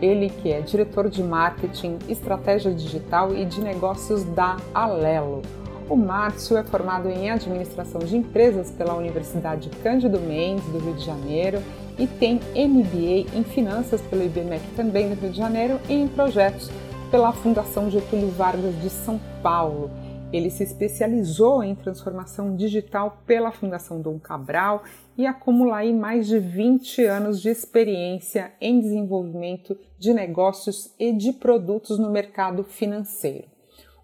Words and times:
ele 0.00 0.30
que 0.30 0.50
é 0.52 0.60
diretor 0.60 1.08
de 1.08 1.22
marketing, 1.22 1.98
estratégia 2.08 2.72
digital 2.72 3.34
e 3.34 3.44
de 3.44 3.60
negócios 3.60 4.24
da 4.24 4.56
Alelo. 4.74 5.42
O 5.88 5.96
Márcio 5.96 6.56
é 6.56 6.62
formado 6.62 7.08
em 7.08 7.30
administração 7.30 8.00
de 8.00 8.16
empresas 8.16 8.70
pela 8.70 8.94
Universidade 8.94 9.68
Cândido 9.82 10.20
Mendes 10.20 10.64
do 10.66 10.78
Rio 10.78 10.94
de 10.94 11.04
Janeiro 11.04 11.60
e 11.98 12.06
tem 12.06 12.40
MBA 12.54 13.36
em 13.36 13.42
finanças 13.42 14.00
pelo 14.02 14.24
IBMEC 14.24 14.62
também 14.76 15.08
do 15.08 15.20
Rio 15.20 15.30
de 15.30 15.36
Janeiro 15.36 15.80
e 15.88 15.94
em 15.94 16.06
projetos 16.06 16.70
pela 17.10 17.32
Fundação 17.32 17.90
Getúlio 17.90 18.30
Vargas 18.30 18.80
de 18.80 18.88
São 18.88 19.20
Paulo. 19.42 19.90
Ele 20.32 20.48
se 20.48 20.62
especializou 20.62 21.62
em 21.62 21.74
transformação 21.74 22.54
digital 22.54 23.22
pela 23.26 23.50
Fundação 23.50 24.00
Dom 24.00 24.16
Cabral 24.16 24.84
e 25.18 25.26
acumula 25.26 25.78
aí 25.78 25.92
mais 25.92 26.28
de 26.28 26.38
20 26.38 27.04
anos 27.04 27.42
de 27.42 27.48
experiência 27.48 28.52
em 28.60 28.80
desenvolvimento 28.80 29.76
de 29.98 30.14
negócios 30.14 30.94
e 31.00 31.12
de 31.12 31.32
produtos 31.32 31.98
no 31.98 32.10
mercado 32.10 32.62
financeiro. 32.62 33.48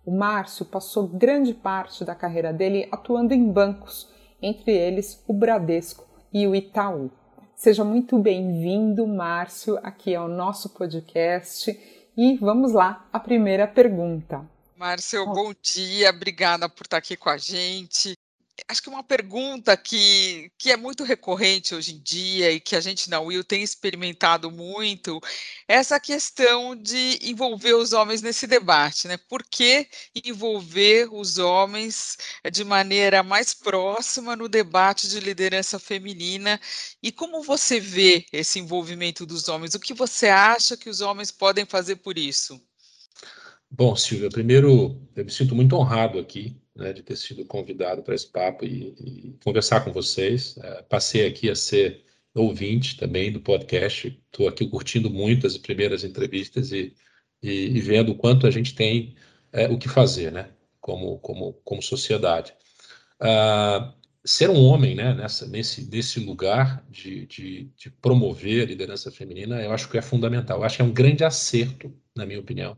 O 0.05 0.10
Márcio 0.10 0.64
passou 0.66 1.06
grande 1.06 1.55
parte 1.55 2.05
da 2.05 2.14
carreira 2.14 2.52
dele 2.52 2.88
atuando 2.90 3.33
em 3.33 3.48
bancos, 3.48 4.11
entre 4.42 4.72
eles 4.72 5.22
o 5.28 5.33
Bradesco 5.33 6.05
e 6.33 6.44
o 6.46 6.56
Itaú. 6.56 7.08
Seja 7.55 7.84
muito 7.84 8.18
bem-vindo, 8.18 9.06
Márcio, 9.06 9.78
aqui 9.80 10.14
ao 10.14 10.28
nosso 10.28 10.70
podcast. 10.70 11.70
E 12.16 12.36
vamos 12.36 12.72
lá, 12.72 13.06
a 13.12 13.20
primeira 13.20 13.66
pergunta. 13.66 14.55
Márcio, 14.77 15.24
bom 15.27 15.55
dia, 15.62 16.10
obrigada 16.10 16.69
por 16.69 16.84
estar 16.84 16.98
aqui 16.98 17.16
com 17.16 17.30
a 17.30 17.38
gente. 17.38 18.14
Acho 18.69 18.83
que 18.83 18.88
uma 18.91 19.02
pergunta 19.02 19.77
que, 19.77 20.50
que 20.58 20.70
é 20.70 20.77
muito 20.77 21.02
recorrente 21.05 21.74
hoje 21.74 21.94
em 21.94 22.00
dia 22.02 22.52
e 22.52 22.60
que 22.60 22.77
a 22.77 22.80
gente 22.80 23.08
na 23.10 23.20
Will 23.20 23.42
tem 23.44 23.62
experimentado 23.62 24.50
muito 24.50 25.18
é 25.68 25.74
essa 25.77 25.98
questão 26.00 26.77
de 26.77 27.18
envolver 27.22 27.74
os 27.74 27.92
homens 27.92 28.22
nesse 28.22 28.46
debate, 28.46 29.08
né? 29.08 29.16
Por 29.16 29.42
que 29.44 29.88
envolver 30.24 31.08
os 31.12 31.38
homens 31.38 32.16
de 32.52 32.64
maneira 32.64 33.22
mais 33.22 33.55
próxima 33.55 34.36
no 34.36 34.48
debate 34.48 35.08
de 35.08 35.20
liderança 35.20 35.78
feminina 35.78 36.61
e 37.02 37.11
como 37.12 37.42
você 37.42 37.80
vê 37.80 38.27
esse 38.33 38.58
envolvimento 38.58 39.24
dos 39.27 39.48
homens? 39.48 39.74
O 39.74 39.80
que 39.80 39.94
você 39.94 40.28
acha 40.28 40.77
que 40.77 40.90
os 40.90 41.00
homens 41.00 41.30
podem 41.30 41.64
fazer 41.66 41.96
por 41.96 42.18
isso? 42.18 42.61
Bom, 43.70 43.97
Silvia, 43.97 44.28
primeiro 44.28 45.00
eu 45.14 45.25
me 45.25 45.31
sinto 45.31 45.55
muito 45.55 45.77
honrado 45.77 46.19
aqui 46.19 46.56
né, 46.75 46.92
de 46.92 47.03
ter 47.03 47.17
sido 47.17 47.45
convidado 47.45 48.03
para 48.03 48.14
esse 48.14 48.27
papo 48.28 48.64
e, 48.64 48.95
e, 49.00 49.36
conversar 49.42 49.84
com 49.84 49.92
vocês. 49.92 50.56
É, 50.58 50.83
passei 50.83 51.27
aqui 51.27 51.50
a 51.50 51.55
ser 51.55 52.05
ouvinte 52.34 52.97
também 52.97 53.33
do 53.33 53.41
podcast. 53.41 54.08
Estou 54.27 54.48
aqui 54.48 54.69
curtindo 54.69 55.11
muito 55.11 55.47
as 55.47 55.56
primeiras 55.58 56.05
entrevistas 56.05 56.70
e, 56.70 56.95
e, 57.42 57.77
e 57.77 57.81
vendo 57.81 58.12
o 58.12 58.14
quanto 58.14 58.47
a 58.47 58.50
gente 58.50 58.75
tem 58.75 59.17
é, 59.53 59.69
o 59.69 59.78
que 59.78 59.89
fazer, 59.89 60.30
né, 60.30 60.51
como, 60.80 61.19
como, 61.19 61.55
como 61.64 61.83
sociedade. 61.83 62.55
Ah, 63.20 63.95
ser 64.24 64.51
um 64.51 64.63
homem, 64.64 64.95
né, 64.95 65.14
nessa, 65.14 65.46
nesse, 65.46 65.89
nesse 65.90 66.20
lugar 66.20 66.85
de, 66.90 67.27
de, 67.27 67.70
de 67.77 67.90
promover 67.90 68.63
a 68.63 68.67
liderança 68.67 69.11
feminina, 69.11 69.63
eu 69.63 69.73
acho 69.73 69.89
que 69.89 69.98
é 69.98 70.02
fundamental. 70.02 70.58
Eu 70.58 70.64
acho 70.64 70.77
que 70.77 70.83
é 70.83 70.85
um 70.85 70.92
grande 70.92 71.24
acerto, 71.24 71.92
na 72.14 72.27
minha 72.27 72.40
opinião 72.40 72.77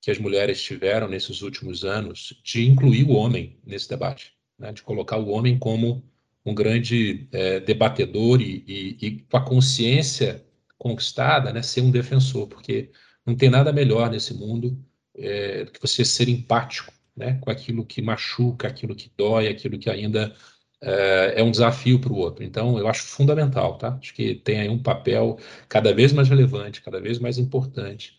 que 0.00 0.10
as 0.10 0.18
mulheres 0.18 0.62
tiveram 0.62 1.08
nesses 1.08 1.42
últimos 1.42 1.84
anos 1.84 2.40
de 2.42 2.66
incluir 2.66 3.04
o 3.04 3.12
homem 3.12 3.58
nesse 3.64 3.88
debate, 3.88 4.32
né? 4.58 4.72
de 4.72 4.82
colocar 4.82 5.18
o 5.18 5.28
homem 5.28 5.58
como 5.58 6.02
um 6.44 6.54
grande 6.54 7.28
é, 7.32 7.60
debatedor 7.60 8.40
e, 8.40 8.64
e, 8.66 9.06
e, 9.06 9.18
com 9.22 9.36
a 9.36 9.44
consciência 9.44 10.44
conquistada, 10.78 11.52
né, 11.52 11.60
ser 11.60 11.82
um 11.82 11.90
defensor, 11.90 12.46
porque 12.46 12.90
não 13.26 13.36
tem 13.36 13.50
nada 13.50 13.70
melhor 13.70 14.10
nesse 14.10 14.32
mundo 14.32 14.82
é, 15.14 15.64
do 15.64 15.72
que 15.72 15.80
você 15.80 16.02
ser 16.04 16.28
empático 16.28 16.90
né, 17.14 17.38
com 17.42 17.50
aquilo 17.50 17.84
que 17.84 18.00
machuca, 18.00 18.66
aquilo 18.66 18.96
que 18.96 19.12
dói, 19.14 19.48
aquilo 19.48 19.78
que 19.78 19.90
ainda 19.90 20.34
é, 20.80 21.34
é 21.36 21.42
um 21.42 21.50
desafio 21.50 21.98
para 21.98 22.12
o 22.12 22.16
outro. 22.16 22.42
Então, 22.42 22.78
eu 22.78 22.88
acho 22.88 23.02
fundamental, 23.02 23.76
tá? 23.76 23.98
Acho 24.00 24.14
que 24.14 24.34
tem 24.34 24.60
aí 24.60 24.68
um 24.70 24.82
papel 24.82 25.38
cada 25.68 25.92
vez 25.92 26.12
mais 26.14 26.28
relevante, 26.30 26.80
cada 26.80 26.98
vez 26.98 27.18
mais 27.18 27.36
importante 27.36 28.16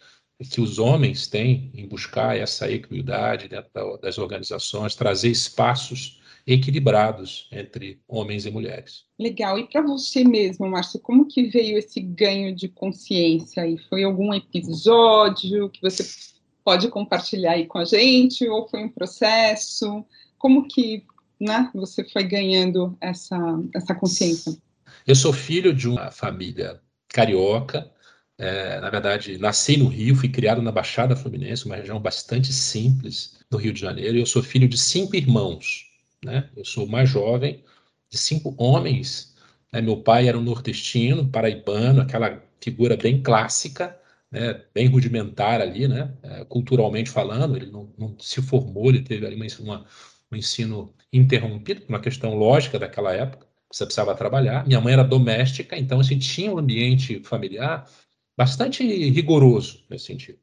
que 0.50 0.62
os 0.62 0.80
homens 0.80 1.28
têm 1.28 1.72
em 1.74 1.88
buscar 1.88 2.38
essa 2.38 2.72
equidade 2.72 3.48
dentro 3.48 3.98
das 4.02 4.18
organizações, 4.18 4.96
trazer 4.96 5.30
espaços 5.30 6.20
equilibrados 6.46 7.48
entre 7.52 8.02
homens 8.08 8.46
e 8.46 8.52
mulheres. 8.52 9.06
Legal. 9.20 9.60
E 9.60 9.68
para 9.68 9.82
você 9.82 10.24
mesmo, 10.24 10.68
Márcio, 10.68 11.00
como 11.00 11.28
que 11.28 11.44
veio 11.44 11.78
esse 11.78 12.00
ganho 12.02 12.56
de 12.56 12.68
consciência? 12.68 13.68
E 13.68 13.78
foi 13.78 14.04
algum 14.04 14.34
episódio 14.34 15.70
que 15.70 15.82
você 15.82 16.04
pode 16.64 16.88
compartilhar 16.90 17.54
aí 17.54 17.66
com 17.66 17.78
a 17.78 17.86
gente? 17.86 18.48
Ou 18.48 18.68
foi 18.68 18.84
um 18.84 18.90
processo? 18.90 20.06
Como 20.38 20.68
que 20.68 21.04
né, 21.40 21.70
você 21.74 22.04
foi 22.04 22.24
ganhando 22.24 22.98
essa, 23.00 23.38
essa 23.76 23.94
consciência? 23.94 24.58
Eu 25.06 25.16
sou 25.16 25.34
filho 25.34 25.74
de 25.74 25.88
uma 25.88 26.12
família 26.12 26.80
carioca, 27.08 27.91
é, 28.42 28.80
na 28.82 28.90
verdade, 28.90 29.38
nasci 29.38 29.78
no 29.78 29.88
Rio, 29.88 30.16
fui 30.16 30.28
criado 30.28 30.64
na 30.64 30.72
Baixada 30.72 31.16
Fluminense, 31.16 31.68
uma 31.68 31.76
região 31.76 32.00
bastante 32.00 32.52
simples 32.52 33.40
do 33.52 33.58
Rio 33.58 33.72
de 33.72 33.80
Janeiro, 33.80 34.18
eu 34.18 34.26
sou 34.26 34.42
filho 34.42 34.68
de 34.68 34.80
cinco 34.80 35.16
irmãos. 35.16 35.92
Né? 36.26 36.50
Eu 36.56 36.66
sou 36.66 36.86
o 36.88 36.90
mais 36.90 37.08
jovem 37.08 37.64
de 38.10 38.18
cinco 38.18 38.56
homens. 38.58 39.36
Né? 39.72 39.80
Meu 39.80 39.98
pai 39.98 40.28
era 40.28 40.40
um 40.40 40.42
nordestino, 40.42 41.28
paraibano, 41.30 42.02
aquela 42.02 42.42
figura 42.60 42.98
bem 42.98 43.22
clássica, 43.22 43.96
né? 44.32 44.60
bem 44.74 44.88
rudimentar 44.88 45.62
ali, 45.62 45.88
né? 45.88 46.12
É, 46.24 46.44
culturalmente 46.46 47.12
falando. 47.12 47.56
Ele 47.56 47.68
não, 47.68 47.94
não, 47.96 48.16
se 48.20 48.42
formou, 48.42 48.90
ele 48.90 49.04
teve 49.04 49.24
ali 49.24 49.38
uma, 49.60 49.86
um 50.32 50.36
ensino 50.36 50.92
interrompido, 51.14 51.84
uma 51.88 52.00
questão 52.00 52.34
lógica 52.34 52.80
daquela 52.80 53.14
época. 53.14 53.46
Você 53.72 53.86
precisava 53.86 54.16
trabalhar. 54.16 54.66
Minha 54.66 54.82
mãe 54.82 54.94
era 54.94 55.04
doméstica, 55.04 55.78
então 55.78 56.00
a 56.00 56.04
gente 56.04 56.28
tinha 56.28 56.52
um 56.52 56.58
ambiente 56.58 57.22
familiar 57.24 57.88
bastante 58.42 58.84
rigoroso 58.84 59.84
nesse 59.88 60.06
sentido. 60.06 60.40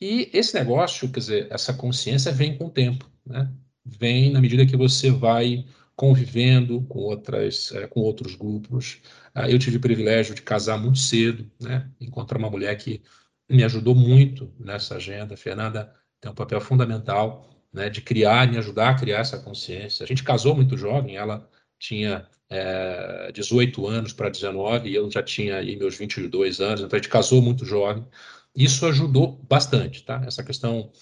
E 0.00 0.30
esse 0.32 0.54
negócio, 0.54 1.10
quer 1.10 1.20
dizer, 1.20 1.46
essa 1.50 1.74
consciência 1.74 2.32
vem 2.32 2.56
com 2.56 2.66
o 2.66 2.70
tempo, 2.70 3.06
né? 3.24 3.52
Vem 3.84 4.32
na 4.32 4.40
medida 4.40 4.64
que 4.64 4.78
você 4.78 5.10
vai 5.10 5.66
convivendo 5.94 6.80
com 6.88 7.00
outras, 7.00 7.70
é, 7.72 7.86
com 7.86 8.00
outros 8.00 8.34
grupos. 8.34 9.02
Ah, 9.34 9.50
eu 9.50 9.58
tive 9.58 9.76
o 9.76 9.80
privilégio 9.80 10.34
de 10.34 10.40
casar 10.40 10.78
muito 10.78 10.98
cedo, 10.98 11.50
né? 11.60 11.86
Encontrar 12.00 12.38
uma 12.38 12.48
mulher 12.48 12.74
que 12.78 13.02
me 13.46 13.62
ajudou 13.62 13.94
muito 13.94 14.50
nessa 14.58 14.96
agenda. 14.96 15.34
A 15.34 15.36
Fernanda 15.36 15.94
tem 16.18 16.32
um 16.32 16.34
papel 16.34 16.62
fundamental, 16.62 17.46
né? 17.70 17.90
De 17.90 18.00
criar, 18.00 18.50
me 18.50 18.56
ajudar 18.56 18.90
a 18.90 18.98
criar 18.98 19.18
essa 19.18 19.38
consciência. 19.38 20.02
A 20.02 20.06
gente 20.06 20.24
casou 20.24 20.56
muito 20.56 20.78
jovem. 20.78 21.16
Ela 21.16 21.46
tinha 21.78 22.26
é, 22.52 23.32
18 23.32 23.86
anos 23.86 24.12
para 24.12 24.28
19 24.28 24.90
e 24.90 24.94
eu 24.94 25.10
já 25.10 25.22
tinha 25.22 25.56
aí 25.56 25.74
meus 25.74 25.96
22 25.96 26.60
anos, 26.60 26.82
então 26.82 26.96
a 26.96 27.00
gente 27.00 27.08
casou 27.08 27.40
muito 27.40 27.64
jovem. 27.64 28.06
Isso 28.54 28.84
ajudou 28.86 29.40
bastante, 29.48 30.04
tá? 30.04 30.22
Essa 30.26 30.44
questão 30.44 30.92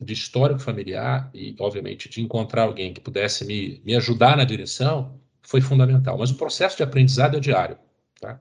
de 0.00 0.12
histórico 0.12 0.60
familiar 0.60 1.30
e, 1.32 1.56
obviamente, 1.58 2.08
de 2.10 2.20
encontrar 2.20 2.64
alguém 2.64 2.92
que 2.92 3.00
pudesse 3.00 3.44
me, 3.46 3.80
me 3.84 3.96
ajudar 3.96 4.36
na 4.36 4.44
direção 4.44 5.18
foi 5.42 5.62
fundamental. 5.62 6.18
Mas 6.18 6.30
o 6.30 6.36
processo 6.36 6.76
de 6.76 6.82
aprendizado 6.82 7.36
é 7.36 7.40
diário, 7.40 7.78
tá? 8.20 8.38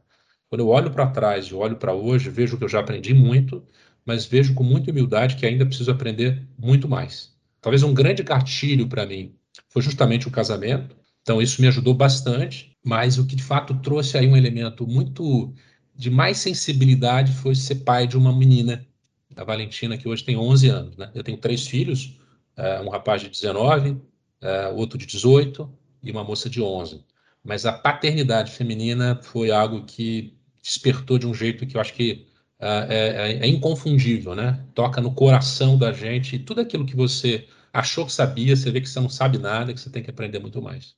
Quando 0.50 0.62
eu 0.62 0.68
olho 0.68 0.92
para 0.92 1.07
trás 1.07 1.45
e 1.45 1.56
olho 1.56 1.77
para 1.77 1.94
hoje, 1.94 2.30
vejo 2.30 2.57
que 2.57 2.65
eu 2.65 2.69
já 2.69 2.81
aprendi 2.81 3.13
muito, 3.13 3.65
mas 4.06 4.25
vejo 4.25 4.53
com 4.53 4.63
muita 4.63 4.92
humildade 4.92 5.38
que 5.38 5.45
ainda 5.45 5.65
preciso 5.65 5.92
aprender 5.92 6.45
muito 6.57 6.88
mais. 6.88 7.33
Talvez 7.62 7.81
um 7.81 7.94
grande 7.94 8.24
gatilho 8.24 8.88
para 8.88 9.06
mim 9.06 9.36
foi 9.69 9.81
justamente 9.81 10.27
o 10.27 10.31
casamento, 10.31 10.95
então, 11.27 11.41
isso 11.41 11.62
me 11.62 11.68
ajudou 11.68 11.94
bastante, 11.94 12.71
mas 12.81 13.18
o 13.18 13.27
que 13.27 13.35
de 13.35 13.44
fato 13.44 13.77
trouxe 13.81 14.18
aí 14.18 14.25
um 14.25 14.38
elemento 14.38 14.88
muito 14.88 15.53
de 15.94 16.09
mais 16.09 16.38
sensibilidade 16.38 17.33
foi 17.33 17.53
ser 17.53 17.83
pai 17.83 18.07
de 18.07 18.15
uma 18.18 18.31
menina, 18.31 18.88
da 19.29 19.44
Valentina, 19.44 19.97
que 19.97 20.07
hoje 20.07 20.24
tem 20.24 20.38
11 20.38 20.69
anos. 20.69 20.95
Né? 20.95 21.12
Eu 21.13 21.21
tenho 21.25 21.38
três 21.38 21.68
filhos, 21.68 22.18
uh, 22.57 22.81
um 22.81 22.88
rapaz 22.88 23.21
de 23.21 23.27
19, 23.27 23.89
uh, 23.89 24.01
eh, 24.41 24.69
outro 24.69 24.97
de 24.97 25.06
18 25.06 25.69
e 26.01 26.12
uma 26.12 26.24
moça 26.24 26.50
de 26.50 26.62
11. 26.62 27.03
Mas 27.44 27.65
a 27.65 27.73
paternidade 27.73 28.53
feminina 28.53 29.19
foi 29.21 29.51
algo 29.51 29.83
que 29.83 30.33
despertou 30.63 31.19
de 31.19 31.27
um 31.27 31.33
jeito 31.33 31.68
que 31.68 31.75
eu 31.75 31.81
acho 31.81 31.94
que 31.94 32.25
é, 32.57 33.39
é, 33.41 33.45
é, 33.45 33.47
inconfundível, 33.47 34.33
né? 34.33 34.65
Toca 34.73 35.01
no 35.01 35.13
coração 35.13 35.77
da 35.77 35.91
gente. 35.91 36.39
Tudo 36.39 36.62
aquilo 36.62 36.85
que 36.85 36.95
você 36.95 37.45
achou 37.73 38.06
que 38.06 38.13
sabia, 38.13 38.56
você 38.56 38.71
vê 38.71 38.80
que 38.80 38.88
você 38.88 39.01
não 39.01 39.09
sabe 39.09 39.38
nada, 39.38 39.73
que 39.73 39.81
você 39.81 39.89
tem 39.89 40.01
que 40.01 40.09
aprender 40.09 40.39
muito 40.39 40.62
mais. 40.62 40.95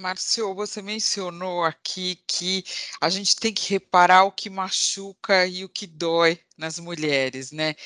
Márcio, 0.00 0.54
você 0.54 0.80
mencionou 0.80 1.62
aqui 1.62 2.18
que 2.26 2.64
a 3.00 3.10
gente 3.10 3.36
tem 3.36 3.52
que 3.52 3.68
reparar 3.70 4.24
o 4.24 4.32
que 4.32 4.48
machuca 4.48 5.46
e 5.46 5.62
o 5.62 5.68
que 5.68 5.86
dói 5.86 6.40
nas 6.56 6.78
mulheres, 6.78 7.52
né? 7.52 7.76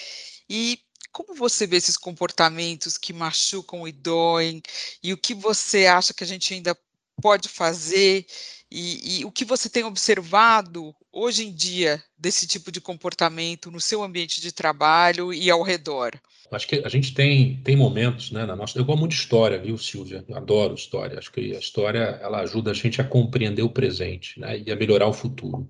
E 0.49 0.81
como 1.13 1.35
você 1.35 1.67
vê 1.67 1.77
esses 1.77 1.97
comportamentos 1.97 2.97
que 2.97 3.13
machucam 3.13 3.87
e 3.87 3.93
doem? 3.93 4.63
E 5.03 5.13
o 5.13 5.19
que 5.19 5.35
você 5.35 5.87
acha 5.87 6.15
que 6.15 6.23
a 6.23 6.27
gente 6.27 6.55
ainda 6.55 6.79
pode 7.21 7.49
fazer? 7.49 8.27
E, 8.71 9.21
e, 9.21 9.25
o 9.25 9.33
que 9.33 9.45
você 9.45 9.69
tem 9.69 9.85
observado 9.85 10.95
hoje 11.15 11.47
em 11.47 11.53
dia 11.53 12.03
desse 12.19 12.47
tipo 12.47 12.73
de 12.73 12.81
comportamento 12.81 13.71
no 13.71 13.81
seu 13.81 14.03
ambiente 14.03 14.41
de 14.41 14.53
trabalho 14.53 15.33
e 15.33 15.49
ao 15.49 15.63
redor? 15.63 16.13
Acho 16.51 16.67
que 16.67 16.83
a 16.85 16.89
gente 16.89 17.15
tem, 17.15 17.61
tem 17.63 17.77
momentos, 17.77 18.31
né, 18.31 18.45
na 18.45 18.55
nossa. 18.55 18.79
Eu 18.79 18.85
gosto 18.85 18.99
muito 18.99 19.13
de 19.13 19.19
história, 19.19 19.59
viu, 19.59 19.79
Silvia? 19.79 20.25
Adoro 20.35 20.75
história. 20.75 21.19
Acho 21.19 21.33
que 21.33 21.55
a 21.55 21.59
história 21.59 22.19
ela 22.21 22.41
ajuda 22.41 22.73
a 22.73 22.75
gente 22.75 23.01
a 23.01 23.05
compreender 23.05 23.63
o 23.63 23.71
presente, 23.71 24.39
né, 24.39 24.59
e 24.59 24.71
a 24.71 24.77
melhorar 24.77 25.07
o 25.07 25.13
futuro. 25.13 25.69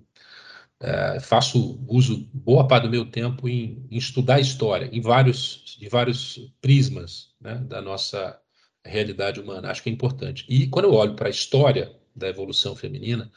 É, 0.81 1.20
faço 1.20 1.82
uso 1.88 2.29
boa 2.32 2.67
parte 2.67 2.85
do 2.85 2.91
meu 2.91 3.06
tempo 3.06 3.49
em, 3.49 3.87
em 3.91 3.96
estudar 3.96 4.41
história, 4.41 4.88
em 4.93 5.00
vários, 5.00 5.76
de 5.79 5.88
vários 5.88 6.52
prismas, 6.61 7.29
né, 7.41 7.55
da 7.55 7.81
nossa 7.81 8.38
realidade 8.85 9.41
humana. 9.41 9.70
Acho 9.70 9.82
que 9.82 9.88
é 9.88 9.93
importante. 9.93 10.44
E 10.49 10.67
quando 10.67 10.87
eu 10.87 10.94
olho 10.94 11.14
para 11.14 11.29
a 11.29 11.31
história 11.31 11.94
da 12.14 12.29
evolução 12.29 12.76
feminina, 12.76 13.31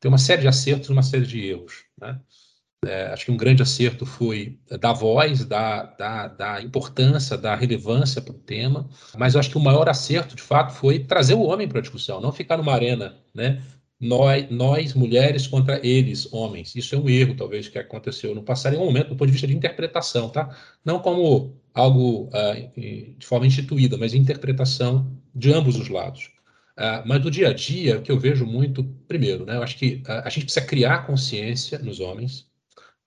tem 0.00 0.08
uma 0.08 0.18
série 0.18 0.42
de 0.42 0.48
acertos 0.48 0.88
e 0.88 0.92
uma 0.92 1.02
série 1.02 1.26
de 1.26 1.44
erros, 1.46 1.84
né? 2.00 2.20
É, 2.86 3.06
acho 3.08 3.24
que 3.24 3.32
um 3.32 3.36
grande 3.36 3.60
acerto 3.60 4.06
foi 4.06 4.56
dar 4.80 4.92
voz, 4.92 5.44
dar, 5.44 5.96
dar, 5.98 6.28
dar 6.28 6.64
importância, 6.64 7.36
dar 7.36 7.56
relevância 7.56 8.22
para 8.22 8.32
o 8.32 8.38
tema, 8.38 8.88
mas 9.16 9.34
acho 9.34 9.50
que 9.50 9.58
o 9.58 9.60
maior 9.60 9.88
acerto, 9.88 10.36
de 10.36 10.42
fato, 10.42 10.72
foi 10.74 11.00
trazer 11.00 11.34
o 11.34 11.42
homem 11.42 11.66
para 11.66 11.80
a 11.80 11.82
discussão, 11.82 12.20
não 12.20 12.32
ficar 12.32 12.56
numa 12.56 12.72
arena, 12.72 13.16
né? 13.34 13.60
Nós, 14.00 14.48
nós, 14.48 14.94
mulheres, 14.94 15.48
contra 15.48 15.84
eles, 15.84 16.32
homens. 16.32 16.76
Isso 16.76 16.94
é 16.94 16.98
um 16.98 17.08
erro, 17.08 17.34
talvez, 17.34 17.66
que 17.66 17.78
aconteceu 17.80 18.32
no 18.32 18.44
passado, 18.44 18.76
em 18.76 18.78
um 18.78 18.84
momento, 18.84 19.08
do 19.08 19.16
ponto 19.16 19.26
de 19.26 19.32
vista 19.32 19.48
de 19.48 19.56
interpretação, 19.56 20.28
tá? 20.30 20.56
Não 20.84 21.00
como 21.00 21.60
algo 21.74 22.28
uh, 22.28 22.80
de 23.18 23.26
forma 23.26 23.46
instituída, 23.46 23.96
mas 23.96 24.14
interpretação 24.14 25.10
de 25.34 25.52
ambos 25.52 25.74
os 25.76 25.88
lados. 25.88 26.30
Uh, 26.78 27.02
mas 27.04 27.22
no 27.24 27.30
dia 27.30 27.48
a 27.48 27.52
dia, 27.52 27.98
o 27.98 28.02
que 28.02 28.12
eu 28.12 28.18
vejo 28.18 28.46
muito, 28.46 28.84
primeiro, 29.08 29.44
né? 29.44 29.56
Eu 29.56 29.62
acho 29.62 29.76
que 29.76 30.02
uh, 30.06 30.22
a 30.24 30.30
gente 30.30 30.44
precisa 30.44 30.64
criar 30.64 31.06
consciência 31.06 31.78
nos 31.80 31.98
homens, 32.00 32.48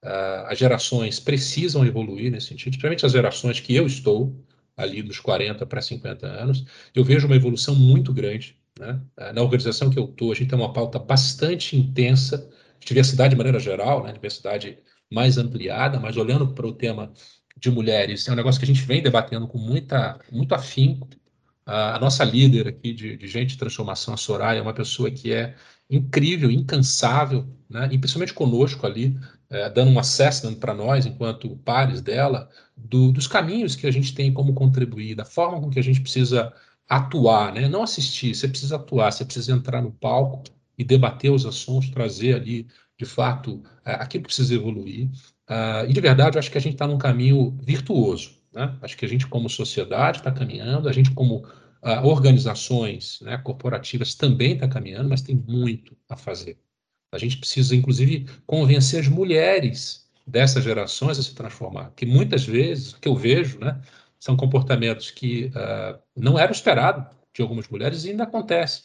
Uh, 0.04 0.50
as 0.50 0.58
gerações 0.58 1.20
precisam 1.20 1.86
evoluir 1.86 2.32
nesse 2.32 2.48
sentido, 2.48 2.72
principalmente 2.72 3.06
as 3.06 3.12
gerações 3.12 3.60
que 3.60 3.76
eu 3.76 3.86
estou, 3.86 4.36
ali 4.76 5.04
dos 5.04 5.20
40 5.20 5.64
para 5.68 5.80
50 5.80 6.26
anos, 6.26 6.66
eu 6.96 7.04
vejo 7.04 7.28
uma 7.28 7.36
evolução 7.36 7.76
muito 7.76 8.12
grande. 8.12 8.58
Né? 8.80 9.00
Na 9.34 9.44
organização 9.44 9.92
que 9.92 10.00
eu 10.00 10.06
estou, 10.06 10.32
a 10.32 10.36
gente 10.36 10.50
tem 10.50 10.58
uma 10.58 10.74
pauta 10.74 10.98
bastante 10.98 11.78
intensa, 11.78 12.50
de 12.80 12.88
diversidade 12.88 13.32
de 13.32 13.36
maneira 13.36 13.60
geral, 13.60 14.04
né? 14.04 14.12
diversidade 14.12 14.80
mais 15.12 15.38
ampliada, 15.38 16.00
mas 16.00 16.18
olhando 16.18 16.52
para 16.52 16.66
o 16.66 16.74
tema 16.74 17.14
de 17.56 17.70
mulheres, 17.70 18.28
é 18.28 18.32
um 18.32 18.36
negócio 18.36 18.60
que 18.60 18.66
a 18.66 18.74
gente 18.74 18.82
vem 18.82 19.04
debatendo 19.04 19.48
com 19.48 19.60
muita, 19.60 20.20
muito 20.32 20.56
afinco. 20.56 21.08
A 21.72 22.00
nossa 22.00 22.24
líder 22.24 22.68
aqui 22.68 22.94
de, 22.94 23.16
de 23.16 23.28
gente 23.28 23.52
de 23.52 23.58
transformação, 23.58 24.14
a 24.14 24.18
Soraya, 24.18 24.60
é 24.60 24.62
uma 24.62 24.74
pessoa 24.74 25.10
que 25.10 25.32
é 25.32 25.56
incrível, 25.90 26.52
incansável, 26.52 27.48
né? 27.70 27.88
e 27.92 27.98
principalmente 27.98 28.34
conosco 28.34 28.86
ali, 28.86 29.18
é, 29.50 29.70
dando 29.70 29.92
um 29.92 30.00
assessment 30.00 30.56
para 30.56 30.74
nós, 30.74 31.06
enquanto 31.06 31.56
pares 31.58 32.02
dela, 32.02 32.50
do, 32.76 33.12
dos 33.12 33.28
caminhos 33.28 33.76
que 33.76 33.88
a 33.88 33.92
gente 33.92 34.14
tem 34.14 34.34
como 34.34 34.54
contribuir, 34.54 35.16
da 35.16 35.26
forma 35.26 35.60
com 35.60 35.70
que 35.70 35.80
a 35.80 35.84
gente 35.84 36.02
precisa 36.02 36.54
atuar, 36.90 37.54
né? 37.54 37.70
não 37.70 37.84
assistir, 37.84 38.36
você 38.36 38.48
precisa 38.50 38.76
atuar, 38.76 39.12
você 39.12 39.24
precisa 39.24 39.54
entrar 39.54 39.82
no 39.82 39.92
palco 39.92 40.44
e 40.78 40.84
debater 40.84 41.32
os 41.32 41.46
assuntos, 41.46 41.90
trazer 41.90 42.36
ali, 42.36 42.68
de 42.98 43.06
fato, 43.06 43.64
é, 43.86 43.94
aquilo 43.94 44.24
que 44.24 44.28
precisa 44.28 44.54
evoluir. 44.54 45.10
Uh, 45.50 45.90
e, 45.90 45.94
de 45.94 46.02
verdade, 46.02 46.38
eu 46.38 46.40
acho 46.40 46.52
que 46.52 46.58
a 46.58 46.62
gente 46.62 46.74
está 46.74 46.88
num 46.88 46.98
caminho 46.98 47.58
virtuoso. 47.62 48.32
Né? 48.54 48.78
Acho 48.82 48.98
que 48.98 49.06
a 49.06 49.08
gente, 49.08 49.28
como 49.28 49.50
sociedade, 49.50 50.20
está 50.20 50.32
caminhando, 50.32 50.88
a 50.88 50.94
gente, 50.94 51.12
como 51.12 51.46
uh, 51.84 52.06
organizações 52.06 53.20
né, 53.22 53.38
corporativas, 53.38 54.16
também 54.16 54.54
está 54.54 54.68
caminhando, 54.68 55.10
mas 55.10 55.22
tem 55.22 55.36
muito 55.36 55.96
a 56.10 56.16
fazer. 56.16 56.58
A 57.12 57.18
gente 57.18 57.38
precisa, 57.38 57.76
inclusive, 57.76 58.26
convencer 58.46 59.02
as 59.02 59.08
mulheres 59.08 60.10
dessas 60.26 60.64
gerações 60.64 61.20
a 61.20 61.24
se 61.24 61.36
transformar, 61.36 61.92
que 61.96 62.06
muitas 62.06 62.46
vezes, 62.46 62.94
o 62.94 63.00
que 63.00 63.08
eu 63.08 63.16
vejo, 63.16 63.60
né, 63.60 63.82
são 64.20 64.38
comportamentos 64.38 65.12
que 65.12 65.46
uh, 65.48 66.00
não 66.16 66.38
eram 66.38 66.52
esperados 66.52 67.06
de 67.34 67.42
algumas 67.42 67.68
mulheres 67.68 68.06
e 68.06 68.12
ainda 68.12 68.24
acontecem. 68.24 68.84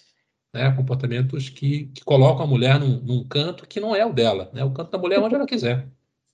Né, 0.54 0.72
comportamentos 0.72 1.50
que, 1.50 1.86
que, 1.86 2.02
colocam 2.02 2.44
a 2.44 2.46
mulher 2.46 2.80
num, 2.80 2.98
num, 3.00 3.24
canto 3.24 3.66
que 3.66 3.78
não 3.78 3.94
é 3.94 4.06
o 4.06 4.12
dela, 4.12 4.50
né, 4.54 4.64
o 4.64 4.70
canto 4.70 4.90
da 4.90 4.96
mulher 4.98 5.18
é 5.18 5.20
onde 5.20 5.34
ela 5.34 5.46
quiser. 5.46 5.86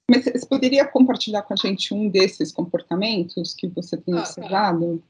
Mas 0.09 0.25
você 0.25 0.47
poderia 0.47 0.87
compartilhar 0.87 1.43
com 1.43 1.55
a 1.55 1.57
gente 1.57 1.93
um 1.93 2.09
desses 2.09 2.53
comportamentos 2.53 3.55
que 3.55 3.67
você 3.67 3.97
tem 3.97 4.15
ah, 4.15 4.21
observado? 4.21 5.03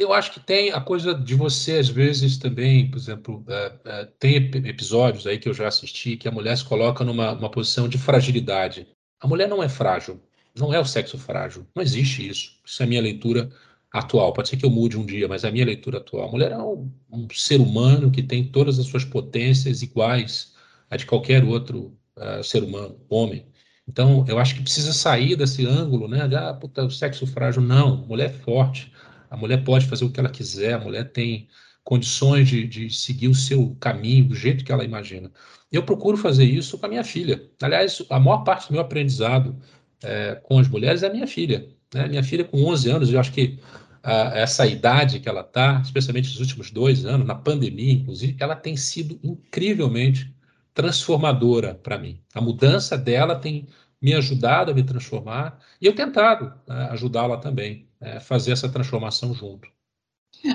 Eu 0.00 0.14
acho 0.14 0.32
que 0.32 0.40
tem 0.40 0.72
a 0.72 0.80
coisa 0.80 1.12
de 1.12 1.34
você, 1.34 1.72
às 1.76 1.90
vezes, 1.90 2.38
também, 2.38 2.90
por 2.90 2.96
exemplo, 2.96 3.44
é, 3.46 3.72
é, 3.84 4.04
tem 4.18 4.36
episódios 4.36 5.26
aí 5.26 5.38
que 5.38 5.46
eu 5.46 5.52
já 5.52 5.68
assisti 5.68 6.16
que 6.16 6.26
a 6.26 6.30
mulher 6.30 6.56
se 6.56 6.64
coloca 6.64 7.04
numa, 7.04 7.50
posição 7.50 7.86
de 7.86 7.98
fragilidade. 7.98 8.88
A 9.20 9.28
mulher 9.28 9.46
não 9.46 9.62
é 9.62 9.68
frágil, 9.68 10.18
não 10.58 10.72
é 10.72 10.80
o 10.80 10.86
sexo 10.86 11.18
frágil, 11.18 11.66
não 11.76 11.82
existe 11.82 12.26
isso. 12.26 12.58
Isso 12.64 12.82
é 12.82 12.86
a 12.86 12.88
minha 12.88 13.02
leitura 13.02 13.50
atual. 13.92 14.32
Pode 14.32 14.48
ser 14.48 14.56
que 14.56 14.64
eu 14.64 14.70
mude 14.70 14.96
um 14.96 15.04
dia, 15.04 15.28
mas 15.28 15.44
é 15.44 15.48
a 15.48 15.52
minha 15.52 15.66
leitura 15.66 15.98
atual. 15.98 16.28
A 16.28 16.32
mulher 16.32 16.52
é 16.52 16.56
um, 16.56 16.90
um 17.12 17.28
ser 17.30 17.60
humano 17.60 18.10
que 18.10 18.22
tem 18.22 18.42
todas 18.42 18.78
as 18.78 18.86
suas 18.86 19.04
potências 19.04 19.82
iguais 19.82 20.54
a 20.88 20.96
de 20.96 21.04
qualquer 21.04 21.44
outro 21.44 21.94
uh, 22.16 22.42
ser 22.42 22.62
humano, 22.64 22.98
homem. 23.10 23.44
Então, 23.86 24.24
eu 24.26 24.38
acho 24.38 24.54
que 24.54 24.62
precisa 24.62 24.94
sair 24.94 25.36
desse 25.36 25.66
ângulo, 25.66 26.08
né? 26.08 26.26
De, 26.26 26.36
ah, 26.36 26.54
puta, 26.54 26.86
o 26.86 26.90
sexo 26.90 27.26
frágil. 27.26 27.60
Não, 27.60 27.98
mulher 28.06 28.30
é 28.30 28.32
forte 28.32 28.90
a 29.30 29.36
mulher 29.36 29.64
pode 29.64 29.86
fazer 29.86 30.04
o 30.04 30.10
que 30.10 30.18
ela 30.20 30.28
quiser, 30.28 30.74
a 30.74 30.78
mulher 30.78 31.12
tem 31.12 31.48
condições 31.84 32.48
de, 32.48 32.66
de 32.66 32.90
seguir 32.90 33.28
o 33.28 33.34
seu 33.34 33.76
caminho 33.80 34.26
do 34.26 34.34
jeito 34.34 34.64
que 34.64 34.72
ela 34.72 34.84
imagina. 34.84 35.30
Eu 35.72 35.82
procuro 35.84 36.16
fazer 36.16 36.44
isso 36.44 36.76
com 36.76 36.86
a 36.86 36.88
minha 36.88 37.04
filha. 37.04 37.48
Aliás, 37.62 38.02
a 38.10 38.18
maior 38.18 38.44
parte 38.44 38.68
do 38.68 38.72
meu 38.72 38.82
aprendizado 38.82 39.56
é, 40.02 40.34
com 40.42 40.58
as 40.58 40.68
mulheres 40.68 41.02
é 41.02 41.06
a 41.06 41.12
minha 41.12 41.26
filha. 41.26 41.68
Né? 41.94 42.08
Minha 42.08 42.22
filha, 42.22 42.44
com 42.44 42.64
11 42.64 42.90
anos, 42.90 43.12
eu 43.12 43.20
acho 43.20 43.32
que 43.32 43.58
a, 44.02 44.38
essa 44.38 44.66
idade 44.66 45.20
que 45.20 45.28
ela 45.28 45.42
está, 45.42 45.80
especialmente 45.82 46.28
nos 46.28 46.40
últimos 46.40 46.70
dois 46.70 47.04
anos, 47.04 47.26
na 47.26 47.34
pandemia, 47.34 47.92
inclusive, 47.92 48.36
ela 48.38 48.56
tem 48.56 48.76
sido 48.76 49.18
incrivelmente 49.22 50.34
transformadora 50.74 51.74
para 51.74 51.98
mim. 51.98 52.20
A 52.34 52.40
mudança 52.40 52.96
dela 52.96 53.36
tem 53.36 53.66
me 54.00 54.14
ajudado 54.14 54.70
a 54.70 54.74
me 54.74 54.82
transformar 54.82 55.58
e 55.80 55.86
eu 55.86 55.94
tentado 55.94 56.52
né, 56.66 56.88
ajudá-la 56.90 57.36
também 57.36 57.89
é, 58.00 58.20
fazer 58.20 58.52
essa 58.52 58.68
transformação 58.68 59.34
junto. 59.34 59.68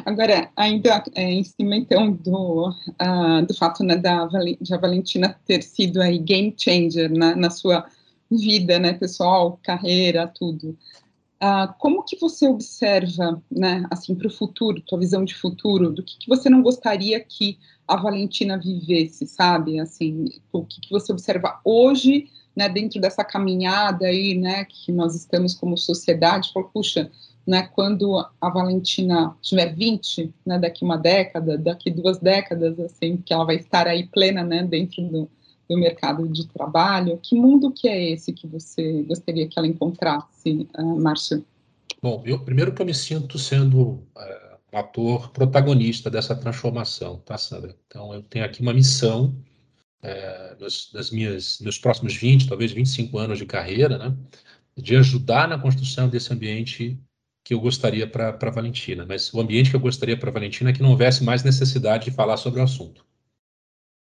Agora, 0.04 0.50
ainda 0.56 1.04
é, 1.14 1.32
em 1.32 1.44
cima, 1.44 1.75
então, 1.75 2.12
do, 2.12 2.70
uh, 2.70 3.46
do 3.46 3.54
fato 3.54 3.84
né, 3.84 3.96
da, 3.96 4.25
de 4.60 4.74
a 4.74 4.78
Valentina 4.78 5.40
ter 5.46 5.62
sido 5.62 6.02
aí 6.02 6.18
game 6.18 6.56
changer 6.58 7.12
na, 7.12 7.36
na 7.36 7.50
sua 7.50 7.86
vida, 8.32 8.80
né, 8.80 8.94
pessoal, 8.94 9.60
carreira, 9.62 10.28
tudo. 10.28 10.78
Uh, 11.36 11.72
como 11.78 12.04
que 12.04 12.18
você 12.18 12.48
observa, 12.48 13.42
né, 13.52 13.86
assim, 13.92 14.16
para 14.16 14.28
o 14.28 14.32
futuro, 14.32 14.82
tua 14.82 14.98
visão 14.98 15.24
de 15.24 15.36
futuro, 15.36 15.92
do 15.92 16.02
que, 16.02 16.18
que 16.18 16.30
você 16.30 16.50
não 16.50 16.64
gostaria 16.64 17.20
que 17.20 17.60
a 17.88 17.96
Valentina 17.96 18.58
vivesse, 18.58 19.28
sabe? 19.28 19.80
Assim, 19.80 20.30
o 20.52 20.66
que, 20.66 20.82
que 20.82 20.90
você 20.90 21.12
observa 21.12 21.60
hoje, 21.64 22.28
né, 22.56 22.68
dentro 22.70 23.00
dessa 23.00 23.24
caminhada 23.24 24.08
aí, 24.08 24.36
né, 24.36 24.66
que 24.66 24.92
nós 24.92 25.14
estamos 25.14 25.54
como 25.54 25.78
sociedade, 25.78 26.52
puxa, 26.74 27.12
né, 27.46 27.70
quando 27.74 28.18
a 28.42 28.50
Valentina 28.50 29.36
tiver 29.42 29.74
20, 29.74 30.34
né, 30.46 30.58
daqui 30.58 30.84
uma 30.84 30.98
década, 30.98 31.58
daqui 31.58 31.92
duas 31.92 32.18
décadas, 32.18 32.80
assim, 32.80 33.18
que 33.18 33.34
ela 33.34 33.46
vai 33.46 33.58
estar 33.58 33.88
aí 33.88 34.08
plena, 34.08 34.44
né, 34.44 34.64
dentro 34.64 35.04
do, 35.04 35.30
do 35.70 35.78
mercado 35.78 36.28
de 36.28 36.48
trabalho, 36.48 37.20
que 37.22 37.36
mundo 37.36 37.72
que 37.72 37.88
é 37.88 38.12
esse 38.12 38.34
que 38.34 38.48
você 38.48 39.04
gostaria 39.04 39.48
que 39.48 39.60
ela 39.60 39.68
encontrasse, 39.68 40.68
uh, 40.78 41.00
Márcio? 41.00 41.46
Bom, 42.02 42.24
eu 42.25 42.40
primeiro 42.40 42.74
que 42.74 42.82
eu 42.82 42.86
me 42.86 42.94
sinto 42.94 43.38
sendo 43.38 43.82
uh, 43.82 44.58
um 44.74 44.78
ator 44.78 45.30
protagonista 45.32 46.10
dessa 46.10 46.36
transformação, 46.36 47.20
tá, 47.20 47.38
Sandra? 47.38 47.75
Então, 47.88 48.14
eu 48.14 48.24
tenho 48.24 48.46
aqui 48.46 48.62
uma 48.62 48.74
missão 48.74 49.36
uh, 50.04 50.60
nos, 50.60 50.92
nas 50.94 51.12
minhas, 51.12 51.60
meus 51.60 51.78
próximos 51.78 52.16
20, 52.16 52.48
talvez 52.48 52.72
25 52.72 53.18
anos 53.20 53.38
de 53.38 53.46
carreira, 53.46 54.00
né, 54.00 54.16
de 54.75 54.96
ajudar 54.96 55.48
na 55.48 55.60
construção 55.60 56.10
desse 56.10 56.34
ambiente 56.34 57.00
que 57.46 57.54
eu 57.54 57.60
gostaria 57.60 58.08
para 58.08 58.50
Valentina, 58.50 59.06
mas 59.08 59.32
o 59.32 59.40
ambiente 59.40 59.70
que 59.70 59.75
eu 59.75 59.80
gostaria 59.80 60.18
para 60.18 60.32
Valentina 60.32 60.72
é 60.72 60.74
que 60.74 60.82
não 60.82 60.90
houvesse 60.90 61.24
mais 61.24 61.44
necessidade 61.44 62.06
de 62.06 62.12
falar 62.12 62.38
sobre 62.38 62.60
o 62.60 62.64
assunto. 62.64 63.06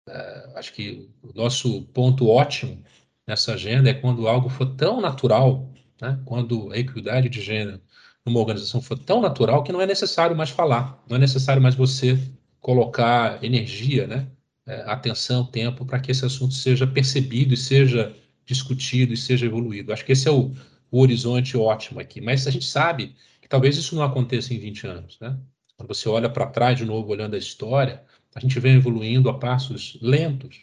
É, 0.07 0.53
acho 0.55 0.72
que 0.72 1.10
o 1.22 1.34
nosso 1.36 1.81
ponto 1.93 2.29
ótimo 2.29 2.81
nessa 3.27 3.53
agenda 3.53 3.89
é 3.89 3.93
quando 3.93 4.29
algo 4.29 4.48
for 4.48 4.65
tão 4.77 5.01
natural, 5.01 5.69
né? 6.01 6.17
quando 6.24 6.72
a 6.72 6.77
equidade 6.77 7.27
de 7.27 7.41
gênero 7.41 7.81
numa 8.25 8.39
organização 8.39 8.81
for 8.81 8.98
tão 8.98 9.19
natural 9.19 9.62
que 9.62 9.74
não 9.74 9.81
é 9.81 9.86
necessário 9.86 10.36
mais 10.36 10.50
falar, 10.50 11.03
não 11.05 11.17
é 11.17 11.19
necessário 11.19 11.62
mais 11.62 11.75
você 11.75 12.17
colocar 12.62 13.43
energia, 13.43 14.07
né? 14.07 14.27
É, 14.65 14.84
atenção, 14.89 15.46
tempo 15.46 15.86
para 15.86 16.00
que 16.00 16.12
esse 16.12 16.25
assunto 16.25 16.53
seja 16.53 16.88
percebido 16.88 17.53
e 17.53 17.57
seja 17.57 18.13
discutido 18.46 19.13
e 19.13 19.17
seja 19.17 19.46
evoluído. 19.46 19.93
Acho 19.93 20.05
que 20.05 20.12
esse 20.12 20.27
é 20.27 20.31
o, 20.31 20.53
o 20.91 21.01
horizonte 21.01 21.58
ótimo 21.58 22.00
aqui. 22.00 22.22
Mas 22.22 22.48
a 22.48 22.51
gente 22.51 22.65
sabe 22.65 23.15
que 23.41 23.48
talvez 23.48 23.77
isso 23.77 23.96
não 23.96 24.03
aconteça 24.03 24.53
em 24.53 24.60
20 24.60 24.88
anos, 24.88 25.17
né? 25.20 25.38
Quando 25.75 25.88
você 25.89 26.10
olha 26.10 26.29
para 26.29 26.48
trás 26.48 26.77
de 26.77 26.86
novo, 26.86 27.12
olhando 27.12 27.36
a 27.36 27.38
história, 27.38 28.03
a 28.36 28.39
gente 28.39 28.60
vem 28.60 28.75
evoluindo 28.75 29.29
a 29.29 29.38
passos 29.38 29.98
lentos. 30.01 30.58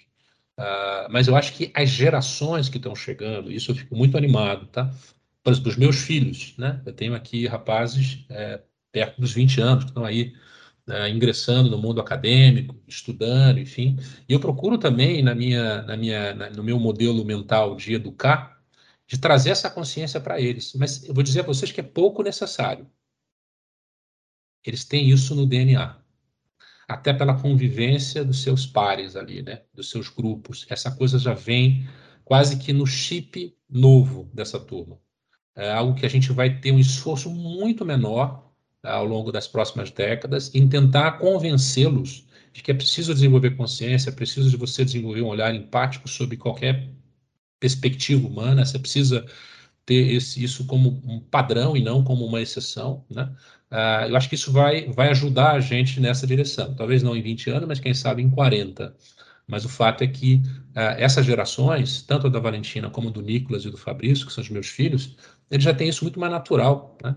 Uh, 0.59 1.11
mas 1.11 1.28
eu 1.28 1.37
acho 1.37 1.52
que 1.52 1.71
as 1.75 1.88
gerações 1.90 2.69
que 2.69 2.76
estão 2.76 2.95
chegando, 2.95 3.50
isso 3.50 3.71
eu 3.71 3.75
fico 3.75 3.97
muito 3.97 4.16
animado, 4.16 4.66
tá? 4.66 4.93
Exemplo, 5.47 5.71
os 5.71 5.76
meus 5.76 5.97
filhos, 5.97 6.54
né? 6.57 6.81
Eu 6.87 6.93
tenho 6.93 7.14
aqui 7.14 7.47
rapazes 7.47 8.25
é, 8.31 8.61
perto 8.90 9.21
dos 9.21 9.33
20 9.33 9.61
anos 9.61 9.85
que 9.85 9.90
estão 9.90 10.04
aí 10.04 10.33
né, 10.87 11.11
ingressando 11.11 11.71
no 11.71 11.78
mundo 11.78 12.00
acadêmico, 12.00 12.76
estudando, 12.87 13.59
enfim. 13.59 13.97
E 14.28 14.33
eu 14.33 14.40
procuro 14.40 14.78
também 14.78 15.23
na 15.23 15.35
minha, 15.35 15.83
na 15.83 15.97
minha, 15.97 16.35
na, 16.35 16.50
no 16.50 16.62
meu 16.62 16.78
modelo 16.78 17.25
mental 17.25 17.76
de 17.76 17.95
educar, 17.95 18.53
de 19.14 19.21
trazer 19.21 19.50
essa 19.50 19.71
consciência 19.71 20.21
para 20.21 20.40
eles. 20.40 20.75
Mas 20.75 21.04
eu 21.04 21.14
vou 21.14 21.23
dizer 21.23 21.40
a 21.40 21.44
vocês 21.44 21.71
que 21.71 21.78
é 21.78 21.85
pouco 21.85 22.21
necessário. 22.21 22.90
Eles 24.66 24.85
têm 24.85 25.09
isso 25.09 25.37
no 25.37 25.47
DNA. 25.47 25.97
Até 26.88 27.12
pela 27.12 27.40
convivência 27.40 28.25
dos 28.25 28.42
seus 28.42 28.66
pares 28.66 29.14
ali, 29.14 29.40
né? 29.40 29.62
Dos 29.73 29.88
seus 29.88 30.09
grupos. 30.09 30.66
Essa 30.68 30.90
coisa 30.90 31.16
já 31.16 31.33
vem 31.33 31.88
quase 32.25 32.59
que 32.59 32.73
no 32.73 32.85
chip 32.87 33.56
novo 33.71 34.28
dessa 34.35 34.59
turma. 34.59 34.99
É 35.54 35.71
algo 35.71 35.94
que 35.94 36.04
a 36.04 36.11
gente 36.11 36.33
vai 36.33 36.59
ter 36.59 36.73
um 36.73 36.78
esforço 36.80 37.30
muito 37.30 37.85
menor 37.85 38.52
tá, 38.83 38.94
ao 38.94 39.04
longo 39.04 39.30
das 39.30 39.47
próximas 39.47 39.92
décadas 39.92 40.52
em 40.52 40.68
tentar 40.68 41.18
convencê-los 41.18 42.26
de 42.52 42.64
que 42.64 42.73
é 42.73 42.75
preciso 42.75 43.14
desenvolver 43.14 43.52
consciência, 43.52 44.11
é 44.11 44.12
preciso 44.12 44.50
de 44.50 44.56
você 44.56 44.85
desenvolver 44.85 45.23
um 45.23 45.28
olhar 45.28 45.54
empático 45.54 46.09
sobre 46.09 46.37
qualquer 46.37 46.90
perspectiva 47.64 48.28
humana, 48.28 48.64
você 48.64 48.78
precisa 48.78 49.25
ter 49.87 50.14
esse, 50.14 50.42
isso 50.42 50.66
como 50.66 51.00
um 51.04 51.18
padrão 51.21 51.75
e 51.76 51.83
não 51.83 52.04
como 52.04 52.25
uma 52.26 52.40
exceção, 52.42 53.04
né? 53.11 53.35
Uh, 53.71 54.09
eu 54.09 54.16
acho 54.16 54.28
que 54.28 54.35
isso 54.35 54.52
vai, 54.52 54.92
vai 54.92 55.09
ajudar 55.09 55.52
a 55.52 55.61
gente 55.61 55.99
nessa 55.99 56.26
direção. 56.26 56.75
Talvez 56.75 57.02
não 57.02 57.16
em 57.16 57.23
20 57.23 57.50
anos, 57.50 57.68
mas 57.68 57.80
quem 57.80 57.94
sabe 57.94 58.23
em 58.23 58.30
40. 58.30 58.94
Mas 59.47 59.64
o 59.64 59.68
fato 59.68 60.04
é 60.04 60.06
que 60.06 60.37
uh, 60.76 60.94
essas 60.99 61.25
gerações, 61.26 62.02
tanto 62.02 62.26
a 62.26 62.30
da 62.30 62.38
Valentina 62.38 62.90
como 62.90 63.11
do 63.11 63.23
Nicolas 63.23 63.64
e 63.64 63.71
do 63.71 63.76
Fabrício, 63.78 64.26
que 64.26 64.33
são 64.33 64.42
os 64.42 64.50
meus 64.50 64.68
filhos, 64.68 65.16
eles 65.50 65.64
já 65.64 65.75
têm 65.75 65.88
isso 65.88 66.04
muito 66.04 66.21
mais 66.21 66.33
natural. 66.33 66.97
Né? 67.02 67.16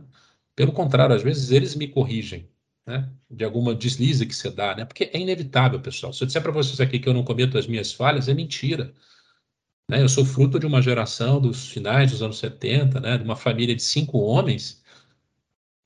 Pelo 0.55 0.71
contrário, 0.71 1.15
às 1.15 1.23
vezes 1.23 1.51
eles 1.51 1.75
me 1.75 1.87
corrigem 1.87 2.49
né? 2.85 3.09
de 3.29 3.43
alguma 3.43 3.75
deslize 3.75 4.25
que 4.25 4.35
você 4.35 4.49
dá, 4.49 4.75
né? 4.75 4.85
porque 4.85 5.09
é 5.13 5.19
inevitável, 5.19 5.79
pessoal. 5.79 6.13
Se 6.13 6.23
eu 6.23 6.25
disser 6.25 6.41
para 6.41 6.51
vocês 6.51 6.79
aqui 6.79 6.99
que 6.99 7.07
eu 7.09 7.13
não 7.13 7.23
cometo 7.23 7.57
as 7.57 7.67
minhas 7.67 7.91
falhas, 7.93 8.27
é 8.27 8.33
mentira. 8.33 8.93
Né? 9.89 10.01
Eu 10.01 10.09
sou 10.09 10.25
fruto 10.25 10.59
de 10.59 10.65
uma 10.65 10.81
geração 10.81 11.39
dos 11.39 11.69
finais 11.69 12.11
dos 12.11 12.21
anos 12.21 12.39
70, 12.39 12.99
né? 12.99 13.17
de 13.17 13.23
uma 13.23 13.35
família 13.35 13.75
de 13.75 13.83
cinco 13.83 14.19
homens, 14.19 14.83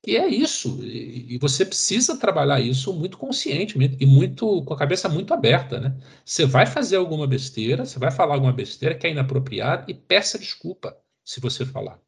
e 0.05 0.17
é 0.17 0.27
isso. 0.27 0.84
E, 0.84 1.38
você 1.38 1.63
precisa 1.65 2.17
trabalhar 2.17 2.60
isso 2.60 2.91
muito 2.93 3.17
conscientemente 3.17 3.98
e 4.00 4.05
muito 4.05 4.63
com 4.63 4.74
a 4.74 4.77
cabeça 4.77 5.08
muito 5.08 5.34
aberta, 5.34 5.79
né? 5.79 5.96
Você 6.25 6.46
vai 6.46 6.65
fazer 6.65 6.96
alguma 6.96 7.27
besteira, 7.27 7.86
você 7.86 8.00
vai 8.00 8.12
falar 8.12 8.34
alguma 8.36 8.51
besteira 8.53 8.96
que 8.96 9.05
é 9.05 9.12
inapropriada 9.12 9.86
e 9.88 9.93
peça 9.93 10.39
desculpa 10.39 10.98
se 11.24 11.39
você 11.39 11.65
falar. 11.65 12.00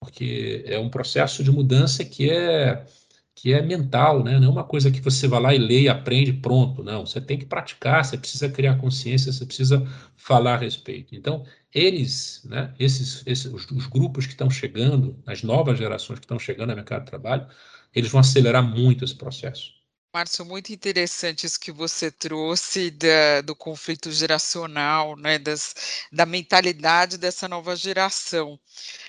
Porque 0.00 0.64
é 0.66 0.78
um 0.78 0.90
processo 0.90 1.44
de 1.44 1.50
mudança 1.50 2.04
que 2.04 2.30
é 2.30 2.86
que 3.34 3.52
é 3.52 3.60
mental, 3.60 4.22
né? 4.22 4.38
Não 4.38 4.48
é 4.48 4.50
uma 4.50 4.64
coisa 4.64 4.90
que 4.90 5.00
você 5.00 5.26
vai 5.26 5.40
lá 5.40 5.54
e 5.54 5.58
lê 5.58 5.82
e 5.82 5.88
aprende 5.88 6.32
pronto, 6.32 6.82
não. 6.82 7.04
Você 7.04 7.20
tem 7.20 7.38
que 7.38 7.44
praticar, 7.44 8.04
você 8.04 8.16
precisa 8.16 8.48
criar 8.48 8.78
consciência, 8.78 9.32
você 9.32 9.44
precisa 9.44 9.86
falar 10.16 10.54
a 10.54 10.58
respeito. 10.58 11.14
Então, 11.14 11.44
eles, 11.72 12.42
né, 12.44 12.72
esses, 12.78 13.22
esses 13.26 13.52
os, 13.52 13.70
os 13.70 13.86
grupos 13.86 14.26
que 14.26 14.32
estão 14.32 14.48
chegando, 14.48 15.20
as 15.26 15.42
novas 15.42 15.78
gerações 15.78 16.20
que 16.20 16.24
estão 16.24 16.38
chegando 16.38 16.70
no 16.70 16.76
mercado 16.76 17.04
de 17.04 17.10
trabalho, 17.10 17.46
eles 17.94 18.10
vão 18.10 18.20
acelerar 18.20 18.62
muito 18.62 19.04
esse 19.04 19.14
processo. 19.14 19.72
Márcio, 20.14 20.44
muito 20.44 20.72
interessante 20.72 21.44
isso 21.44 21.58
que 21.58 21.72
você 21.72 22.08
trouxe 22.08 22.88
da, 22.92 23.40
do 23.40 23.56
conflito 23.56 24.12
geracional, 24.12 25.16
né, 25.16 25.40
das, 25.40 26.06
da 26.12 26.24
mentalidade 26.24 27.18
dessa 27.18 27.48
nova 27.48 27.74
geração. 27.74 28.58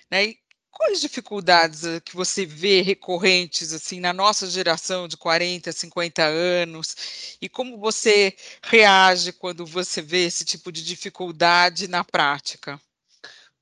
Né? 0.10 0.34
Quais 0.78 1.00
dificuldades 1.00 1.86
eh, 1.86 2.02
que 2.02 2.14
você 2.14 2.46
vê 2.46 2.82
recorrentes 2.82 3.72
assim 3.72 4.02
na 4.02 4.12
nossa 4.12 4.46
geração 4.50 5.08
de 5.08 5.16
40, 5.16 5.72
50 5.72 6.22
anos? 6.22 7.38
E 7.42 7.48
como 7.48 7.78
você 7.78 8.36
reage 8.62 9.32
quando 9.32 9.66
você 9.66 10.02
vê 10.02 10.26
esse 10.26 10.44
tipo 10.44 10.74
de 10.74 10.84
dificuldade 10.84 11.88
na 11.88 12.04
prática? 12.04 12.78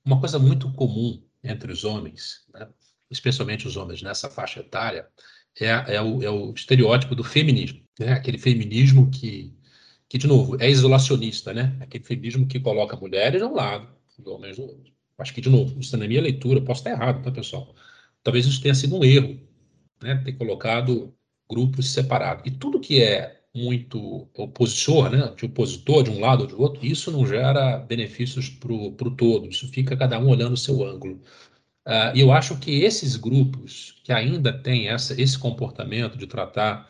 Uma 0.03 0.19
coisa 0.19 0.39
muito 0.39 0.73
comum 0.73 1.21
entre 1.43 1.71
os 1.71 1.83
homens, 1.83 2.41
né, 2.51 2.67
especialmente 3.11 3.67
os 3.67 3.77
homens 3.77 4.01
nessa 4.01 4.27
faixa 4.27 4.61
etária, 4.61 5.07
é, 5.61 5.67
é, 5.67 6.01
o, 6.01 6.23
é 6.23 6.29
o, 6.31 6.51
estereótipo 6.51 7.13
do 7.13 7.23
feminismo. 7.23 7.79
Né? 7.99 8.11
Aquele 8.13 8.39
feminismo 8.39 9.11
que, 9.11 9.55
que, 10.09 10.17
de 10.17 10.25
novo, 10.25 10.59
é 10.59 10.67
isolacionista, 10.67 11.53
né? 11.53 11.77
aquele 11.79 12.03
feminismo 12.03 12.47
que 12.47 12.59
coloca 12.59 12.97
mulheres 12.97 13.39
de 13.39 13.47
um 13.47 13.53
lado 13.53 13.87
e 14.17 14.27
homens 14.27 14.57
do 14.57 14.63
outro. 14.63 14.91
Acho 15.17 15.33
que, 15.33 15.41
de 15.41 15.49
novo, 15.49 15.79
isso 15.79 15.95
na 15.97 16.07
minha 16.07 16.21
leitura, 16.21 16.61
posso 16.61 16.81
estar 16.81 16.91
errado, 16.91 17.23
tá, 17.23 17.31
pessoal? 17.31 17.73
Talvez 18.23 18.45
isso 18.45 18.61
tenha 18.61 18.73
sido 18.75 18.97
um 18.97 19.03
erro, 19.03 19.39
né? 20.01 20.15
Ter 20.23 20.33
colocado 20.33 21.13
grupos 21.49 21.91
separados. 21.91 22.43
E 22.45 22.51
tudo 22.51 22.79
que 22.79 23.01
é 23.01 23.41
muito 23.55 24.27
opositor, 24.35 25.09
né? 25.11 25.33
De 25.35 25.45
opositor 25.45 26.03
de 26.03 26.09
um 26.09 26.19
lado 26.19 26.41
ou 26.41 26.47
de 26.47 26.55
outro, 26.55 26.85
isso 26.85 27.11
não 27.11 27.25
gera 27.25 27.77
benefícios 27.77 28.49
para 28.49 28.73
o 28.73 29.15
todo. 29.15 29.47
Isso 29.47 29.67
fica 29.67 29.95
cada 29.95 30.19
um 30.19 30.29
olhando 30.29 30.53
o 30.53 30.57
seu 30.57 30.83
ângulo. 30.85 31.21
Uh, 31.87 32.15
e 32.15 32.21
eu 32.21 32.31
acho 32.31 32.57
que 32.59 32.81
esses 32.83 33.15
grupos 33.17 34.01
que 34.03 34.13
ainda 34.13 34.53
têm 34.53 34.87
essa, 34.87 35.19
esse 35.21 35.37
comportamento 35.37 36.17
de 36.17 36.25
tratar 36.25 36.89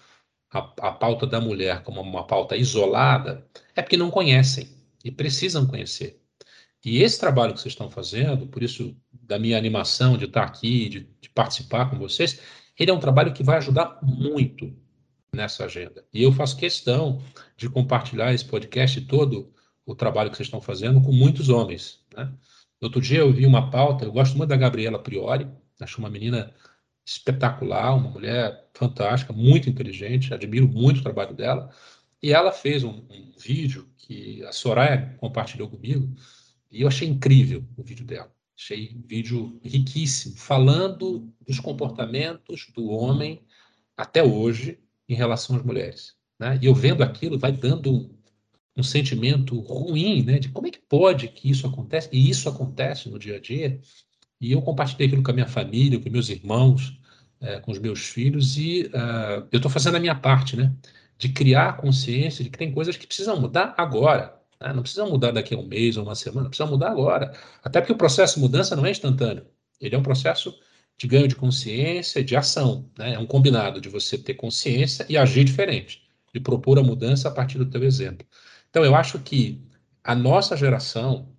a, 0.52 0.60
a 0.60 0.92
pauta 0.92 1.26
da 1.26 1.42
mulher 1.42 1.84
como 1.84 2.00
uma 2.02 2.26
pauta 2.28 2.56
isolada, 2.56 3.46
é 3.76 3.82
porque 3.82 3.98
não 3.98 4.12
conhecem 4.12 4.70
e 5.04 5.12
precisam 5.12 5.66
conhecer. 5.66 6.23
E 6.84 7.02
esse 7.02 7.20
trabalho 7.20 7.54
que 7.54 7.62
vocês 7.62 7.74
estão 7.74 7.90
fazendo, 7.90 8.46
por 8.48 8.62
isso 8.62 8.96
da 9.12 9.40
minha 9.40 9.58
animação 9.58 10.18
de 10.18 10.26
estar 10.26 10.44
aqui, 10.44 10.90
de, 10.90 11.10
de, 11.22 11.30
participar 11.30 11.90
com 11.90 11.98
vocês, 11.98 12.42
ele 12.78 12.92
é 12.92 12.94
um 12.94 13.00
trabalho 13.00 13.34
que 13.34 13.44
vai 13.44 13.58
ajudar 13.58 14.00
muito 14.04 14.76
nessa 15.34 15.66
agenda. 15.66 16.06
E 16.14 16.22
eu 16.22 16.32
faço 16.32 16.58
questão 16.58 17.22
de 17.56 17.70
compartilhar 17.70 18.34
esse 18.34 18.46
podcast 18.46 19.00
todo 19.02 19.54
o 19.86 19.96
trabalho 19.96 20.30
que 20.30 20.38
vocês 20.38 20.48
estão 20.48 20.62
fazendo 20.62 21.02
com 21.02 21.12
muitos 21.12 21.50
homens. 21.50 22.02
Né? 22.16 22.32
Outro 22.82 23.00
dia 23.00 23.20
eu 23.20 23.32
vi 23.32 23.46
uma 23.46 23.70
pauta, 23.70 24.06
eu 24.06 24.12
gosto 24.12 24.38
muito 24.38 24.50
da 24.50 24.58
Gabriela 24.58 25.00
Priori, 25.00 25.48
acho 25.80 26.00
uma 26.00 26.10
menina 26.10 26.54
espetacular, 27.06 27.96
uma 27.96 28.10
mulher 28.10 28.70
fantástica, 28.74 29.34
muito 29.34 29.70
inteligente, 29.70 30.34
admiro 30.34 30.68
muito 30.68 31.00
o 31.00 31.04
trabalho 31.04 31.34
dela. 31.34 31.70
E 32.22 32.32
ela 32.32 32.52
fez 32.52 32.84
um, 32.84 33.06
um 33.10 33.34
vídeo 33.38 33.90
que 33.98 34.44
a 34.46 34.52
Soraya 34.52 35.16
compartilhou 35.18 35.70
comigo, 35.70 36.14
e 36.74 36.82
eu 36.82 36.88
achei 36.88 37.08
incrível 37.08 37.64
o 37.78 37.84
vídeo 37.84 38.04
dela. 38.04 38.34
Achei 38.58 38.96
um 38.96 39.08
vídeo 39.08 39.60
riquíssimo, 39.64 40.36
falando 40.36 41.32
dos 41.46 41.60
comportamentos 41.60 42.72
do 42.74 42.90
homem 42.90 43.42
até 43.96 44.24
hoje 44.24 44.80
em 45.08 45.14
relação 45.14 45.56
às 45.56 45.64
mulheres. 45.64 46.16
Né? 46.40 46.58
E 46.62 46.66
eu 46.66 46.74
vendo 46.74 47.04
aquilo, 47.04 47.38
vai 47.38 47.52
dando 47.52 48.12
um, 48.76 48.82
sentimento 48.82 49.60
ruim, 49.60 50.24
né? 50.24 50.40
De 50.40 50.50
como 50.50 50.68
é 50.68 50.72
que 50.72 50.80
pode 50.80 51.28
que 51.28 51.50
isso 51.50 51.68
acontece? 51.68 52.10
E 52.12 52.30
isso 52.30 52.50
acontece 52.50 53.08
no 53.08 53.20
dia 53.20 53.38
a 53.38 53.40
dia. 53.40 53.80
E 54.42 54.52
eu 54.52 54.62
compartilhei 54.62 55.08
aquilo 55.08 55.24
com 55.24 55.32
a 55.32 55.36
minha 55.36 55.48
família, 55.48 56.00
com 56.00 56.10
meus 56.10 56.30
irmãos, 56.30 57.00
é, 57.40 57.60
com 57.60 57.72
os 57.72 57.78
meus 57.78 58.00
filhos, 58.00 58.58
e 58.58 58.84
uh, 58.88 59.48
eu 59.52 59.58
estou 59.58 59.70
fazendo 59.70 59.98
a 59.98 60.00
minha 60.00 60.16
parte, 60.16 60.56
né? 60.56 60.74
De 61.18 61.30
criar 61.30 61.78
consciência 61.78 62.44
de 62.44 62.50
que 62.50 62.58
tem 62.58 62.72
coisas 62.72 62.98
que 62.98 63.06
precisam 63.06 63.40
mudar 63.40 63.76
agora. 63.78 64.43
Né? 64.64 64.72
Não 64.72 64.82
precisa 64.82 65.06
mudar 65.06 65.32
daqui 65.32 65.54
a 65.54 65.58
um 65.58 65.68
mês 65.68 65.98
ou 65.98 66.04
uma 66.04 66.16
semana, 66.16 66.48
precisa 66.48 66.70
mudar 66.70 66.90
agora. 66.90 67.34
Até 67.62 67.82
porque 67.82 67.92
o 67.92 67.98
processo 67.98 68.36
de 68.36 68.42
mudança 68.42 68.76
não 68.76 68.86
é 68.86 68.92
instantâneo. 68.92 69.46
Ele 69.80 69.94
é 69.94 69.98
um 69.98 70.04
processo 70.04 70.58
de 70.98 71.06
ganho 71.06 71.28
de 71.28 71.36
consciência, 71.36 72.24
de 72.24 72.36
ação. 72.36 72.90
Né? 72.98 73.16
É 73.16 73.20
um 73.20 73.26
combinado 73.26 73.82
de 73.82 73.90
você 73.90 74.18
ter 74.18 74.36
consciência 74.36 75.06
e 75.10 75.18
agir 75.18 75.44
diferente, 75.44 76.02
de 76.34 76.40
propor 76.40 76.80
a 76.80 76.84
mudança 76.84 77.28
a 77.28 77.32
partir 77.32 77.58
do 77.58 77.66
teu 77.66 77.84
exemplo. 77.84 78.26
Então, 78.70 78.86
eu 78.86 78.96
acho 78.96 79.20
que 79.20 79.62
a 80.02 80.16
nossa 80.16 80.56
geração, 80.56 81.30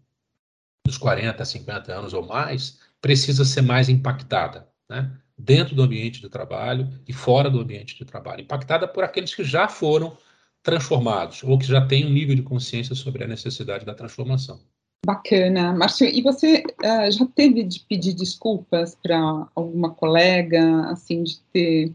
dos 0.86 0.98
40, 0.98 1.42
50 1.44 1.92
anos 1.92 2.12
ou 2.12 2.26
mais, 2.26 2.78
precisa 3.00 3.44
ser 3.44 3.62
mais 3.62 3.88
impactada, 3.88 4.68
né? 4.88 5.18
dentro 5.36 5.74
do 5.74 5.82
ambiente 5.82 6.20
de 6.20 6.28
trabalho 6.28 6.88
e 7.08 7.12
fora 7.12 7.50
do 7.50 7.60
ambiente 7.60 7.96
de 7.96 8.04
trabalho. 8.04 8.42
Impactada 8.42 8.86
por 8.86 9.02
aqueles 9.02 9.34
que 9.34 9.42
já 9.42 9.66
foram 9.66 10.16
transformados 10.64 11.44
ou 11.44 11.58
que 11.58 11.66
já 11.66 11.86
têm 11.86 12.06
um 12.06 12.10
nível 12.10 12.34
de 12.34 12.42
consciência 12.42 12.94
sobre 12.94 13.22
a 13.22 13.28
necessidade 13.28 13.84
da 13.84 13.94
transformação. 13.94 14.58
Bacana. 15.04 15.74
Márcio, 15.74 16.08
e 16.08 16.22
você 16.22 16.64
uh, 16.82 17.12
já 17.12 17.26
teve 17.26 17.62
de 17.62 17.80
pedir 17.80 18.14
desculpas 18.14 18.96
para 19.00 19.46
alguma 19.54 19.90
colega, 19.90 20.86
assim, 20.86 21.22
de 21.22 21.38
ter, 21.52 21.92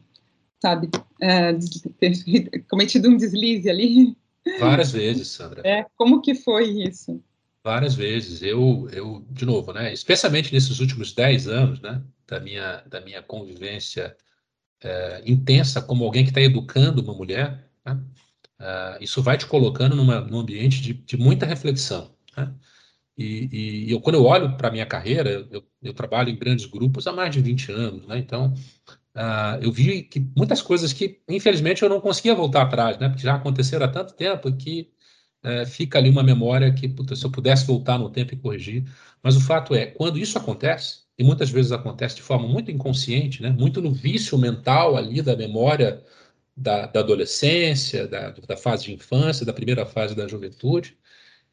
sabe, 0.62 0.88
uh, 0.88 1.58
de 1.58 1.90
ter 1.90 2.64
cometido 2.70 3.10
um 3.10 3.18
deslize 3.18 3.68
ali? 3.68 4.16
Várias 4.60 4.92
vezes, 4.92 5.30
Sandra. 5.30 5.68
É, 5.68 5.86
como 5.98 6.22
que 6.22 6.36
foi 6.36 6.70
isso? 6.70 7.20
Várias 7.64 7.96
vezes. 7.96 8.44
Eu, 8.44 8.88
eu 8.94 9.26
de 9.32 9.46
novo, 9.46 9.74
né, 9.74 9.92
especialmente 9.92 10.54
nesses 10.54 10.80
últimos 10.80 11.12
10 11.12 11.48
anos, 11.48 11.82
né, 11.82 12.02
da 12.28 12.40
minha, 12.40 12.84
da 12.88 13.02
minha 13.02 13.24
convivência 13.24 14.16
é, 14.82 15.24
intensa 15.26 15.82
como 15.82 16.06
alguém 16.06 16.24
que 16.24 16.30
está 16.30 16.42
educando 16.42 17.02
uma 17.02 17.16
mulher, 17.16 17.68
né, 17.84 18.00
uh, 18.60 19.02
isso 19.02 19.22
vai 19.22 19.38
te 19.38 19.46
colocando 19.46 19.96
numa, 19.96 20.22
num 20.22 20.40
ambiente 20.40 20.82
de, 20.82 20.94
de 20.94 21.18
muita 21.18 21.46
reflexão. 21.46 22.14
Né? 22.38 22.54
E, 23.20 23.50
e 23.88 23.92
eu, 23.92 24.00
quando 24.00 24.16
eu 24.16 24.24
olho 24.24 24.56
para 24.56 24.70
a 24.70 24.72
minha 24.72 24.86
carreira, 24.86 25.46
eu, 25.52 25.64
eu, 25.84 25.94
trabalho 25.94 26.30
em 26.30 26.38
grandes 26.38 26.66
grupos 26.66 27.06
há 27.06 27.12
mais 27.12 27.32
de 27.34 27.42
20 27.42 27.72
anos, 27.72 28.08
né? 28.08 28.18
Então, 28.18 28.54
uh, 29.16 29.62
eu 29.62 29.72
vi 29.74 30.04
que 30.04 30.22
muitas 30.38 30.62
coisas 30.62 30.94
que, 30.94 31.20
infelizmente, 31.28 31.84
eu 31.84 31.90
não 31.90 32.00
conseguia 32.00 32.34
voltar 32.34 32.62
atrás, 32.62 32.98
né? 32.98 33.10
Porque 33.10 33.24
já 33.24 33.36
aconteceram 33.36 33.86
há 33.86 33.90
tanto 33.90 34.14
tempo 34.14 34.50
que 34.56 34.90
uh, 35.44 35.66
fica 35.68 35.98
ali 35.98 36.10
uma 36.10 36.24
memória 36.24 36.74
que, 36.74 36.88
puta, 36.88 37.14
se 37.14 37.26
eu 37.26 37.32
pudesse 37.32 37.68
voltar 37.68 37.98
no 37.98 38.10
tempo 38.10 38.34
e 38.34 38.38
corrigir. 38.38 38.86
Mas 39.22 39.36
o 39.36 39.42
fato 39.42 39.76
é, 39.76 39.88
quando 39.88 40.18
isso 40.18 40.38
acontece, 40.38 41.02
e 41.18 41.24
muitas 41.24 41.50
vezes 41.50 41.74
acontece 41.74 42.16
de 42.16 42.22
forma 42.22 42.48
muito 42.48 42.72
inconsciente, 42.72 43.42
né? 43.42 43.50
Muito 43.50 43.82
no 43.82 43.92
vício 43.92 44.38
mental 44.38 44.96
ali 44.96 45.22
da 45.22 45.36
memória 45.36 46.02
da, 46.60 46.86
da 46.88 47.00
adolescência, 47.00 48.08
da, 48.08 48.32
da 48.32 48.58
fase 48.58 48.86
de 48.86 48.94
infância, 48.94 49.46
da 49.46 49.54
primeira 49.54 49.86
fase 49.86 50.14
da 50.14 50.28
juventude, 50.28 50.98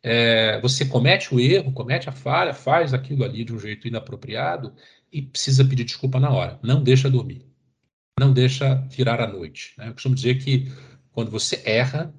é, 0.02 0.60
você 0.60 0.84
comete 0.84 1.34
o 1.34 1.40
erro, 1.40 1.72
comete 1.72 2.08
a 2.08 2.12
falha, 2.12 2.52
faz 2.52 2.92
aquilo 2.92 3.24
ali 3.24 3.44
de 3.44 3.54
um 3.54 3.58
jeito 3.58 3.86
inapropriado 3.86 4.74
e 5.12 5.22
precisa 5.22 5.64
pedir 5.64 5.84
desculpa 5.84 6.18
na 6.18 6.30
hora. 6.30 6.58
Não 6.62 6.82
deixa 6.82 7.08
dormir. 7.08 7.46
Não 8.18 8.32
deixa 8.32 8.74
virar 8.90 9.20
a 9.20 9.26
noite. 9.26 9.74
Né? 9.78 9.88
Eu 9.88 9.92
costumo 9.92 10.14
dizer 10.14 10.36
que 10.38 10.70
quando 11.12 11.30
você 11.30 11.62
erra, 11.64 12.12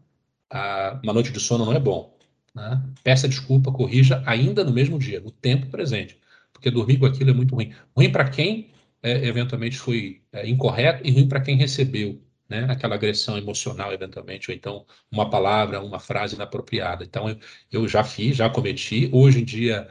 a, 0.49 0.99
uma 1.03 1.13
noite 1.13 1.31
de 1.31 1.39
sono 1.39 1.65
não 1.65 1.73
é 1.73 1.79
bom. 1.79 2.17
Né? 2.55 2.81
Peça 3.03 3.27
desculpa, 3.27 3.71
corrija 3.71 4.23
ainda 4.25 4.63
no 4.63 4.71
mesmo 4.71 4.97
dia, 4.97 5.19
no 5.19 5.31
tempo 5.31 5.67
presente. 5.67 6.17
Porque 6.53 6.71
dormir 6.71 6.97
com 6.97 7.05
aquilo 7.05 7.31
é 7.31 7.33
muito 7.33 7.53
ruim. 7.53 7.73
Ruim 7.95 8.11
para 8.11 8.29
quem 8.29 8.69
é, 9.03 9.27
eventualmente 9.27 9.77
foi 9.77 10.21
é, 10.31 10.47
incorreto 10.47 11.05
e 11.05 11.11
ruim 11.11 11.27
para 11.27 11.41
quem 11.41 11.55
recebeu 11.55 12.21
né, 12.49 12.65
aquela 12.69 12.95
agressão 12.95 13.37
emocional, 13.37 13.93
eventualmente, 13.93 14.49
ou 14.51 14.55
então 14.55 14.85
uma 15.11 15.29
palavra, 15.29 15.81
uma 15.81 15.99
frase 15.99 16.35
inapropriada. 16.35 17.03
Então, 17.03 17.29
eu, 17.29 17.37
eu 17.71 17.87
já 17.87 18.03
fiz, 18.03 18.37
já 18.37 18.49
cometi. 18.49 19.09
Hoje 19.13 19.41
em 19.41 19.45
dia, 19.45 19.89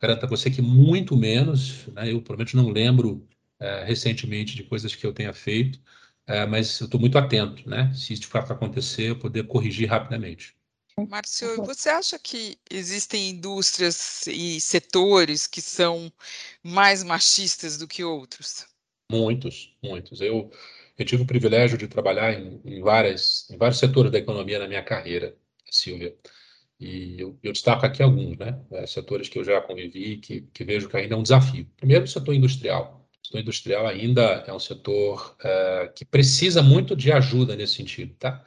garanto 0.00 0.24
a 0.24 0.28
você 0.28 0.50
que 0.50 0.62
muito 0.62 1.16
menos, 1.16 1.86
né, 1.88 2.12
eu 2.12 2.22
menos 2.36 2.54
não 2.54 2.68
lembro 2.70 3.26
é, 3.60 3.84
recentemente 3.84 4.54
de 4.56 4.64
coisas 4.64 4.94
que 4.94 5.06
eu 5.06 5.12
tenha 5.12 5.32
feito, 5.32 5.80
é, 6.26 6.46
mas 6.46 6.78
eu 6.80 6.84
estou 6.84 7.00
muito 7.00 7.16
atento, 7.16 7.68
né? 7.68 7.92
Se 7.94 8.12
isso 8.12 8.28
for 8.28 8.38
acontecer, 8.38 9.10
eu 9.10 9.18
poder 9.18 9.46
corrigir 9.46 9.88
rapidamente. 9.88 10.54
Márcio, 11.06 11.64
você 11.64 11.88
acha 11.88 12.18
que 12.18 12.58
existem 12.70 13.30
indústrias 13.30 14.26
e 14.26 14.60
setores 14.60 15.46
que 15.46 15.62
são 15.62 16.12
mais 16.62 17.02
machistas 17.02 17.78
do 17.78 17.86
que 17.86 18.02
outros? 18.02 18.66
Muitos, 19.10 19.74
muitos. 19.82 20.20
Eu, 20.20 20.50
eu 20.98 21.04
tive 21.04 21.22
o 21.22 21.26
privilégio 21.26 21.78
de 21.78 21.86
trabalhar 21.86 22.32
em, 22.34 22.60
em, 22.64 22.80
várias, 22.80 23.48
em 23.50 23.56
vários 23.56 23.78
setores 23.78 24.10
da 24.10 24.18
economia 24.18 24.58
na 24.58 24.66
minha 24.66 24.82
carreira, 24.82 25.36
Silvia. 25.70 26.14
E 26.80 27.20
eu, 27.20 27.38
eu 27.42 27.52
destaco 27.52 27.86
aqui 27.86 28.02
alguns, 28.02 28.36
né? 28.36 28.60
É, 28.72 28.86
setores 28.86 29.28
que 29.28 29.38
eu 29.38 29.44
já 29.44 29.60
convivi, 29.60 30.18
que, 30.18 30.42
que 30.52 30.64
vejo 30.64 30.88
que 30.88 30.96
ainda 30.96 31.14
é 31.14 31.18
um 31.18 31.22
desafio. 31.22 31.66
Primeiro, 31.76 32.04
o 32.04 32.08
setor 32.08 32.34
industrial. 32.34 33.08
O 33.22 33.26
setor 33.26 33.40
industrial 33.40 33.86
ainda 33.86 34.44
é 34.46 34.52
um 34.52 34.58
setor 34.58 35.36
é, 35.42 35.92
que 35.94 36.04
precisa 36.04 36.62
muito 36.62 36.96
de 36.96 37.12
ajuda 37.12 37.56
nesse 37.56 37.74
sentido, 37.74 38.14
tá? 38.14 38.44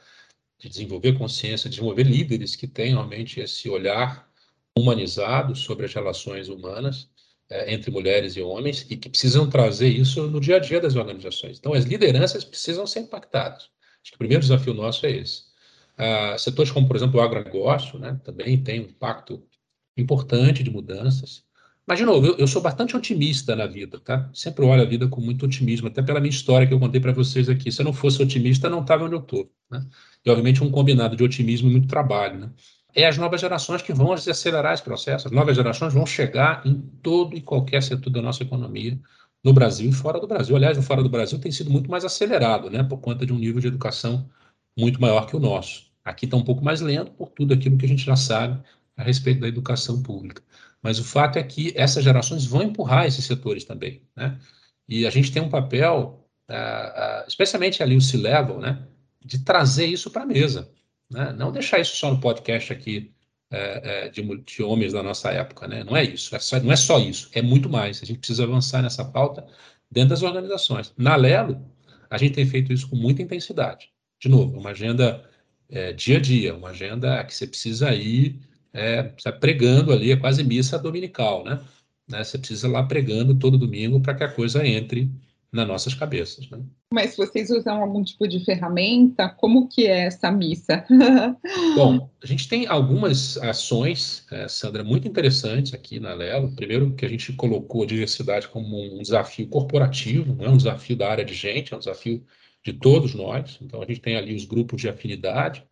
De 0.58 0.68
desenvolver 0.68 1.14
consciência, 1.18 1.70
desenvolver 1.70 2.04
líderes 2.04 2.56
que 2.56 2.66
tenham 2.66 2.98
realmente 2.98 3.40
esse 3.40 3.68
olhar 3.68 4.30
humanizado 4.76 5.54
sobre 5.54 5.86
as 5.86 5.94
relações 5.94 6.48
humanas 6.48 7.10
é, 7.50 7.72
entre 7.72 7.90
mulheres 7.90 8.36
e 8.36 8.42
homens 8.42 8.86
e 8.90 8.96
que 8.96 9.08
precisam 9.08 9.48
trazer 9.48 9.88
isso 9.88 10.26
no 10.28 10.40
dia 10.40 10.56
a 10.56 10.58
dia 10.58 10.80
das 10.80 10.96
organizações. 10.96 11.58
Então, 11.58 11.72
as 11.72 11.84
lideranças 11.84 12.44
precisam 12.44 12.86
ser 12.86 13.00
impactadas. 13.00 13.70
Acho 14.02 14.10
que 14.10 14.16
o 14.16 14.18
primeiro 14.18 14.42
desafio 14.42 14.74
nosso 14.74 15.04
é 15.06 15.10
esse. 15.10 15.44
Ah, 15.96 16.36
setores 16.38 16.70
como, 16.70 16.86
por 16.86 16.96
exemplo, 16.96 17.20
o 17.20 17.22
agronegócio, 17.22 17.98
né, 17.98 18.18
também 18.24 18.62
tem 18.62 18.80
um 18.80 18.84
impacto 18.84 19.42
importante 19.96 20.62
de 20.62 20.70
mudanças. 20.70 21.44
Mas, 21.86 21.98
de 21.98 22.04
novo, 22.04 22.26
eu, 22.26 22.36
eu, 22.38 22.46
sou 22.46 22.62
bastante 22.62 22.96
otimista 22.96 23.56
na 23.56 23.66
vida, 23.66 23.98
tá? 24.00 24.30
Sempre 24.32 24.64
olho 24.64 24.82
a 24.82 24.84
vida 24.84 25.08
com 25.08 25.20
muito 25.20 25.44
otimismo, 25.44 25.88
até 25.88 26.00
pela 26.00 26.20
minha 26.20 26.30
história 26.30 26.66
que 26.66 26.72
eu 26.72 26.78
contei 26.78 27.00
para 27.00 27.12
vocês 27.12 27.48
aqui. 27.48 27.72
Se 27.72 27.80
eu 27.82 27.84
não 27.84 27.92
fosse 27.92 28.22
otimista, 28.22 28.70
não 28.70 28.82
estava 28.82 29.04
onde 29.04 29.14
eu 29.16 29.20
estou, 29.20 29.50
né? 29.70 29.84
E, 30.24 30.30
obviamente, 30.30 30.62
um 30.62 30.70
combinado 30.70 31.16
de 31.16 31.24
otimismo 31.24 31.68
e 31.68 31.72
muito 31.72 31.88
trabalho, 31.88 32.38
né? 32.38 32.52
É 32.94 33.06
as 33.06 33.16
novas 33.16 33.40
gerações 33.40 33.82
que 33.82 33.92
vão 33.92 34.12
acelerar 34.12 34.74
esse 34.74 34.82
processo. 34.82 35.28
As 35.28 35.32
novas 35.32 35.56
gerações 35.56 35.94
vão 35.94 36.04
chegar 36.06 36.62
em 36.66 36.80
todo 37.02 37.36
e 37.36 37.40
qualquer 37.40 37.82
setor 37.82 38.10
da 38.10 38.22
nossa 38.22 38.42
economia, 38.42 38.98
no 39.42 39.52
Brasil 39.52 39.90
e 39.90 39.92
fora 39.92 40.20
do 40.20 40.26
Brasil. 40.26 40.54
Aliás, 40.54 40.76
no 40.76 40.82
fora 40.82 41.02
do 41.02 41.08
Brasil 41.08 41.38
tem 41.38 41.50
sido 41.50 41.70
muito 41.70 41.90
mais 41.90 42.04
acelerado, 42.04 42.70
né, 42.70 42.82
por 42.82 42.98
conta 42.98 43.26
de 43.26 43.32
um 43.32 43.38
nível 43.38 43.60
de 43.60 43.68
educação 43.68 44.28
muito 44.78 45.00
maior 45.00 45.26
que 45.26 45.36
o 45.36 45.40
nosso. 45.40 45.90
Aqui 46.04 46.24
está 46.26 46.36
um 46.36 46.44
pouco 46.44 46.64
mais 46.64 46.80
lento 46.80 47.12
por 47.12 47.30
tudo 47.30 47.54
aquilo 47.54 47.76
que 47.78 47.86
a 47.86 47.88
gente 47.88 48.04
já 48.04 48.16
sabe 48.16 48.62
a 48.96 49.02
respeito 49.02 49.40
da 49.40 49.48
educação 49.48 50.02
pública. 50.02 50.42
Mas 50.82 50.98
o 50.98 51.04
fato 51.04 51.38
é 51.38 51.42
que 51.42 51.72
essas 51.76 52.02
gerações 52.02 52.44
vão 52.44 52.62
empurrar 52.62 53.06
esses 53.06 53.24
setores 53.24 53.64
também, 53.64 54.02
né? 54.16 54.38
E 54.88 55.06
a 55.06 55.10
gente 55.10 55.30
tem 55.32 55.40
um 55.40 55.48
papel, 55.48 56.26
uh, 56.50 56.54
uh, 56.54 57.28
especialmente 57.28 57.82
ali 57.82 57.96
o 57.96 58.00
C-Level, 58.00 58.58
né, 58.58 58.84
de 59.24 59.38
trazer 59.44 59.86
isso 59.86 60.10
para 60.10 60.22
a 60.22 60.26
mesa. 60.26 60.70
Né? 61.12 61.32
Não 61.36 61.52
deixar 61.52 61.78
isso 61.78 61.96
só 61.96 62.10
no 62.10 62.20
podcast 62.20 62.72
aqui 62.72 63.12
é, 63.50 64.06
é, 64.06 64.08
de, 64.08 64.22
de, 64.22 64.62
homens 64.62 64.92
da 64.92 65.02
nossa 65.02 65.30
época. 65.30 65.68
Né? 65.68 65.84
Não 65.84 65.96
é 65.96 66.02
isso, 66.02 66.34
é 66.34 66.38
só, 66.38 66.58
não 66.58 66.72
é 66.72 66.76
só 66.76 66.98
isso, 66.98 67.28
é 67.32 67.42
muito 67.42 67.68
mais. 67.68 68.02
A 68.02 68.06
gente 68.06 68.18
precisa 68.18 68.44
avançar 68.44 68.82
nessa 68.82 69.04
pauta 69.04 69.46
dentro 69.90 70.10
das 70.10 70.22
organizações. 70.22 70.92
Na 70.96 71.14
Lelo, 71.16 71.64
a 72.08 72.16
gente 72.16 72.34
tem 72.34 72.46
feito 72.46 72.72
isso 72.72 72.88
com 72.88 72.96
muita 72.96 73.22
intensidade. 73.22 73.90
De 74.20 74.28
novo, 74.28 74.58
uma 74.58 74.70
agenda 74.70 75.22
é, 75.68 75.92
dia 75.92 76.16
a 76.16 76.20
dia, 76.20 76.54
uma 76.54 76.70
agenda 76.70 77.22
que 77.24 77.34
você 77.34 77.46
precisa 77.46 77.94
ir 77.94 78.40
é, 78.72 79.02
pregando 79.40 79.92
ali, 79.92 80.12
é 80.12 80.16
quase 80.16 80.42
missa 80.42 80.78
dominical, 80.78 81.44
né? 81.44 81.60
né? 82.08 82.24
Você 82.24 82.38
precisa 82.38 82.68
ir 82.68 82.70
lá 82.70 82.82
pregando 82.84 83.38
todo 83.38 83.58
domingo 83.58 84.00
para 84.00 84.14
que 84.14 84.24
a 84.24 84.32
coisa 84.32 84.66
entre 84.66 85.10
nas 85.52 85.68
nossas 85.68 85.92
cabeças. 85.92 86.48
Né? 86.48 86.58
Mas 86.92 87.14
vocês 87.14 87.50
usam 87.50 87.82
algum 87.82 88.02
tipo 88.02 88.26
de 88.26 88.42
ferramenta? 88.42 89.28
Como 89.28 89.68
que 89.68 89.86
é 89.86 90.06
essa 90.06 90.32
missa? 90.32 90.84
Bom, 91.76 92.10
a 92.22 92.26
gente 92.26 92.48
tem 92.48 92.66
algumas 92.66 93.36
ações, 93.36 94.26
é, 94.32 94.48
Sandra, 94.48 94.82
muito 94.82 95.06
interessantes 95.06 95.74
aqui 95.74 96.00
na 96.00 96.14
Lelo. 96.14 96.56
Primeiro 96.56 96.94
que 96.94 97.04
a 97.04 97.08
gente 97.08 97.34
colocou 97.34 97.82
a 97.82 97.86
diversidade 97.86 98.48
como 98.48 98.98
um 98.98 99.02
desafio 99.02 99.46
corporativo, 99.48 100.34
não 100.34 100.46
é 100.46 100.48
um 100.48 100.56
desafio 100.56 100.96
da 100.96 101.10
área 101.10 101.24
de 101.24 101.34
gente, 101.34 101.74
é 101.74 101.76
um 101.76 101.80
desafio 101.80 102.24
de 102.64 102.72
todos 102.72 103.14
nós. 103.14 103.58
Então 103.60 103.82
a 103.82 103.86
gente 103.86 104.00
tem 104.00 104.16
ali 104.16 104.34
os 104.34 104.46
grupos 104.46 104.80
de 104.80 104.88
afinidade, 104.88 105.66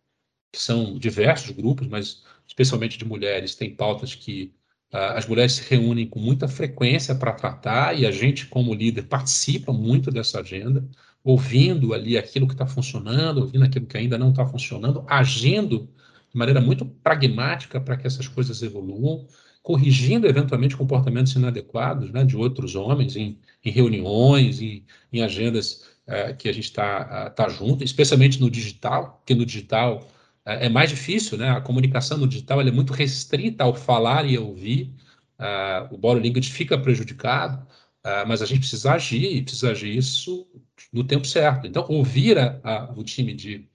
que 0.53 0.61
são 0.61 0.97
diversos 0.99 1.49
grupos, 1.51 1.87
mas 1.87 2.23
especialmente 2.47 2.97
de 2.97 3.05
mulheres, 3.05 3.55
tem 3.55 3.73
pautas 3.73 4.13
que 4.13 4.53
as 4.91 5.25
mulheres 5.25 5.53
se 5.53 5.69
reúnem 5.69 6.05
com 6.05 6.19
muita 6.19 6.47
frequência 6.47 7.15
para 7.15 7.31
tratar 7.31 7.97
e 7.97 8.05
a 8.05 8.11
gente, 8.11 8.47
como 8.47 8.73
líder, 8.73 9.03
participa 9.03 9.71
muito 9.71 10.11
dessa 10.11 10.41
agenda, 10.41 10.85
ouvindo 11.23 11.93
ali 11.93 12.17
aquilo 12.17 12.47
que 12.47 12.53
está 12.53 12.67
funcionando, 12.67 13.39
ouvindo 13.39 13.63
aquilo 13.63 13.85
que 13.85 13.97
ainda 13.97 14.17
não 14.17 14.31
está 14.31 14.45
funcionando, 14.45 15.05
agindo 15.07 15.87
de 16.31 16.37
maneira 16.37 16.59
muito 16.59 16.85
pragmática 16.85 17.79
para 17.79 17.95
que 17.95 18.07
essas 18.07 18.27
coisas 18.27 18.61
evoluam, 18.61 19.25
corrigindo 19.61 20.27
eventualmente 20.27 20.75
comportamentos 20.75 21.33
inadequados 21.33 22.11
né, 22.11 22.23
de 22.23 22.35
outros 22.35 22.75
homens 22.75 23.15
em, 23.15 23.37
em 23.63 23.71
reuniões, 23.71 24.61
em, 24.61 24.83
em 25.13 25.21
agendas 25.21 25.85
uh, 26.07 26.35
que 26.35 26.49
a 26.49 26.53
gente 26.53 26.65
está 26.65 27.29
uh, 27.29 27.35
tá 27.35 27.47
junto, 27.47 27.83
especialmente 27.83 28.41
no 28.41 28.49
digital, 28.49 29.17
porque 29.19 29.35
no 29.35 29.45
digital 29.45 30.07
é, 30.45 30.65
é 30.65 30.69
mais 30.69 30.89
difícil, 30.89 31.37
né? 31.37 31.49
A 31.49 31.61
comunicação 31.61 32.17
no 32.17 32.27
digital 32.27 32.61
é 32.61 32.71
muito 32.71 32.93
restrita 32.93 33.63
ao 33.63 33.75
falar 33.75 34.25
e 34.25 34.37
ouvir. 34.37 34.93
Uh, 35.39 35.95
o 35.95 35.97
body 35.97 36.27
language 36.27 36.51
fica 36.51 36.77
prejudicado, 36.77 37.65
uh, 38.05 38.27
mas 38.27 38.41
a 38.41 38.45
gente 38.45 38.59
precisa 38.59 38.93
agir 38.93 39.37
e 39.37 39.41
precisa 39.41 39.71
agir 39.71 39.95
isso 39.95 40.47
no 40.93 41.03
tempo 41.03 41.25
certo. 41.25 41.65
Então, 41.67 41.85
ouvir 41.89 42.37
a, 42.37 42.59
a, 42.63 42.91
o 42.95 43.03
time 43.03 43.33
de 43.33 43.67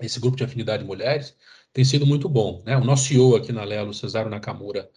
esse 0.00 0.20
grupo 0.20 0.36
de 0.36 0.44
afinidade 0.44 0.82
de 0.82 0.86
mulheres 0.86 1.36
tem 1.72 1.84
sido 1.84 2.06
muito 2.06 2.28
bom. 2.28 2.62
Né? 2.64 2.76
O 2.76 2.84
nosso 2.84 3.08
CEO 3.08 3.36
aqui 3.36 3.52
na 3.52 3.64
Lelo, 3.64 3.92
Cesaro 3.92 4.30
Nakamura, 4.30 4.88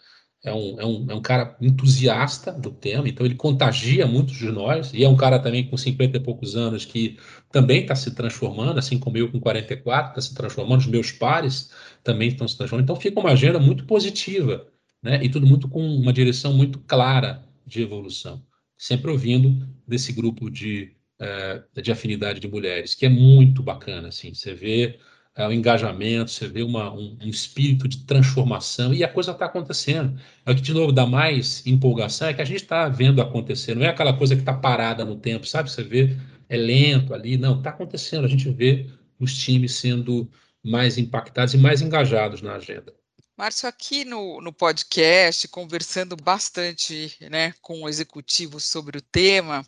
é 0.44 0.54
um, 0.54 0.80
é, 0.80 0.86
um, 0.86 1.06
é 1.10 1.16
um 1.16 1.22
cara 1.22 1.56
entusiasta 1.62 2.52
do 2.52 2.72
tema, 2.72 3.08
então 3.08 3.26
ele 3.26 3.36
contagia 3.36 4.08
muitos 4.08 4.36
de 4.36 4.52
nós, 4.52 4.92
e 4.94 5.04
é 5.04 5.10
um 5.10 5.16
cara 5.16 5.40
também 5.40 5.68
com 5.70 5.78
50 5.78 6.18
e 6.18 6.20
poucos 6.20 6.56
anos 6.56 6.84
que 6.86 7.18
também 7.52 7.82
está 7.82 7.96
se 7.96 8.16
transformando, 8.16 8.80
assim 8.80 8.98
como 8.98 9.18
eu 9.18 9.32
com 9.32 9.40
44, 9.40 10.12
está 10.12 10.22
se 10.22 10.34
transformando, 10.34 10.80
os 10.80 10.88
meus 10.88 11.12
pares 11.12 11.72
também 12.04 12.30
estão 12.30 12.48
se 12.48 12.58
transformando. 12.58 12.86
Então 12.86 12.96
fica 12.96 13.20
uma 13.20 13.32
agenda 13.32 13.60
muito 13.60 13.86
positiva 13.86 14.72
né? 15.02 15.24
E 15.24 15.30
tudo 15.30 15.48
muito 15.48 15.68
com 15.68 15.82
uma 15.82 16.14
direção 16.14 16.54
muito 16.54 16.80
clara 16.80 17.44
de 17.66 17.82
evolução, 17.82 18.46
sempre 18.78 19.12
ouvindo 19.12 19.68
desse 19.88 20.12
grupo 20.14 20.50
de, 20.50 20.96
uh, 21.20 21.82
de 21.82 21.92
afinidade 21.92 22.40
de 22.40 22.48
mulheres, 22.48 22.94
que 22.94 23.06
é 23.06 23.10
muito 23.10 23.64
bacana, 23.64 24.10
assim, 24.10 24.34
você 24.34 24.54
vê 24.54 25.00
uh, 25.38 25.48
o 25.48 25.54
engajamento, 25.54 26.32
você 26.32 26.48
vê 26.48 26.63
uma, 26.63 26.91
um, 26.91 27.17
um, 27.22 27.30
espírito 27.30 27.88
de 27.88 28.06
transformação 28.06 28.94
e 28.94 29.04
a 29.04 29.08
coisa 29.08 29.32
está 29.32 29.46
acontecendo. 29.46 30.20
É 30.46 30.52
o 30.52 30.56
que, 30.56 30.62
de 30.62 30.74
novo, 30.74 30.91
dá 30.91 31.06
mais 31.06 31.65
empolgação, 31.65 32.28
é 32.28 32.34
que 32.34 32.41
a 32.41 32.46
gente 32.46 32.63
está 32.63 32.88
vendo 32.89 33.22
acontecer, 33.22 33.76
não 33.76 33.86
é 33.86 33.89
aquela 33.89 34.13
coisa 34.13 34.36
que 34.36 34.41
está 34.41 34.54
parada 34.54 35.06
no 35.06 35.15
tempo, 35.15 35.48
sabe? 35.48 35.72
Você 35.72 35.84
vê, 35.84 36.15
é 36.50 36.58
lento 36.58 37.13
ali, 37.13 37.38
não, 37.38 37.58
está 37.58 37.70
acontecendo, 37.70 38.26
a 38.26 38.30
gente 38.30 38.50
vê 38.50 38.88
os 39.20 39.38
times 39.38 39.76
sendo 39.76 40.30
mais 40.63 40.98
impactados 40.98 41.54
e 41.54 41.58
mais 41.58 41.82
engajados 41.82 42.41
na 42.41 42.56
agenda. 42.56 42.94
Márcio, 43.38 43.67
aqui 43.67 44.06
no, 44.06 44.39
no 44.39 44.54
podcast, 44.54 45.48
conversando 45.48 46.15
bastante 46.15 47.17
né, 47.22 47.54
com 47.60 47.82
o 47.82 47.89
executivo 47.89 48.60
sobre 48.60 49.00
o 49.00 49.02
tema, 49.02 49.65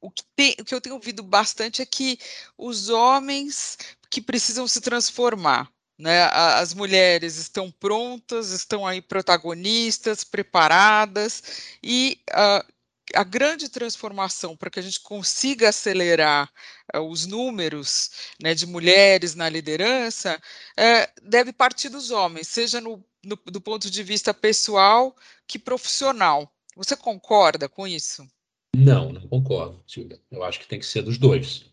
o 0.00 0.10
que, 0.10 0.22
tem, 0.34 0.56
o 0.58 0.64
que 0.64 0.74
eu 0.74 0.80
tenho 0.80 0.94
ouvido 0.94 1.22
bastante 1.22 1.82
é 1.82 1.86
que 1.86 2.18
os 2.56 2.88
homens 2.88 3.76
que 4.10 4.20
precisam 4.20 4.66
se 4.66 4.80
transformar, 4.80 5.70
né? 5.98 6.24
As 6.32 6.74
mulheres 6.74 7.36
estão 7.36 7.70
prontas, 7.70 8.50
estão 8.50 8.86
aí 8.86 9.00
protagonistas, 9.00 10.24
preparadas, 10.24 11.42
e 11.82 12.20
uh, 12.30 12.72
a 13.14 13.24
grande 13.24 13.68
transformação 13.68 14.56
para 14.56 14.70
que 14.70 14.80
a 14.80 14.82
gente 14.82 15.00
consiga 15.00 15.68
acelerar 15.68 16.50
uh, 16.94 17.00
os 17.00 17.26
números 17.26 18.10
né, 18.42 18.54
de 18.54 18.66
mulheres 18.66 19.34
na 19.34 19.48
liderança 19.48 20.40
uh, 20.78 21.28
deve 21.28 21.52
partir 21.52 21.88
dos 21.88 22.10
homens, 22.10 22.48
seja 22.48 22.80
no, 22.80 23.04
no, 23.22 23.36
do 23.46 23.60
ponto 23.60 23.90
de 23.90 24.02
vista 24.02 24.34
pessoal 24.34 25.14
que 25.46 25.58
profissional. 25.58 26.50
Você 26.76 26.96
concorda 26.96 27.68
com 27.68 27.86
isso? 27.86 28.26
Não, 28.74 29.12
não 29.12 29.26
concordo, 29.28 29.82
Silvia. 29.86 30.20
Eu 30.30 30.44
acho 30.44 30.60
que 30.60 30.68
tem 30.68 30.78
que 30.78 30.86
ser 30.86 31.02
dos 31.02 31.18
dois. 31.18 31.69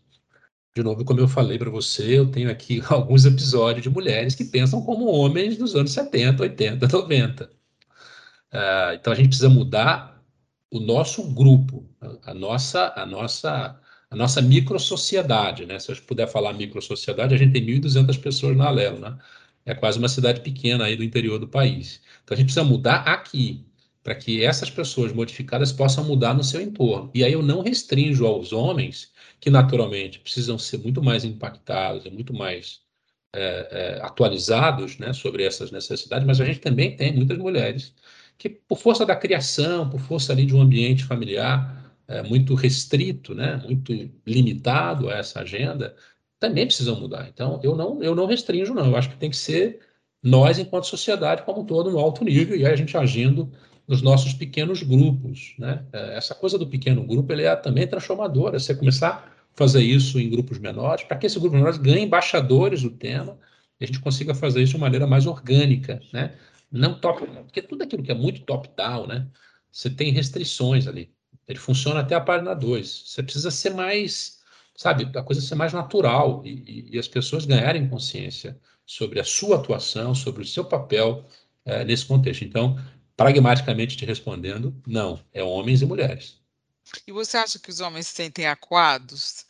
De 0.78 0.84
novo, 0.84 1.04
como 1.04 1.18
eu 1.18 1.26
falei 1.26 1.58
para 1.58 1.70
você, 1.70 2.20
eu 2.20 2.30
tenho 2.30 2.48
aqui 2.48 2.80
alguns 2.88 3.24
episódios 3.24 3.82
de 3.82 3.90
mulheres 3.90 4.36
que 4.36 4.44
pensam 4.44 4.80
como 4.80 5.06
homens 5.06 5.56
dos 5.56 5.74
anos 5.74 5.90
70, 5.90 6.40
80, 6.40 6.86
90. 6.86 7.44
Uh, 8.52 8.94
então 8.94 9.12
a 9.12 9.16
gente 9.16 9.26
precisa 9.26 9.48
mudar 9.48 10.22
o 10.70 10.78
nosso 10.78 11.34
grupo, 11.34 11.84
a 12.22 12.32
nossa, 12.32 12.92
a 12.94 13.04
nossa, 13.04 13.80
a 14.08 14.14
nossa 14.14 14.40
microsociedade, 14.40 15.66
né? 15.66 15.80
Se 15.80 15.90
eu 15.90 15.96
puder 16.02 16.28
falar 16.28 16.52
microsociedade, 16.52 17.34
a 17.34 17.38
gente 17.38 17.54
tem 17.54 17.66
1.200 17.66 18.16
pessoas 18.22 18.56
na 18.56 18.68
Alelo, 18.68 19.00
né? 19.00 19.18
É 19.66 19.74
quase 19.74 19.98
uma 19.98 20.08
cidade 20.08 20.42
pequena 20.42 20.84
aí 20.84 20.94
do 20.94 21.02
interior 21.02 21.40
do 21.40 21.48
país. 21.48 22.00
Então 22.22 22.36
a 22.36 22.38
gente 22.38 22.46
precisa 22.46 22.64
mudar 22.64 23.00
aqui, 23.00 23.66
para 24.08 24.14
que 24.14 24.42
essas 24.42 24.70
pessoas 24.70 25.12
modificadas 25.12 25.70
possam 25.70 26.02
mudar 26.02 26.32
no 26.32 26.42
seu 26.42 26.62
entorno. 26.62 27.10
E 27.14 27.22
aí 27.22 27.34
eu 27.34 27.42
não 27.42 27.60
restringo 27.60 28.24
aos 28.24 28.54
homens, 28.54 29.12
que 29.38 29.50
naturalmente 29.50 30.18
precisam 30.18 30.58
ser 30.58 30.78
muito 30.78 31.02
mais 31.02 31.26
impactados 31.26 32.06
e 32.06 32.10
muito 32.10 32.32
mais 32.32 32.80
é, 33.34 33.98
é, 33.98 34.00
atualizados 34.02 34.96
né, 34.96 35.12
sobre 35.12 35.44
essas 35.44 35.70
necessidades, 35.70 36.26
mas 36.26 36.40
a 36.40 36.46
gente 36.46 36.58
também 36.60 36.96
tem 36.96 37.14
muitas 37.14 37.36
mulheres 37.36 37.94
que 38.38 38.48
por 38.48 38.78
força 38.78 39.04
da 39.04 39.14
criação, 39.14 39.90
por 39.90 40.00
força 40.00 40.32
ali 40.32 40.46
de 40.46 40.56
um 40.56 40.62
ambiente 40.62 41.04
familiar 41.04 41.94
é, 42.08 42.22
muito 42.22 42.54
restrito, 42.54 43.34
né, 43.34 43.56
muito 43.62 43.92
limitado 44.26 45.10
a 45.10 45.16
essa 45.18 45.40
agenda, 45.40 45.94
também 46.40 46.64
precisam 46.64 46.98
mudar. 46.98 47.28
Então, 47.28 47.60
eu 47.62 47.76
não, 47.76 48.02
eu 48.02 48.14
não 48.14 48.24
restringo, 48.24 48.72
não. 48.72 48.86
Eu 48.86 48.96
acho 48.96 49.10
que 49.10 49.18
tem 49.18 49.28
que 49.28 49.36
ser 49.36 49.80
nós, 50.22 50.58
enquanto 50.58 50.86
sociedade, 50.86 51.42
como 51.42 51.60
um 51.60 51.66
todo, 51.66 51.90
no 51.90 51.98
alto 51.98 52.24
nível, 52.24 52.56
e 52.56 52.64
aí 52.64 52.72
a 52.72 52.76
gente 52.76 52.96
agindo 52.96 53.52
nos 53.88 54.02
nossos 54.02 54.34
pequenos 54.34 54.82
grupos. 54.82 55.54
Né? 55.58 55.82
É, 55.92 56.16
essa 56.16 56.34
coisa 56.34 56.58
do 56.58 56.66
pequeno 56.66 57.02
grupo 57.02 57.32
ele 57.32 57.44
é 57.44 57.56
também 57.56 57.86
transformadora. 57.88 58.58
Você 58.58 58.74
começar 58.74 59.08
a 59.08 59.56
fazer 59.56 59.82
isso 59.82 60.20
em 60.20 60.28
grupos 60.28 60.58
menores, 60.58 61.04
para 61.04 61.16
que 61.16 61.26
esses 61.26 61.38
grupos 61.38 61.58
menores 61.58 61.78
ganhem 61.78 62.04
embaixadores 62.04 62.82
do 62.82 62.90
tema, 62.90 63.38
e 63.80 63.84
a 63.84 63.86
gente 63.86 64.00
consiga 64.00 64.34
fazer 64.34 64.62
isso 64.62 64.74
de 64.74 64.80
maneira 64.80 65.06
mais 65.06 65.26
orgânica. 65.26 66.00
Né? 66.12 66.36
Não 66.70 67.00
top, 67.00 67.26
porque 67.26 67.62
tudo 67.62 67.82
aquilo 67.82 68.02
que 68.02 68.12
é 68.12 68.14
muito 68.14 68.42
top-down, 68.42 69.06
né? 69.06 69.26
Você 69.72 69.88
tem 69.88 70.12
restrições 70.12 70.86
ali. 70.86 71.10
Ele 71.46 71.58
funciona 71.58 72.00
até 72.00 72.14
a 72.14 72.20
página 72.20 72.54
2. 72.54 73.04
Você 73.06 73.22
precisa 73.22 73.50
ser 73.50 73.70
mais, 73.70 74.40
sabe, 74.76 75.08
a 75.14 75.22
coisa 75.22 75.40
ser 75.40 75.54
mais 75.54 75.72
natural 75.72 76.42
e, 76.44 76.50
e, 76.50 76.94
e, 76.94 76.98
as 76.98 77.08
pessoas 77.08 77.46
ganharem 77.46 77.88
consciência 77.88 78.58
sobre 78.84 79.20
a 79.20 79.24
sua 79.24 79.56
atuação, 79.56 80.14
sobre 80.14 80.42
o 80.42 80.46
seu 80.46 80.64
papel 80.64 81.24
é, 81.64 81.84
nesse 81.84 82.06
contexto. 82.06 82.44
Então, 82.44 82.78
pragmaticamente 83.18 83.96
te 83.96 84.06
respondendo, 84.06 84.80
não, 84.86 85.18
é 85.34 85.42
homens 85.42 85.82
e 85.82 85.86
mulheres. 85.86 86.40
E 87.04 87.10
você 87.10 87.36
acha 87.36 87.58
que 87.58 87.68
os 87.68 87.80
homens 87.80 88.06
se 88.06 88.14
sentem 88.14 88.46
aquados? 88.46 89.44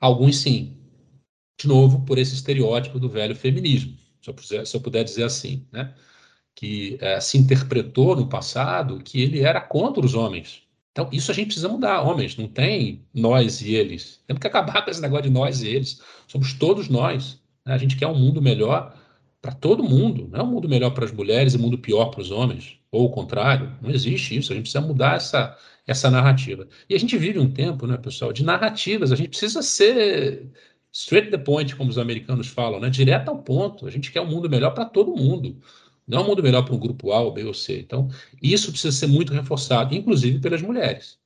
Alguns 0.00 0.38
sim. 0.38 0.78
De 1.60 1.66
novo, 1.66 2.04
por 2.04 2.18
esse 2.18 2.34
estereótipo 2.34 3.00
do 3.00 3.08
velho 3.08 3.34
feminismo, 3.34 3.98
se 4.22 4.30
eu, 4.30 4.34
puder, 4.34 4.64
se 4.64 4.76
eu 4.76 4.80
puder 4.80 5.02
dizer 5.02 5.24
assim, 5.24 5.66
né? 5.72 5.92
que 6.54 6.98
é, 7.00 7.20
se 7.20 7.36
interpretou 7.36 8.14
no 8.14 8.28
passado 8.28 9.02
que 9.02 9.20
ele 9.20 9.40
era 9.40 9.60
contra 9.60 10.06
os 10.06 10.14
homens. 10.14 10.62
Então, 10.92 11.08
isso 11.12 11.32
a 11.32 11.34
gente 11.34 11.46
precisa 11.46 11.68
mudar. 11.68 12.02
Homens, 12.02 12.36
não 12.36 12.46
tem 12.46 13.04
nós 13.12 13.60
e 13.60 13.74
eles. 13.74 14.22
Temos 14.26 14.40
que 14.40 14.46
acabar 14.46 14.82
com 14.84 14.90
esse 14.90 15.02
negócio 15.02 15.24
de 15.24 15.30
nós 15.30 15.62
e 15.62 15.68
eles. 15.68 16.00
Somos 16.28 16.52
todos 16.52 16.88
nós. 16.88 17.40
Né? 17.66 17.74
A 17.74 17.78
gente 17.78 17.96
quer 17.96 18.06
um 18.06 18.18
mundo 18.18 18.40
melhor 18.40 18.96
para 19.42 19.52
todo 19.52 19.82
mundo. 19.82 20.28
Não 20.28 20.40
é 20.40 20.42
um 20.44 20.50
mundo 20.50 20.68
melhor 20.68 20.90
para 20.90 21.04
as 21.04 21.12
mulheres 21.12 21.54
e 21.54 21.56
um 21.56 21.60
mundo 21.60 21.78
pior 21.78 22.06
para 22.06 22.20
os 22.20 22.30
homens. 22.30 22.79
Ou 22.92 23.06
o 23.06 23.10
contrário. 23.10 23.76
Não 23.80 23.90
existe 23.90 24.36
isso. 24.36 24.52
A 24.52 24.56
gente 24.56 24.64
precisa 24.64 24.84
mudar 24.84 25.16
essa, 25.16 25.56
essa 25.86 26.10
narrativa. 26.10 26.68
E 26.88 26.94
a 26.94 26.98
gente 26.98 27.16
vive 27.16 27.38
um 27.38 27.50
tempo, 27.50 27.86
né, 27.86 27.96
pessoal, 27.96 28.32
de 28.32 28.44
narrativas. 28.44 29.12
A 29.12 29.16
gente 29.16 29.30
precisa 29.30 29.62
ser 29.62 30.50
straight 30.92 31.30
to 31.30 31.36
the 31.36 31.42
point, 31.42 31.76
como 31.76 31.90
os 31.90 31.98
americanos 31.98 32.48
falam, 32.48 32.80
né? 32.80 32.90
direto 32.90 33.28
ao 33.28 33.38
ponto. 33.38 33.86
A 33.86 33.90
gente 33.90 34.10
quer 34.10 34.20
um 34.20 34.26
mundo 34.26 34.50
melhor 34.50 34.72
para 34.72 34.84
todo 34.84 35.16
mundo. 35.16 35.56
Não 36.06 36.18
é 36.18 36.22
um 36.22 36.26
mundo 36.26 36.42
melhor 36.42 36.64
para 36.64 36.74
um 36.74 36.78
grupo 36.78 37.12
A, 37.12 37.20
ou 37.20 37.32
B 37.32 37.44
ou 37.44 37.54
C. 37.54 37.78
Então, 37.78 38.08
isso 38.42 38.70
precisa 38.72 38.96
ser 38.96 39.06
muito 39.06 39.32
reforçado, 39.32 39.94
inclusive 39.94 40.40
pelas 40.40 40.60
mulheres. 40.60 41.18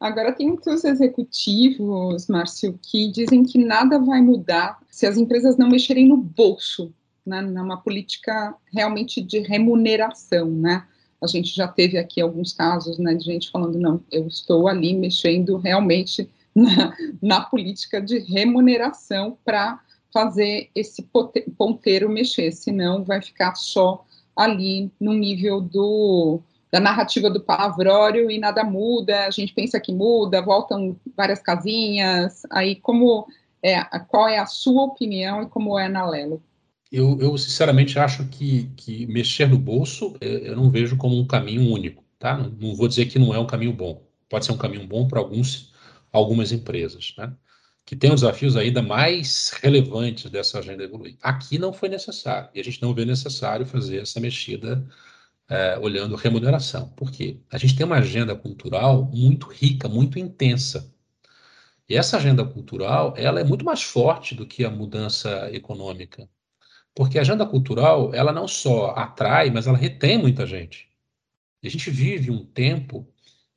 Agora, 0.00 0.32
tem 0.32 0.48
muitos 0.48 0.82
executivos, 0.82 2.26
Márcio, 2.26 2.78
que 2.82 3.10
dizem 3.12 3.44
que 3.44 3.58
nada 3.58 3.98
vai 3.98 4.20
mudar 4.20 4.80
se 4.90 5.06
as 5.06 5.16
empresas 5.16 5.56
não 5.56 5.68
mexerem 5.68 6.08
no 6.08 6.16
bolso, 6.16 6.92
né, 7.24 7.40
numa 7.40 7.80
política 7.80 8.54
realmente 8.72 9.22
de 9.22 9.40
remuneração, 9.40 10.50
né? 10.50 10.86
A 11.24 11.26
gente 11.26 11.54
já 11.54 11.66
teve 11.66 11.96
aqui 11.96 12.20
alguns 12.20 12.52
casos, 12.52 12.98
né, 12.98 13.14
de 13.14 13.24
gente 13.24 13.50
falando, 13.50 13.78
não, 13.78 14.00
eu 14.12 14.26
estou 14.26 14.68
ali 14.68 14.94
mexendo 14.94 15.56
realmente 15.56 16.28
na, 16.54 16.94
na 17.20 17.40
política 17.40 18.00
de 18.00 18.18
remuneração 18.18 19.36
para 19.44 19.80
fazer 20.12 20.70
esse 20.74 21.08
ponteiro 21.58 22.08
mexer, 22.08 22.52
senão 22.52 23.02
vai 23.02 23.20
ficar 23.20 23.56
só 23.56 24.04
ali 24.36 24.90
no 25.00 25.12
nível 25.12 25.60
do, 25.60 26.40
da 26.70 26.78
narrativa 26.78 27.28
do 27.28 27.40
palavrório 27.40 28.30
e 28.30 28.38
nada 28.38 28.62
muda, 28.62 29.26
a 29.26 29.30
gente 29.30 29.52
pensa 29.52 29.80
que 29.80 29.92
muda, 29.92 30.42
voltam 30.42 30.96
várias 31.16 31.40
casinhas, 31.40 32.42
aí 32.50 32.76
como 32.76 33.26
é, 33.62 33.82
qual 34.08 34.28
é 34.28 34.38
a 34.38 34.46
sua 34.46 34.84
opinião 34.84 35.42
e 35.42 35.46
como 35.46 35.78
é 35.78 35.88
na 35.88 36.06
Lelo? 36.06 36.40
Eu, 36.96 37.18
eu 37.20 37.36
sinceramente 37.38 37.98
acho 37.98 38.26
que, 38.28 38.70
que 38.76 39.06
mexer 39.06 39.48
no 39.48 39.58
bolso 39.58 40.16
é, 40.20 40.50
eu 40.50 40.56
não 40.56 40.70
vejo 40.70 40.96
como 40.96 41.18
um 41.18 41.26
caminho 41.26 41.70
único, 41.72 42.04
tá? 42.18 42.36
Não, 42.38 42.74
vou 42.76 42.88
dizer 42.88 43.06
que 43.06 43.18
não 43.18 43.34
é 43.34 43.38
um 43.38 43.46
caminho 43.46 43.72
bom, 43.72 44.06
pode 44.28 44.44
ser 44.46 44.52
um 44.52 44.58
caminho 44.58 44.86
bom 44.86 45.08
para 45.08 45.18
alguns, 45.18 45.72
algumas 46.12 46.52
empresas, 46.52 47.14
né? 47.18 47.34
que 47.84 47.94
tem 47.96 48.12
os 48.12 48.22
desafios 48.22 48.56
ainda 48.56 48.82
mais 48.82 49.50
relevantes 49.62 50.30
dessa 50.30 50.58
agenda 50.58 50.84
evoluir. 50.84 51.16
Aqui 51.22 51.58
não 51.58 51.72
foi 51.72 51.88
necessário, 51.88 52.48
e 52.54 52.60
a 52.60 52.64
gente 52.64 52.80
não 52.82 52.94
vê 52.94 53.04
necessário 53.04 53.66
fazer 53.66 54.02
essa 54.02 54.20
mexida 54.20 54.86
é, 55.48 55.78
olhando 55.78 56.16
remuneração. 56.16 56.88
Por 56.90 57.10
quê? 57.10 57.40
A 57.50 57.58
gente 57.58 57.76
tem 57.76 57.84
uma 57.86 57.98
agenda 57.98 58.34
cultural 58.34 59.04
muito 59.12 59.48
rica, 59.48 59.88
muito 59.88 60.18
intensa. 60.18 60.92
E 61.88 61.96
essa 61.96 62.16
agenda 62.16 62.44
cultural, 62.44 63.14
ela 63.16 63.40
é 63.40 63.44
muito 63.44 63.64
mais 63.64 63.82
forte 63.82 64.34
do 64.34 64.46
que 64.46 64.64
a 64.64 64.70
mudança 64.70 65.50
econômica. 65.52 66.28
Porque 66.94 67.18
a 67.18 67.22
agenda 67.22 67.44
cultural, 67.44 68.14
ela 68.14 68.32
não 68.32 68.46
só 68.46 68.90
atrai, 68.96 69.50
mas 69.50 69.66
ela 69.66 69.76
retém 69.76 70.16
muita 70.18 70.46
gente. 70.46 70.88
A 71.62 71.68
gente 71.68 71.90
vive 71.90 72.30
um 72.30 72.44
tempo 72.44 73.06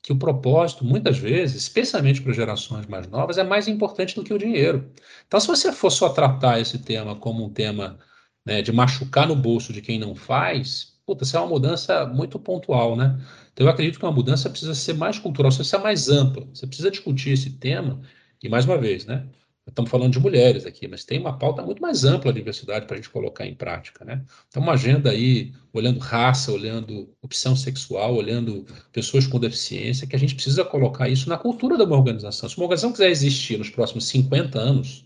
que 0.02 0.12
o 0.12 0.18
propósito, 0.18 0.84
muitas 0.84 1.18
vezes, 1.18 1.56
especialmente 1.62 2.22
para 2.22 2.32
gerações 2.32 2.86
mais 2.86 3.06
novas, 3.08 3.36
é 3.38 3.44
mais 3.44 3.68
importante 3.68 4.14
do 4.14 4.24
que 4.24 4.32
o 4.32 4.38
dinheiro. 4.38 4.90
Então, 5.26 5.38
se 5.38 5.46
você 5.46 5.72
for 5.72 5.90
só 5.90 6.08
tratar 6.08 6.60
esse 6.60 6.78
tema 6.78 7.14
como 7.16 7.44
um 7.44 7.50
tema 7.50 7.98
né, 8.44 8.62
de 8.62 8.72
machucar 8.72 9.28
no 9.28 9.36
bolso 9.36 9.72
de 9.72 9.82
quem 9.82 9.98
não 9.98 10.14
faz, 10.14 10.94
puta, 11.04 11.24
isso 11.24 11.36
é 11.36 11.40
uma 11.40 11.48
mudança 11.48 12.06
muito 12.06 12.38
pontual, 12.38 12.96
né? 12.96 13.20
Então, 13.52 13.66
eu 13.66 13.70
acredito 13.70 13.98
que 13.98 14.04
uma 14.04 14.12
mudança 14.12 14.48
precisa 14.48 14.74
ser 14.74 14.94
mais 14.94 15.18
cultural, 15.18 15.50
precisa 15.50 15.68
ser 15.68 15.82
mais 15.82 16.08
ampla. 16.08 16.46
Você 16.54 16.66
precisa 16.66 16.90
discutir 16.90 17.30
esse 17.30 17.50
tema, 17.50 18.00
e 18.42 18.48
mais 18.48 18.64
uma 18.64 18.78
vez, 18.78 19.04
né? 19.04 19.26
Estamos 19.68 19.90
falando 19.90 20.12
de 20.12 20.18
mulheres 20.18 20.64
aqui, 20.64 20.88
mas 20.88 21.04
tem 21.04 21.18
uma 21.20 21.38
pauta 21.38 21.62
muito 21.62 21.80
mais 21.80 22.04
ampla 22.04 22.32
de 22.32 22.38
diversidade 22.38 22.86
para 22.86 22.94
a 22.94 22.96
gente 22.96 23.10
colocar 23.10 23.46
em 23.46 23.54
prática. 23.54 24.04
Né? 24.04 24.24
Então, 24.48 24.62
uma 24.62 24.72
agenda 24.72 25.10
aí, 25.10 25.52
olhando 25.72 26.00
raça, 26.00 26.50
olhando 26.50 27.14
opção 27.22 27.54
sexual, 27.54 28.14
olhando 28.14 28.66
pessoas 28.92 29.26
com 29.26 29.38
deficiência, 29.38 30.06
que 30.06 30.16
a 30.16 30.18
gente 30.18 30.34
precisa 30.34 30.64
colocar 30.64 31.08
isso 31.08 31.28
na 31.28 31.36
cultura 31.36 31.76
de 31.76 31.82
uma 31.82 31.96
organização. 31.96 32.48
Se 32.48 32.56
uma 32.56 32.64
organização 32.64 32.92
quiser 32.92 33.10
existir 33.10 33.58
nos 33.58 33.70
próximos 33.70 34.06
50 34.08 34.58
anos, 34.58 35.04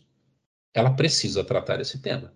ela 0.72 0.90
precisa 0.90 1.44
tratar 1.44 1.80
esse 1.80 1.98
tema. 1.98 2.32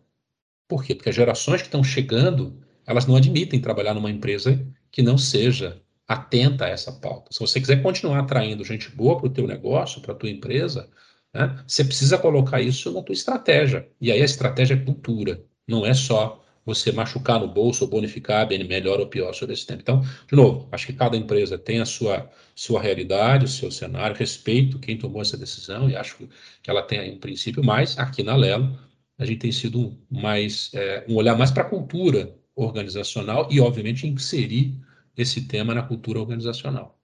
Por 0.68 0.84
quê? 0.84 0.94
Porque 0.94 1.10
as 1.10 1.14
gerações 1.14 1.62
que 1.62 1.68
estão 1.68 1.84
chegando, 1.84 2.60
elas 2.84 3.06
não 3.06 3.16
admitem 3.16 3.60
trabalhar 3.60 3.94
numa 3.94 4.10
empresa 4.10 4.60
que 4.90 5.00
não 5.00 5.16
seja 5.16 5.80
atenta 6.08 6.66
a 6.66 6.68
essa 6.68 6.92
pauta. 6.92 7.32
Se 7.32 7.40
você 7.40 7.60
quiser 7.60 7.82
continuar 7.82 8.20
atraindo 8.20 8.64
gente 8.64 8.90
boa 8.90 9.16
para 9.16 9.26
o 9.26 9.32
teu 9.32 9.46
negócio, 9.46 10.00
para 10.00 10.12
a 10.12 10.16
tua 10.16 10.30
empresa, 10.30 10.88
né? 11.36 11.62
Você 11.66 11.84
precisa 11.84 12.18
colocar 12.18 12.60
isso 12.60 12.92
na 12.92 13.02
tua 13.02 13.12
estratégia. 13.12 13.88
E 14.00 14.10
aí 14.10 14.20
a 14.22 14.24
estratégia 14.24 14.74
é 14.74 14.78
cultura, 14.78 15.44
não 15.68 15.84
é 15.84 15.94
só 15.94 16.42
você 16.64 16.90
machucar 16.90 17.38
no 17.38 17.46
bolso 17.46 17.84
ou 17.84 17.90
bonificar 17.90 18.48
bem 18.48 18.64
melhor 18.64 18.98
ou 18.98 19.06
pior 19.06 19.32
sobre 19.32 19.54
esse 19.54 19.64
tempo. 19.64 19.82
Então, 19.82 20.00
de 20.00 20.34
novo, 20.34 20.68
acho 20.72 20.86
que 20.86 20.92
cada 20.92 21.16
empresa 21.16 21.56
tem 21.56 21.80
a 21.80 21.84
sua, 21.86 22.28
sua 22.56 22.82
realidade, 22.82 23.44
o 23.44 23.48
seu 23.48 23.70
cenário, 23.70 24.16
respeito 24.16 24.80
quem 24.80 24.98
tomou 24.98 25.22
essa 25.22 25.36
decisão 25.36 25.88
e 25.88 25.94
acho 25.94 26.16
que 26.16 26.28
ela 26.66 26.82
tem 26.82 27.14
um 27.14 27.20
princípio, 27.20 27.64
mas 27.64 27.96
aqui 27.96 28.22
na 28.24 28.34
Lelo 28.34 28.76
a 29.18 29.24
gente 29.24 29.38
tem 29.38 29.52
sido 29.52 29.96
mais 30.10 30.70
é, 30.74 31.04
um 31.08 31.14
olhar 31.14 31.38
mais 31.38 31.50
para 31.50 31.62
a 31.62 31.68
cultura 31.68 32.36
organizacional 32.54 33.48
e, 33.50 33.60
obviamente, 33.60 34.06
inserir 34.06 34.74
esse 35.16 35.42
tema 35.46 35.74
na 35.74 35.82
cultura 35.82 36.18
organizacional. 36.20 36.95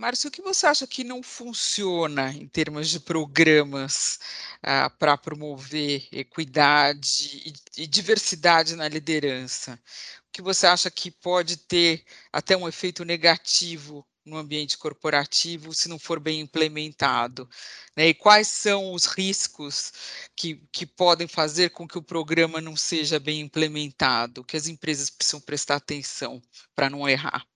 Márcio, 0.00 0.28
o 0.28 0.30
que 0.30 0.40
você 0.40 0.66
acha 0.66 0.86
que 0.86 1.04
não 1.04 1.22
funciona 1.22 2.32
em 2.32 2.48
termos 2.48 2.88
de 2.88 2.98
programas 2.98 4.18
ah, 4.62 4.88
para 4.88 5.18
promover 5.18 6.08
equidade 6.10 7.42
e, 7.76 7.82
e, 7.82 7.86
diversidade 7.86 8.76
na 8.76 8.88
liderança? 8.88 9.78
O 10.26 10.32
que 10.32 10.40
você 10.40 10.66
acha 10.66 10.90
que 10.90 11.10
pode 11.10 11.58
ter 11.58 12.02
até 12.32 12.56
um 12.56 12.66
efeito 12.66 13.04
negativo 13.04 14.02
no 14.24 14.38
ambiente 14.38 14.78
corporativo 14.78 15.74
se 15.74 15.86
não 15.86 15.98
for 15.98 16.18
bem 16.18 16.40
implementado? 16.40 17.46
Né? 17.94 18.08
E 18.08 18.14
quais 18.14 18.48
são 18.48 18.94
os 18.94 19.04
riscos 19.04 19.92
que, 20.34 20.66
que 20.72 20.86
podem 20.86 21.28
fazer 21.28 21.72
com 21.72 21.86
que 21.86 21.98
o 21.98 22.02
programa 22.02 22.58
não 22.58 22.74
seja 22.74 23.20
bem 23.20 23.40
implementado? 23.40 24.44
Que 24.44 24.56
as 24.56 24.66
empresas 24.66 25.10
precisam 25.10 25.42
prestar 25.42 25.76
atenção 25.76 26.40
para 26.74 26.88
não 26.88 27.06
errar? 27.06 27.49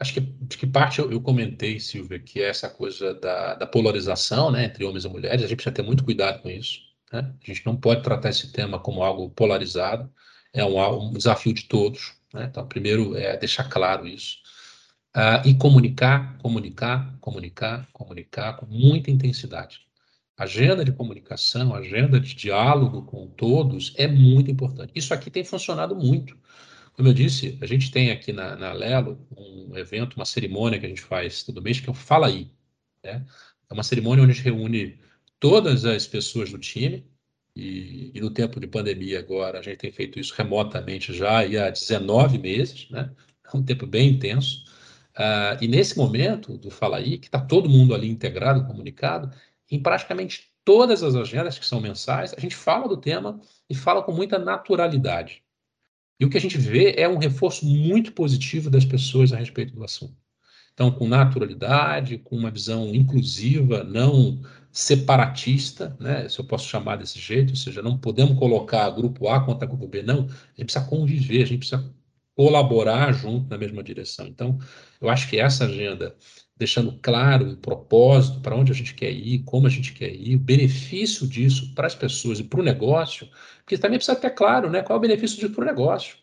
Acho 0.00 0.14
que, 0.14 0.20
acho 0.20 0.58
que 0.58 0.66
parte 0.66 1.00
eu, 1.00 1.10
eu, 1.10 1.20
comentei, 1.20 1.80
Silvia, 1.80 2.20
que 2.20 2.40
é 2.40 2.48
essa 2.48 2.70
coisa 2.70 3.14
da, 3.14 3.54
da, 3.54 3.66
polarização 3.66 4.50
né, 4.50 4.64
entre 4.64 4.84
homens 4.84 5.04
e 5.04 5.08
mulheres. 5.08 5.42
A 5.42 5.46
gente 5.46 5.56
precisa 5.56 5.74
ter 5.74 5.82
muito 5.82 6.04
cuidado 6.04 6.40
com 6.40 6.48
isso. 6.48 6.80
Né? 7.12 7.34
A 7.42 7.46
gente 7.46 7.66
não 7.66 7.76
pode 7.76 8.02
tratar 8.02 8.28
esse 8.30 8.52
tema 8.52 8.78
como 8.78 9.02
algo 9.02 9.30
polarizado. 9.30 10.08
É 10.52 10.64
um, 10.64 11.08
um 11.08 11.12
desafio 11.12 11.52
de 11.52 11.64
todos. 11.64 12.14
Né? 12.32 12.46
Então, 12.48 12.66
primeiro 12.66 13.16
é 13.16 13.36
deixar 13.36 13.64
claro 13.64 14.06
isso. 14.06 14.36
Uh, 15.16 15.48
e 15.48 15.54
comunicar, 15.54 16.38
comunicar, 16.38 17.16
comunicar, 17.20 17.88
comunicar 17.92 18.56
com 18.56 18.66
muita 18.66 19.10
intensidade. 19.10 19.80
Agenda 20.36 20.84
de 20.84 20.92
comunicação, 20.92 21.74
agenda 21.74 22.20
de 22.20 22.32
diálogo 22.34 23.02
com 23.02 23.26
todos 23.26 23.92
é 23.96 24.06
muito 24.06 24.48
importante. 24.48 24.92
Isso 24.94 25.12
aqui 25.12 25.28
tem 25.28 25.42
funcionado 25.42 25.96
muito. 25.96 26.36
Como 26.98 27.10
eu 27.10 27.14
disse, 27.14 27.56
a 27.60 27.66
gente 27.66 27.92
tem 27.92 28.10
aqui 28.10 28.32
na, 28.32 28.56
na 28.56 28.72
Lelo 28.72 29.24
um 29.36 29.78
evento, 29.78 30.16
uma 30.16 30.24
cerimônia 30.24 30.80
que 30.80 30.86
a 30.86 30.88
gente 30.88 31.00
faz 31.00 31.44
todo 31.44 31.62
mês, 31.62 31.78
que 31.78 31.88
é 31.88 31.92
o 31.92 31.94
Fala 31.94 32.26
Aí. 32.26 32.50
Né? 33.04 33.24
É 33.70 33.72
uma 33.72 33.84
cerimônia 33.84 34.24
onde 34.24 34.32
a 34.32 34.34
gente 34.34 34.44
reúne 34.44 34.98
todas 35.38 35.84
as 35.84 36.08
pessoas 36.08 36.50
do 36.50 36.58
time, 36.58 37.06
e, 37.54 38.10
e, 38.12 38.20
no 38.20 38.32
tempo 38.32 38.58
de 38.58 38.66
pandemia 38.66 39.20
agora, 39.20 39.60
a 39.60 39.62
gente 39.62 39.76
tem 39.76 39.92
feito 39.92 40.18
isso 40.18 40.34
remotamente 40.36 41.14
já 41.14 41.38
há 41.38 41.70
19 41.70 42.36
meses, 42.36 42.90
né? 42.90 43.12
É 43.44 43.56
um 43.56 43.62
tempo 43.62 43.86
bem 43.86 44.10
intenso. 44.10 44.64
Uh, 45.16 45.62
e 45.62 45.68
nesse 45.68 45.96
momento 45.96 46.58
do 46.58 46.68
Fala 46.68 46.96
Aí, 46.96 47.16
que 47.16 47.28
está 47.28 47.40
todo 47.40 47.68
mundo 47.68 47.94
ali 47.94 48.08
integrado, 48.08 48.66
comunicado, 48.66 49.32
em 49.70 49.80
praticamente 49.80 50.50
todas 50.64 51.04
as 51.04 51.14
agendas 51.14 51.60
que 51.60 51.66
são 51.66 51.80
mensais, 51.80 52.34
a 52.36 52.40
gente 52.40 52.56
fala 52.56 52.88
do 52.88 52.96
tema 52.96 53.40
e 53.70 53.74
fala 53.74 54.02
com 54.02 54.12
muita 54.12 54.36
naturalidade. 54.36 55.44
E 56.20 56.24
o 56.24 56.30
que 56.30 56.36
a 56.36 56.40
gente 56.40 56.58
vê 56.58 56.94
é 56.96 57.08
um 57.08 57.18
reforço 57.18 57.64
muito 57.64 58.12
positivo 58.12 58.68
das 58.70 58.84
pessoas 58.84 59.32
a 59.32 59.36
respeito 59.36 59.74
do 59.74 59.84
assunto. 59.84 60.16
Então, 60.74 60.90
com 60.92 61.08
naturalidade, 61.08 62.18
com 62.18 62.36
uma 62.36 62.50
visão 62.50 62.94
inclusiva, 62.94 63.82
não 63.84 64.40
separatista, 64.70 65.96
né, 65.98 66.28
se 66.28 66.38
eu 66.38 66.44
posso 66.44 66.68
chamar 66.68 66.96
desse 66.96 67.18
jeito, 67.18 67.50
ou 67.50 67.56
seja, 67.56 67.82
não 67.82 67.98
podemos 67.98 68.38
colocar 68.38 68.88
grupo 68.90 69.28
A 69.28 69.44
contra 69.44 69.66
grupo 69.66 69.88
B, 69.88 70.02
não. 70.02 70.26
A 70.26 70.60
gente 70.60 70.66
precisa 70.66 70.84
conviver, 70.84 71.42
a 71.42 71.46
gente 71.46 71.58
precisa 71.58 71.92
colaborar 72.38 73.12
junto 73.12 73.50
na 73.50 73.58
mesma 73.58 73.82
direção. 73.82 74.28
Então, 74.28 74.60
eu 75.00 75.10
acho 75.10 75.28
que 75.28 75.40
essa 75.40 75.64
agenda, 75.64 76.14
deixando 76.56 76.96
claro 77.02 77.50
o 77.50 77.56
propósito, 77.56 78.38
para 78.38 78.54
onde 78.54 78.70
a 78.70 78.74
gente 78.76 78.94
quer 78.94 79.10
ir, 79.10 79.40
como 79.40 79.66
a 79.66 79.70
gente 79.70 79.92
quer 79.92 80.14
ir, 80.14 80.36
o 80.36 80.38
benefício 80.38 81.26
disso 81.26 81.74
para 81.74 81.88
as 81.88 81.96
pessoas 81.96 82.38
e 82.38 82.44
para 82.44 82.60
o 82.60 82.62
negócio, 82.62 83.28
porque 83.64 83.76
também 83.76 83.98
precisa 83.98 84.16
ter 84.16 84.30
claro 84.30 84.70
né, 84.70 84.82
qual 84.82 84.96
é 84.96 84.98
o 84.98 85.00
benefício 85.00 85.36
disso 85.36 85.52
para 85.52 85.62
o 85.62 85.66
negócio. 85.66 86.16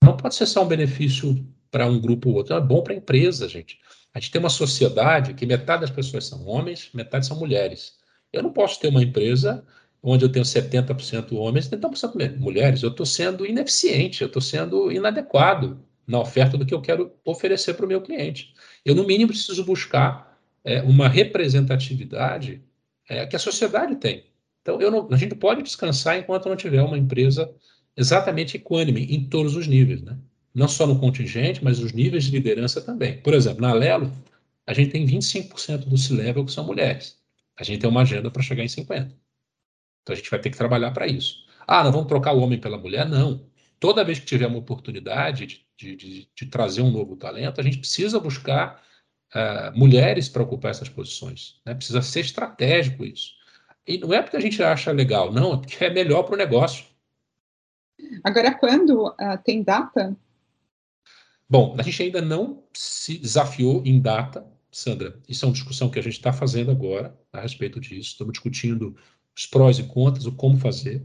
Não 0.00 0.16
pode 0.16 0.36
ser 0.36 0.46
só 0.46 0.62
um 0.62 0.68
benefício 0.68 1.44
para 1.72 1.88
um 1.88 2.00
grupo 2.00 2.28
ou 2.28 2.36
outro, 2.36 2.54
é 2.54 2.60
bom 2.60 2.80
para 2.80 2.92
a 2.92 2.96
empresa, 2.96 3.48
gente. 3.48 3.80
A 4.14 4.20
gente 4.20 4.30
tem 4.30 4.38
uma 4.38 4.48
sociedade 4.48 5.34
que 5.34 5.44
metade 5.44 5.80
das 5.80 5.90
pessoas 5.90 6.24
são 6.24 6.46
homens, 6.46 6.88
metade 6.94 7.26
são 7.26 7.36
mulheres. 7.36 7.96
Eu 8.32 8.44
não 8.44 8.52
posso 8.52 8.78
ter 8.78 8.86
uma 8.86 9.02
empresa 9.02 9.66
onde 10.08 10.24
eu 10.24 10.28
tenho 10.30 10.44
70% 10.44 11.32
homens 11.32 11.66
e 11.66 11.70
30% 11.70 12.38
mulheres. 12.38 12.80
Eu 12.80 12.90
estou 12.90 13.04
sendo 13.04 13.44
ineficiente, 13.44 14.22
eu 14.22 14.28
estou 14.28 14.40
sendo 14.40 14.92
inadequado 14.92 15.80
na 16.06 16.20
oferta 16.20 16.56
do 16.56 16.64
que 16.64 16.72
eu 16.72 16.80
quero 16.80 17.12
oferecer 17.24 17.74
para 17.74 17.84
o 17.84 17.88
meu 17.88 18.00
cliente. 18.00 18.54
Eu, 18.84 18.94
no 18.94 19.04
mínimo, 19.04 19.32
preciso 19.32 19.64
buscar 19.64 20.38
é, 20.62 20.80
uma 20.80 21.08
representatividade 21.08 22.62
é, 23.08 23.26
que 23.26 23.34
a 23.34 23.38
sociedade 23.38 23.96
tem. 23.96 24.24
Então, 24.62 24.78
não, 24.78 25.08
a 25.10 25.16
gente 25.16 25.34
pode 25.34 25.60
descansar 25.60 26.16
enquanto 26.16 26.48
não 26.48 26.54
tiver 26.54 26.82
uma 26.82 26.96
empresa 26.96 27.52
exatamente 27.96 28.56
equânime 28.56 29.12
em 29.12 29.24
todos 29.24 29.56
os 29.56 29.66
níveis, 29.66 30.02
né? 30.02 30.16
Não 30.54 30.68
só 30.68 30.86
no 30.86 31.00
contingente, 31.00 31.64
mas 31.64 31.80
os 31.80 31.92
níveis 31.92 32.24
de 32.24 32.30
liderança 32.30 32.80
também. 32.80 33.18
Por 33.18 33.34
exemplo, 33.34 33.60
na 33.60 33.72
Lelo, 33.72 34.12
a 34.64 34.72
gente 34.72 34.92
tem 34.92 35.04
25% 35.04 35.88
do 35.88 35.98
C-Level 35.98 36.44
que 36.44 36.52
são 36.52 36.64
mulheres. 36.64 37.16
A 37.56 37.64
gente 37.64 37.80
tem 37.80 37.90
uma 37.90 38.02
agenda 38.02 38.30
para 38.30 38.42
chegar 38.42 38.62
em 38.62 38.68
50%. 38.68 39.10
Então, 40.06 40.14
a 40.14 40.16
gente 40.16 40.30
vai 40.30 40.38
ter 40.38 40.50
que 40.50 40.56
trabalhar 40.56 40.92
para 40.92 41.08
isso. 41.08 41.44
Ah, 41.66 41.82
não 41.82 41.90
vamos 41.90 42.06
trocar 42.06 42.32
o 42.32 42.38
homem 42.38 42.60
pela 42.60 42.78
mulher? 42.78 43.08
Não. 43.08 43.44
Toda 43.80 44.04
vez 44.04 44.20
que 44.20 44.24
tiver 44.24 44.46
uma 44.46 44.58
oportunidade 44.58 45.66
de, 45.76 45.96
de, 45.96 46.28
de, 46.32 46.46
trazer 46.46 46.80
um 46.80 46.92
novo 46.92 47.16
talento, 47.16 47.60
a 47.60 47.64
gente 47.64 47.78
precisa 47.78 48.20
buscar 48.20 48.80
uh, 49.34 49.76
mulheres 49.76 50.28
para 50.28 50.44
ocupar 50.44 50.70
essas 50.70 50.88
posições. 50.88 51.60
Né? 51.66 51.74
Precisa 51.74 52.00
ser 52.02 52.20
estratégico 52.20 53.04
isso. 53.04 53.32
E 53.84 53.98
não 53.98 54.14
é 54.14 54.22
porque 54.22 54.36
a 54.36 54.40
gente 54.40 54.62
acha 54.62 54.92
legal, 54.92 55.32
não, 55.32 55.54
é 55.54 55.56
porque 55.56 55.84
é 55.84 55.90
melhor 55.90 56.22
para 56.22 56.34
o 56.34 56.38
negócio. 56.38 56.84
Agora, 58.22 58.54
quando 58.54 59.08
uh, 59.08 59.14
tem 59.44 59.64
data? 59.64 60.16
Bom, 61.50 61.74
a 61.76 61.82
gente 61.82 62.00
ainda 62.00 62.22
não 62.22 62.62
se 62.72 63.18
desafiou 63.18 63.82
em 63.84 64.00
data, 64.00 64.46
Sandra. 64.70 65.18
Isso 65.28 65.44
é 65.44 65.48
uma 65.48 65.54
discussão 65.54 65.90
que 65.90 65.98
a 65.98 66.02
gente 66.02 66.12
está 66.12 66.32
fazendo 66.32 66.70
agora 66.70 67.18
a 67.32 67.40
respeito 67.40 67.80
disso. 67.80 68.10
Estamos 68.10 68.34
discutindo 68.34 68.96
os 69.36 69.46
prós 69.46 69.78
e 69.78 69.84
contras, 69.84 70.26
o 70.26 70.32
como 70.32 70.58
fazer, 70.58 71.04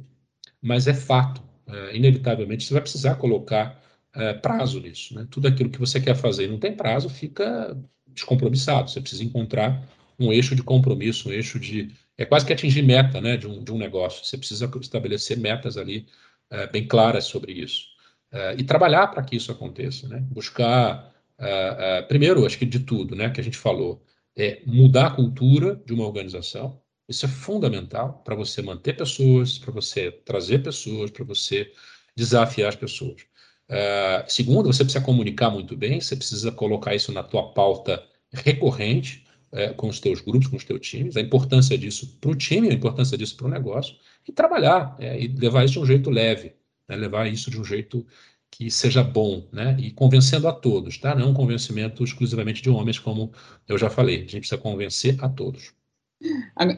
mas 0.62 0.88
é 0.88 0.94
fato, 0.94 1.42
é, 1.68 1.96
inevitavelmente, 1.96 2.64
você 2.64 2.74
vai 2.74 2.82
precisar 2.82 3.16
colocar 3.16 3.82
é, 4.14 4.34
prazo 4.34 4.80
nisso. 4.80 5.16
Né? 5.16 5.28
Tudo 5.30 5.48
aquilo 5.48 5.70
que 5.70 5.80
você 5.80 6.00
quer 6.00 6.16
fazer 6.16 6.46
e 6.46 6.48
não 6.48 6.60
tem 6.60 6.76
prazo 6.76 7.10
fica 7.10 7.78
descompromissado. 8.08 8.90
Você 8.90 9.02
precisa 9.02 9.24
encontrar 9.24 9.88
um 10.20 10.32
eixo 10.32 10.56
de 10.56 10.64
compromisso, 10.64 11.30
um 11.30 11.32
eixo 11.32 11.60
de 11.60 11.92
é 12.18 12.26
quase 12.26 12.46
que 12.46 12.54
atingir 12.54 12.84
meta 12.84 13.20
né, 13.20 13.36
de, 13.36 13.48
um, 13.48 13.64
de 13.64 13.72
um 13.72 13.78
negócio. 13.78 14.24
Você 14.24 14.38
precisa 14.38 14.70
estabelecer 14.80 15.38
metas 15.38 15.78
ali 15.78 16.06
é, 16.50 16.68
bem 16.68 16.86
claras 16.88 17.26
sobre 17.26 17.54
isso. 17.54 17.88
É, 18.32 18.56
e 18.58 18.64
trabalhar 18.64 19.08
para 19.08 19.24
que 19.24 19.36
isso 19.36 19.52
aconteça. 19.52 20.08
Né? 20.08 20.20
Buscar, 20.30 21.14
é, 21.38 22.00
é, 22.00 22.02
primeiro, 22.04 22.46
acho 22.46 22.58
que 22.58 22.66
de 22.66 22.80
tudo 22.80 23.16
né, 23.16 23.30
que 23.30 23.42
a 23.42 23.44
gente 23.44 23.58
falou, 23.58 24.04
é 24.38 24.62
mudar 24.66 25.08
a 25.08 25.12
cultura 25.12 25.82
de 25.86 25.94
uma 25.94 26.06
organização. 26.06 26.81
Isso 27.12 27.26
é 27.26 27.30
fundamental 27.30 28.22
para 28.26 28.36
você 28.36 28.62
manter 28.62 28.96
pessoas, 28.98 29.58
para 29.60 29.72
você 29.72 30.12
trazer 30.12 30.64
pessoas, 30.64 31.12
para 31.12 31.24
você 31.24 31.72
desafiar 32.16 32.70
as 32.70 32.76
pessoas. 32.76 33.22
Uh, 33.70 34.24
segundo, 34.28 34.68
você 34.74 34.84
precisa 34.84 35.04
comunicar 35.04 35.50
muito 35.50 35.78
bem, 35.78 36.02
você 36.02 36.16
precisa 36.16 36.52
colocar 36.52 36.96
isso 36.96 37.12
na 37.12 37.24
tua 37.24 37.54
pauta 37.54 38.04
recorrente, 38.34 39.26
é, 39.52 39.74
com 39.74 39.90
os 39.90 40.00
teus 40.00 40.22
grupos, 40.22 40.48
com 40.48 40.56
os 40.56 40.64
teus 40.64 40.80
times, 40.80 41.18
a 41.18 41.22
importância 41.22 41.78
disso 41.78 42.18
para 42.20 42.32
o 42.32 42.36
time, 42.36 42.70
a 42.70 42.74
importância 42.74 43.18
disso 43.18 43.36
para 43.36 43.48
o 43.48 43.50
negócio, 43.50 43.96
e 44.28 44.32
trabalhar, 44.32 44.96
é, 45.00 45.20
e 45.22 45.28
levar 45.28 45.66
isso 45.66 45.74
de 45.74 45.80
um 45.80 45.86
jeito 45.86 46.10
leve, 46.10 46.54
né, 46.88 46.96
levar 46.96 47.28
isso 47.28 47.52
de 47.52 47.60
um 47.60 47.64
jeito 47.64 48.06
que 48.50 48.70
seja 48.70 49.04
bom, 49.04 49.48
né, 49.52 49.76
e 49.80 49.92
convencendo 49.92 50.48
a 50.48 50.54
todos, 50.54 50.98
tá? 50.98 51.16
Não 51.16 51.32
um 51.32 51.34
convencimento 51.34 52.04
exclusivamente 52.04 52.62
de 52.62 52.70
homens, 52.70 53.00
como 53.00 53.32
eu 53.68 53.78
já 53.78 53.90
falei, 53.90 54.18
a 54.18 54.20
gente 54.20 54.40
precisa 54.40 54.58
convencer 54.58 55.18
a 55.24 55.30
todos. 55.30 55.74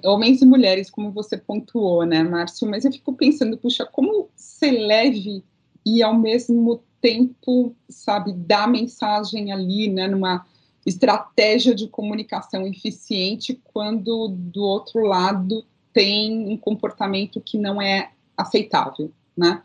Homens 0.05 0.41
e 0.41 0.45
mulheres, 0.45 0.89
como 0.89 1.11
você 1.11 1.37
pontuou, 1.37 2.05
né, 2.05 2.23
Márcio? 2.23 2.69
Mas 2.69 2.85
eu 2.85 2.91
fico 2.91 3.13
pensando, 3.13 3.57
puxa, 3.57 3.85
como 3.85 4.29
ser 4.35 4.71
leve 4.71 5.43
e 5.85 6.01
ao 6.01 6.17
mesmo 6.17 6.81
tempo, 7.01 7.75
sabe, 7.89 8.31
dar 8.31 8.67
mensagem 8.67 9.51
ali, 9.51 9.89
né, 9.89 10.07
numa 10.07 10.45
estratégia 10.85 11.75
de 11.75 11.87
comunicação 11.87 12.65
eficiente 12.67 13.59
quando 13.73 14.29
do 14.29 14.63
outro 14.63 15.01
lado 15.01 15.65
tem 15.93 16.47
um 16.47 16.57
comportamento 16.57 17.39
que 17.39 17.57
não 17.57 17.81
é 17.81 18.11
aceitável, 18.35 19.11
né? 19.35 19.61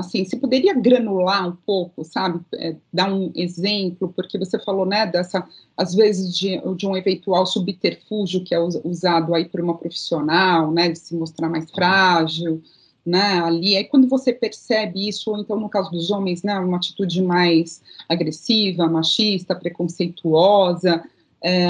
Assim, 0.00 0.24
você 0.24 0.36
poderia 0.36 0.74
granular 0.74 1.48
um 1.48 1.56
pouco, 1.64 2.04
sabe? 2.04 2.40
É, 2.54 2.76
dar 2.92 3.12
um 3.12 3.30
exemplo, 3.34 4.12
porque 4.14 4.38
você 4.38 4.58
falou, 4.58 4.84
né, 4.84 5.06
dessa, 5.06 5.46
às 5.76 5.94
vezes, 5.94 6.34
de, 6.36 6.60
de 6.76 6.86
um 6.86 6.96
eventual 6.96 7.46
subterfúgio 7.46 8.44
que 8.44 8.54
é 8.54 8.58
usado 8.58 9.34
aí 9.34 9.44
por 9.44 9.60
uma 9.60 9.76
profissional, 9.76 10.70
né, 10.70 10.90
de 10.90 10.98
se 10.98 11.14
mostrar 11.14 11.48
mais 11.48 11.70
frágil, 11.70 12.62
né, 13.04 13.40
ali, 13.40 13.76
aí 13.76 13.84
quando 13.84 14.08
você 14.08 14.32
percebe 14.32 15.08
isso, 15.08 15.30
ou 15.30 15.38
então 15.38 15.58
no 15.58 15.68
caso 15.68 15.90
dos 15.90 16.10
homens, 16.10 16.42
né, 16.42 16.58
uma 16.58 16.76
atitude 16.76 17.22
mais 17.22 17.82
agressiva, 18.08 18.88
machista, 18.88 19.54
preconceituosa, 19.54 21.02
é, 21.42 21.66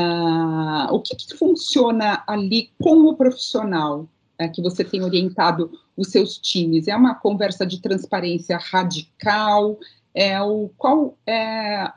o 0.90 1.00
que, 1.00 1.14
que, 1.14 1.36
funciona 1.36 2.24
ali 2.26 2.70
com 2.82 3.06
o 3.06 3.14
profissional 3.14 4.08
é, 4.40 4.48
que 4.48 4.62
você 4.62 4.82
tem 4.82 5.02
orientado 5.02 5.70
os 5.94 6.08
seus 6.08 6.38
times? 6.38 6.88
É 6.88 6.96
uma 6.96 7.14
conversa 7.14 7.66
de 7.66 7.80
transparência 7.80 8.56
radical? 8.56 9.78
É 10.14 10.40
o, 10.40 10.70
qual 10.76 11.16
é 11.26 11.92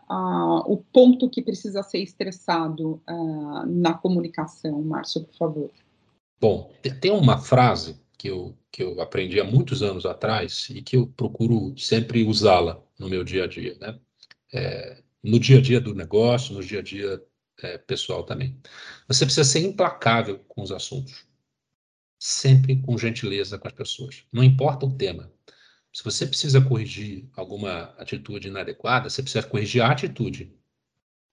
o 0.68 0.78
ponto 0.92 1.30
que 1.30 1.42
precisa 1.42 1.82
ser 1.82 2.00
estressado 2.00 3.02
uh, 3.10 3.66
na 3.66 3.94
comunicação, 3.94 4.84
Márcio, 4.84 5.24
por 5.24 5.36
favor? 5.36 5.72
Bom, 6.40 6.72
tem 7.00 7.12
uma 7.12 7.38
frase 7.38 7.98
que 8.18 8.30
eu, 8.30 8.54
que 8.72 8.84
eu 8.84 9.02
aprendi 9.02 9.40
há 9.40 9.44
muitos 9.44 9.82
anos 9.82 10.06
atrás 10.06 10.68
e 10.70 10.82
que 10.82 10.98
eu 10.98 11.08
procuro 11.08 11.74
sempre 11.78 12.24
usá-la 12.24 12.80
no 13.00 13.10
meu 13.10 13.24
dia 13.24 13.46
a 13.46 13.48
dia, 13.48 13.76
né? 13.80 13.98
É, 14.54 15.02
no 15.24 15.40
dia 15.40 15.58
a 15.58 15.62
dia 15.62 15.80
do 15.80 15.96
negócio, 15.96 16.54
no 16.54 16.62
dia 16.62 16.80
a 16.80 16.84
dia 16.84 17.20
é, 17.64 17.78
pessoal 17.78 18.24
também. 18.24 18.60
Você 19.08 19.26
precisa 19.26 19.46
ser 19.46 19.66
implacável 19.66 20.40
com 20.48 20.62
os 20.62 20.72
assuntos 20.72 21.26
sempre 22.24 22.78
com 22.78 22.98
gentileza 22.98 23.60
com 23.60 23.68
as 23.68 23.74
pessoas. 23.74 24.24
Não 24.32 24.42
importa 24.42 24.86
o 24.86 24.96
tema. 24.96 25.30
Se 25.92 26.02
você 26.02 26.26
precisa 26.26 26.62
corrigir 26.62 27.30
alguma 27.36 27.94
atitude 27.98 28.48
inadequada, 28.48 29.10
você 29.10 29.22
precisa 29.22 29.46
corrigir 29.46 29.82
a 29.82 29.92
atitude 29.92 30.56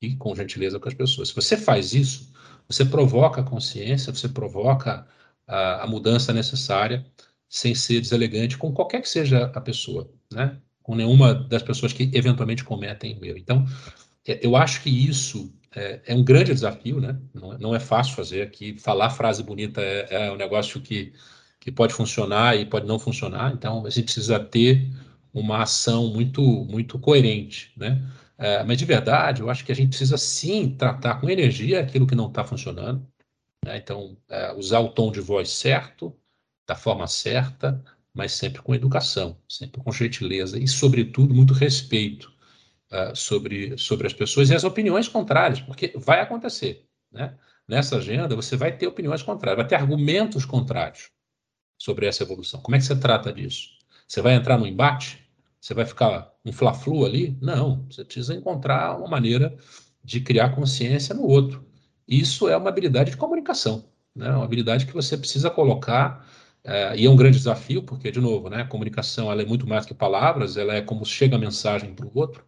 e 0.02 0.16
com 0.16 0.34
gentileza 0.34 0.80
com 0.80 0.88
as 0.88 0.94
pessoas. 0.94 1.28
Se 1.28 1.34
você 1.34 1.56
faz 1.56 1.94
isso, 1.94 2.32
você 2.66 2.84
provoca 2.84 3.40
a 3.40 3.44
consciência, 3.44 4.12
você 4.12 4.28
provoca 4.28 5.06
a, 5.46 5.84
a 5.84 5.86
mudança 5.86 6.32
necessária 6.32 7.06
sem 7.48 7.72
ser 7.72 8.00
deselegante 8.00 8.58
com 8.58 8.72
qualquer 8.72 9.00
que 9.00 9.08
seja 9.08 9.44
a 9.44 9.60
pessoa, 9.60 10.12
né? 10.32 10.60
Com 10.82 10.96
nenhuma 10.96 11.32
das 11.34 11.62
pessoas 11.62 11.92
que 11.92 12.10
eventualmente 12.12 12.64
cometem 12.64 13.16
o 13.16 13.24
erro. 13.24 13.38
Então, 13.38 13.64
é, 14.26 14.44
eu 14.44 14.56
acho 14.56 14.82
que 14.82 14.90
isso 14.90 15.54
é, 15.74 16.00
é 16.06 16.14
um 16.14 16.24
grande 16.24 16.52
desafio, 16.52 17.00
né? 17.00 17.18
Não, 17.32 17.52
é, 17.52 17.58
não, 17.58 17.74
é 17.74 17.80
fácil 17.80 18.14
fazer 18.14 18.42
aqui. 18.42 18.76
Falar 18.78 19.10
frase 19.10 19.42
bonita 19.42 19.80
é, 19.80 20.26
é 20.28 20.32
um 20.32 20.36
negócio 20.36 20.80
que, 20.80 21.12
que 21.60 21.70
pode 21.70 21.94
funcionar 21.94 22.56
e 22.56 22.66
pode 22.66 22.86
não 22.86 22.98
funcionar. 22.98 23.52
Então, 23.52 23.86
a 23.86 23.90
gente 23.90 24.04
precisa 24.04 24.40
ter 24.40 24.88
uma 25.32 25.62
ação 25.62 26.08
muito, 26.08 26.42
muito 26.42 26.98
coerente, 26.98 27.72
né? 27.76 28.02
É, 28.36 28.64
mas 28.64 28.78
de 28.78 28.86
verdade, 28.86 29.42
eu 29.42 29.50
acho 29.50 29.64
que 29.64 29.70
a 29.70 29.74
gente 29.74 29.90
precisa 29.90 30.16
sim 30.16 30.74
tratar 30.74 31.20
com 31.20 31.28
energia 31.28 31.80
aquilo 31.80 32.06
que 32.06 32.14
não 32.14 32.28
está 32.28 32.42
funcionando. 32.42 33.06
Né? 33.64 33.76
Então, 33.76 34.16
é, 34.28 34.52
usar 34.54 34.80
o 34.80 34.88
tom 34.88 35.12
de 35.12 35.20
voz 35.20 35.50
certo, 35.50 36.16
da 36.66 36.74
forma 36.74 37.06
certa, 37.06 37.82
mas 38.14 38.32
sempre 38.32 38.62
com 38.62 38.74
educação, 38.74 39.36
sempre 39.48 39.80
com 39.82 39.92
gentileza 39.92 40.58
e, 40.58 40.66
sobretudo, 40.66 41.34
muito 41.34 41.52
respeito 41.52 42.32
uh, 42.90 43.14
sobre, 43.14 43.76
sobre 43.78 44.06
as 44.06 44.12
pessoas 44.12 44.50
e 44.50 44.54
as 44.54 44.64
opiniões 44.64 45.08
contrárias, 45.08 45.60
porque 45.60 45.92
vai 45.96 46.20
acontecer. 46.20 46.86
Né? 47.10 47.34
Nessa 47.66 47.96
agenda, 47.96 48.34
você 48.34 48.56
vai 48.56 48.76
ter 48.76 48.86
opiniões 48.86 49.22
contrárias, 49.22 49.58
vai 49.58 49.68
ter 49.68 49.76
argumentos 49.76 50.44
contrários 50.44 51.10
sobre 51.78 52.06
essa 52.06 52.22
evolução. 52.22 52.60
Como 52.60 52.74
é 52.74 52.78
que 52.78 52.84
você 52.84 52.96
trata 52.96 53.32
disso? 53.32 53.68
Você 54.06 54.20
vai 54.20 54.34
entrar 54.34 54.58
no 54.58 54.66
embate? 54.66 55.24
Você 55.60 55.74
vai 55.74 55.84
ficar 55.84 56.32
um 56.44 56.52
fla-flu 56.52 57.04
ali? 57.04 57.36
Não, 57.40 57.86
você 57.90 58.04
precisa 58.04 58.34
encontrar 58.34 58.98
uma 58.98 59.08
maneira 59.08 59.56
de 60.02 60.20
criar 60.20 60.50
consciência 60.50 61.14
no 61.14 61.22
outro. 61.22 61.64
Isso 62.08 62.48
é 62.48 62.56
uma 62.56 62.70
habilidade 62.70 63.12
de 63.12 63.16
comunicação, 63.16 63.84
né? 64.14 64.30
uma 64.30 64.44
habilidade 64.44 64.86
que 64.86 64.92
você 64.92 65.16
precisa 65.16 65.48
colocar, 65.48 66.26
uh, 66.64 66.96
e 66.96 67.06
é 67.06 67.10
um 67.10 67.14
grande 67.14 67.38
desafio, 67.38 67.82
porque, 67.82 68.10
de 68.10 68.20
novo, 68.20 68.48
né, 68.48 68.62
a 68.62 68.66
comunicação 68.66 69.30
ela 69.30 69.42
é 69.42 69.44
muito 69.44 69.66
mais 69.68 69.86
que 69.86 69.94
palavras, 69.94 70.56
ela 70.56 70.74
é 70.74 70.80
como 70.80 71.04
chega 71.04 71.36
a 71.36 71.38
mensagem 71.38 71.94
para 71.94 72.06
o 72.06 72.10
outro, 72.14 72.44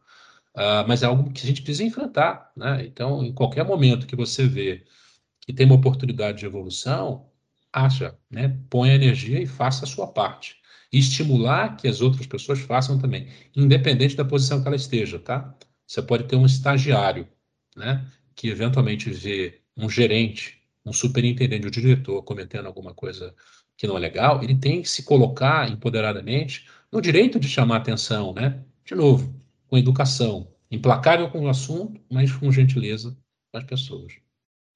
Uh, 0.55 0.87
mas 0.87 1.03
é 1.03 1.07
algo 1.07 1.33
que 1.33 1.43
a 1.43 1.47
gente 1.47 1.63
precisa 1.63 1.85
enfrentar. 1.85 2.53
Né? 2.57 2.85
Então, 2.87 3.25
em 3.25 3.33
qualquer 3.33 3.65
momento 3.65 4.07
que 4.07 4.17
você 4.17 4.47
vê 4.47 4.85
que 5.41 5.53
tem 5.53 5.67
uma 5.67 5.75
oportunidade 5.75 6.39
de 6.39 6.47
evolução, 6.47 7.27
acha, 7.73 8.17
né? 8.31 8.59
a 8.73 8.89
energia 8.89 9.41
e 9.41 9.47
faça 9.47 9.85
a 9.85 9.89
sua 9.89 10.07
parte. 10.07 10.57
E 10.93 10.99
estimular 10.99 11.77
que 11.77 11.89
as 11.89 12.01
outras 12.01 12.27
pessoas 12.27 12.61
façam 12.61 12.99
também, 12.99 13.29
independente 13.57 14.15
da 14.15 14.25
posição 14.25 14.61
que 14.61 14.69
ela 14.69 14.77
esteja. 14.77 15.19
Tá? 15.19 15.55
Você 15.87 16.03
pode 16.03 16.25
ter 16.25 16.37
um 16.37 16.47
estagiário 16.47 17.27
né? 17.75 18.07
que 18.35 18.49
eventualmente 18.49 19.11
vê 19.11 19.63
um 19.77 19.89
gerente, 19.89 20.63
um 20.85 20.93
superintendente, 20.93 21.67
um 21.67 21.71
diretor 21.71 22.23
cometendo 22.23 22.67
alguma 22.67 22.95
coisa 22.95 23.35
que 23.77 23.87
não 23.87 23.97
é 23.97 24.01
legal, 24.01 24.43
ele 24.43 24.55
tem 24.55 24.83
que 24.83 24.89
se 24.89 25.03
colocar 25.03 25.69
empoderadamente 25.69 26.69
no 26.91 27.01
direito 27.01 27.41
de 27.41 27.49
chamar 27.49 27.79
atenção, 27.79 28.33
né? 28.35 28.63
De 28.85 28.95
novo, 28.95 29.35
com 29.73 29.79
educação, 29.79 30.47
implacável 30.71 31.31
com 31.31 31.47
o 31.47 31.49
assunto, 31.49 31.99
mas 32.11 32.31
com 32.31 32.53
gentileza 32.53 33.17
com 33.51 33.57
as 33.57 33.65
pessoas. 33.65 34.13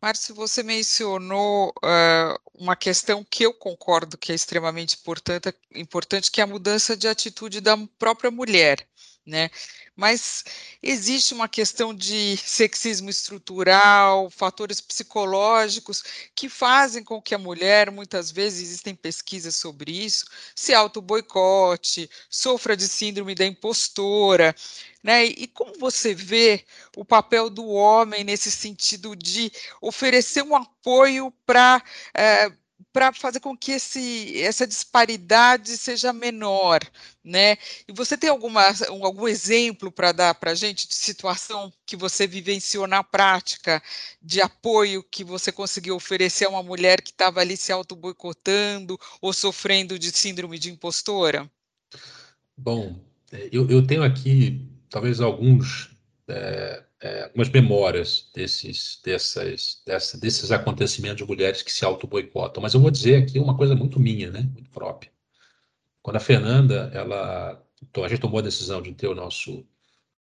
Márcio, 0.02 0.34
você 0.34 0.62
mencionou 0.62 1.68
uh, 1.68 2.38
uma 2.54 2.74
questão 2.74 3.22
que 3.22 3.44
eu 3.44 3.52
concordo 3.52 4.16
que 4.16 4.32
é 4.32 4.34
extremamente 4.34 4.94
importante, 4.94 5.54
importante, 5.74 6.30
que 6.30 6.40
é 6.40 6.44
a 6.44 6.46
mudança 6.46 6.96
de 6.96 7.06
atitude 7.06 7.60
da 7.60 7.76
própria 7.98 8.30
mulher, 8.30 8.88
né? 9.26 9.50
mas 9.96 10.44
existe 10.82 11.32
uma 11.32 11.48
questão 11.48 11.94
de 11.94 12.36
sexismo 12.36 13.08
estrutural, 13.08 14.28
fatores 14.28 14.78
psicológicos 14.80 16.04
que 16.34 16.50
fazem 16.50 17.02
com 17.02 17.20
que 17.20 17.34
a 17.34 17.38
mulher, 17.38 17.90
muitas 17.90 18.30
vezes 18.30 18.68
existem 18.68 18.94
pesquisas 18.94 19.56
sobre 19.56 19.90
isso, 19.90 20.26
se 20.54 20.74
auto-boicote, 20.74 22.10
sofra 22.28 22.76
de 22.76 22.86
síndrome 22.86 23.34
da 23.34 23.46
impostora, 23.46 24.54
né? 25.02 25.24
E 25.24 25.46
como 25.46 25.72
você 25.78 26.14
vê 26.14 26.64
o 26.94 27.04
papel 27.04 27.48
do 27.48 27.66
homem 27.66 28.22
nesse 28.22 28.50
sentido 28.50 29.16
de 29.16 29.50
oferecer 29.80 30.42
um 30.42 30.54
apoio 30.54 31.32
para 31.46 31.82
é, 32.14 32.44
eh, 32.44 32.52
para 32.96 33.12
fazer 33.12 33.40
com 33.40 33.54
que 33.54 33.72
esse, 33.72 34.40
essa 34.40 34.66
disparidade 34.66 35.76
seja 35.76 36.14
menor, 36.14 36.80
né? 37.22 37.58
E 37.86 37.92
você 37.92 38.16
tem 38.16 38.30
alguma, 38.30 38.62
algum 38.88 39.28
exemplo 39.28 39.92
para 39.92 40.12
dar 40.12 40.34
para 40.34 40.52
a 40.52 40.54
gente 40.54 40.88
de 40.88 40.94
situação 40.94 41.70
que 41.84 41.94
você 41.94 42.26
vivenciou 42.26 42.86
na 42.86 43.04
prática, 43.04 43.82
de 44.22 44.40
apoio 44.40 45.04
que 45.10 45.22
você 45.22 45.52
conseguiu 45.52 45.94
oferecer 45.94 46.46
a 46.46 46.48
uma 46.48 46.62
mulher 46.62 47.02
que 47.02 47.10
estava 47.10 47.40
ali 47.40 47.54
se 47.54 47.70
auto-boicotando 47.70 48.98
ou 49.20 49.30
sofrendo 49.30 49.98
de 49.98 50.10
síndrome 50.10 50.58
de 50.58 50.70
impostora? 50.70 51.46
Bom, 52.56 52.98
é, 53.30 53.50
eu, 53.52 53.68
eu 53.68 53.86
tenho 53.86 54.04
aqui 54.04 54.66
talvez 54.88 55.20
alguns 55.20 55.90
é, 56.26 56.82
é, 57.00 57.24
algumas 57.24 57.48
memórias 57.50 58.30
desses, 58.34 59.00
dessas, 59.04 59.82
dessa, 59.86 60.18
desses 60.18 60.50
acontecimentos 60.50 61.18
de 61.18 61.24
mulheres 61.26 61.62
que 61.62 61.72
se 61.72 61.84
auto-boicotam. 61.84 62.62
Mas 62.62 62.74
eu 62.74 62.80
vou 62.80 62.90
dizer 62.90 63.22
aqui 63.22 63.38
uma 63.38 63.56
coisa 63.56 63.74
muito 63.74 64.00
minha, 64.00 64.30
né? 64.30 64.42
muito 64.52 64.70
própria. 64.70 65.10
Quando 66.02 66.16
a 66.16 66.20
Fernanda, 66.20 66.90
ela, 66.94 67.62
então, 67.82 68.04
a 68.04 68.08
gente 68.08 68.20
tomou 68.20 68.38
a 68.38 68.42
decisão 68.42 68.80
de 68.80 68.92
ter 68.94 69.08
o 69.08 69.14
nosso 69.14 69.66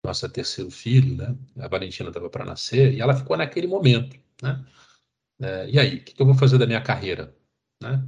nossa 0.05 0.29
terceiro 0.29 0.71
filho, 0.71 1.17
né? 1.17 1.35
A 1.59 1.67
Valentina 1.67 2.11
estava 2.11 2.29
para 2.29 2.45
nascer 2.45 2.93
e 2.93 3.01
ela 3.01 3.17
ficou 3.17 3.37
naquele 3.37 3.67
momento, 3.67 4.19
né? 4.43 4.65
É, 5.41 5.71
e 5.71 5.79
aí, 5.81 5.97
o 5.97 6.05
que, 6.05 6.15
que 6.15 6.23
eu 6.23 6.27
vou 6.27 6.35
fazer 6.35 6.59
da 6.59 6.67
minha 6.67 6.83
carreira, 6.83 7.35
né? 7.83 8.07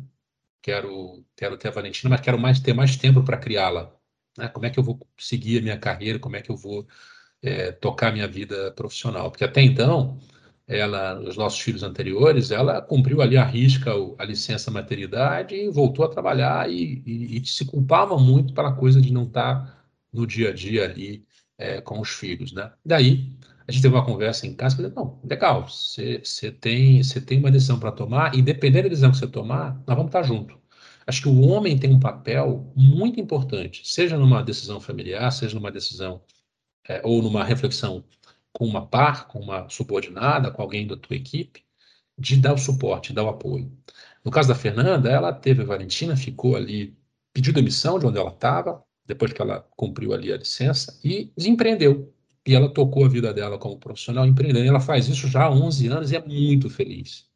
Quero, 0.62 1.24
quero 1.36 1.56
ter 1.56 1.68
a 1.68 1.70
Valentina, 1.70 2.10
mas 2.10 2.20
quero 2.20 2.38
mais 2.38 2.60
ter 2.60 2.74
mais 2.74 2.96
tempo 2.96 3.24
para 3.24 3.38
criá-la, 3.38 3.94
né? 4.38 4.48
Como 4.48 4.66
é 4.66 4.70
que 4.70 4.78
eu 4.78 4.84
vou 4.84 5.00
seguir 5.18 5.58
a 5.60 5.62
minha 5.62 5.78
carreira? 5.78 6.18
Como 6.18 6.36
é 6.36 6.42
que 6.42 6.50
eu 6.50 6.56
vou 6.56 6.86
é, 7.42 7.72
tocar 7.72 8.12
minha 8.12 8.28
vida 8.28 8.72
profissional. 8.72 9.30
Porque 9.30 9.44
até 9.44 9.62
então, 9.62 10.18
ela, 10.66 11.20
os 11.20 11.36
nossos 11.36 11.60
filhos 11.60 11.82
anteriores, 11.82 12.50
ela 12.50 12.82
cumpriu 12.82 13.22
ali 13.22 13.36
a 13.36 13.44
risca 13.44 13.92
a 14.18 14.24
licença 14.24 14.70
maternidade 14.70 15.54
e 15.54 15.70
voltou 15.70 16.04
a 16.04 16.08
trabalhar 16.08 16.70
e, 16.70 17.02
e, 17.06 17.38
e 17.38 17.46
se 17.46 17.64
culpava 17.64 18.18
muito 18.18 18.52
pela 18.52 18.72
coisa 18.72 19.00
de 19.00 19.12
não 19.12 19.24
estar 19.24 19.84
no 20.12 20.26
dia 20.26 20.50
a 20.50 20.52
dia 20.52 20.84
ali 20.84 21.24
é, 21.58 21.80
com 21.80 22.00
os 22.00 22.10
filhos, 22.10 22.52
né? 22.52 22.72
Daí 22.84 23.32
a 23.68 23.72
gente 23.72 23.82
teve 23.82 23.94
uma 23.94 24.04
conversa 24.04 24.46
em 24.46 24.54
casa, 24.54 24.76
falei, 24.76 24.92
não, 24.94 25.20
legal, 25.28 25.68
você, 25.68 26.20
tem, 26.60 27.02
tem 27.02 27.38
uma 27.38 27.50
decisão 27.50 27.80
para 27.80 27.90
tomar, 27.90 28.34
e 28.34 28.40
dependendo 28.40 28.84
da 28.84 28.90
decisão 28.90 29.10
que 29.10 29.18
você 29.18 29.26
tomar, 29.26 29.82
nós 29.86 29.96
vamos 29.96 30.06
estar 30.10 30.22
juntos. 30.22 30.56
Acho 31.06 31.22
que 31.22 31.28
o 31.28 31.40
homem 31.40 31.76
tem 31.78 31.92
um 31.92 32.00
papel 32.00 32.72
muito 32.76 33.20
importante, 33.20 33.82
seja 33.84 34.16
numa 34.16 34.42
decisão 34.42 34.80
familiar, 34.80 35.30
seja 35.32 35.54
numa 35.54 35.70
decisão 35.70 36.20
é, 36.88 37.00
ou 37.04 37.22
numa 37.22 37.44
reflexão 37.44 38.04
com 38.52 38.66
uma 38.66 38.86
par, 38.86 39.28
com 39.28 39.40
uma 39.40 39.68
subordinada, 39.68 40.50
com 40.50 40.62
alguém 40.62 40.86
da 40.86 40.96
tua 40.96 41.16
equipe, 41.16 41.62
de 42.18 42.36
dar 42.36 42.54
o 42.54 42.58
suporte, 42.58 43.12
dar 43.12 43.24
o 43.24 43.28
apoio. 43.28 43.70
No 44.24 44.30
caso 44.30 44.48
da 44.48 44.54
Fernanda, 44.54 45.10
ela 45.10 45.32
teve 45.32 45.62
a 45.62 45.66
Valentina, 45.66 46.16
ficou 46.16 46.56
ali, 46.56 46.96
pediu 47.32 47.52
demissão 47.52 47.98
de 47.98 48.06
onde 48.06 48.18
ela 48.18 48.30
estava, 48.30 48.82
depois 49.04 49.32
que 49.32 49.42
ela 49.42 49.60
cumpriu 49.76 50.12
ali 50.12 50.32
a 50.32 50.38
licença, 50.38 50.98
e 51.04 51.30
empreendeu. 51.38 52.12
E 52.46 52.54
ela 52.54 52.68
tocou 52.68 53.04
a 53.04 53.08
vida 53.08 53.34
dela 53.34 53.58
como 53.58 53.78
profissional 53.78 54.24
empreendendo. 54.24 54.64
E 54.64 54.68
ela 54.68 54.80
faz 54.80 55.08
isso 55.08 55.28
já 55.28 55.44
há 55.44 55.50
11 55.50 55.88
anos 55.88 56.12
e 56.12 56.16
é 56.16 56.24
muito 56.24 56.70
feliz. 56.70 57.26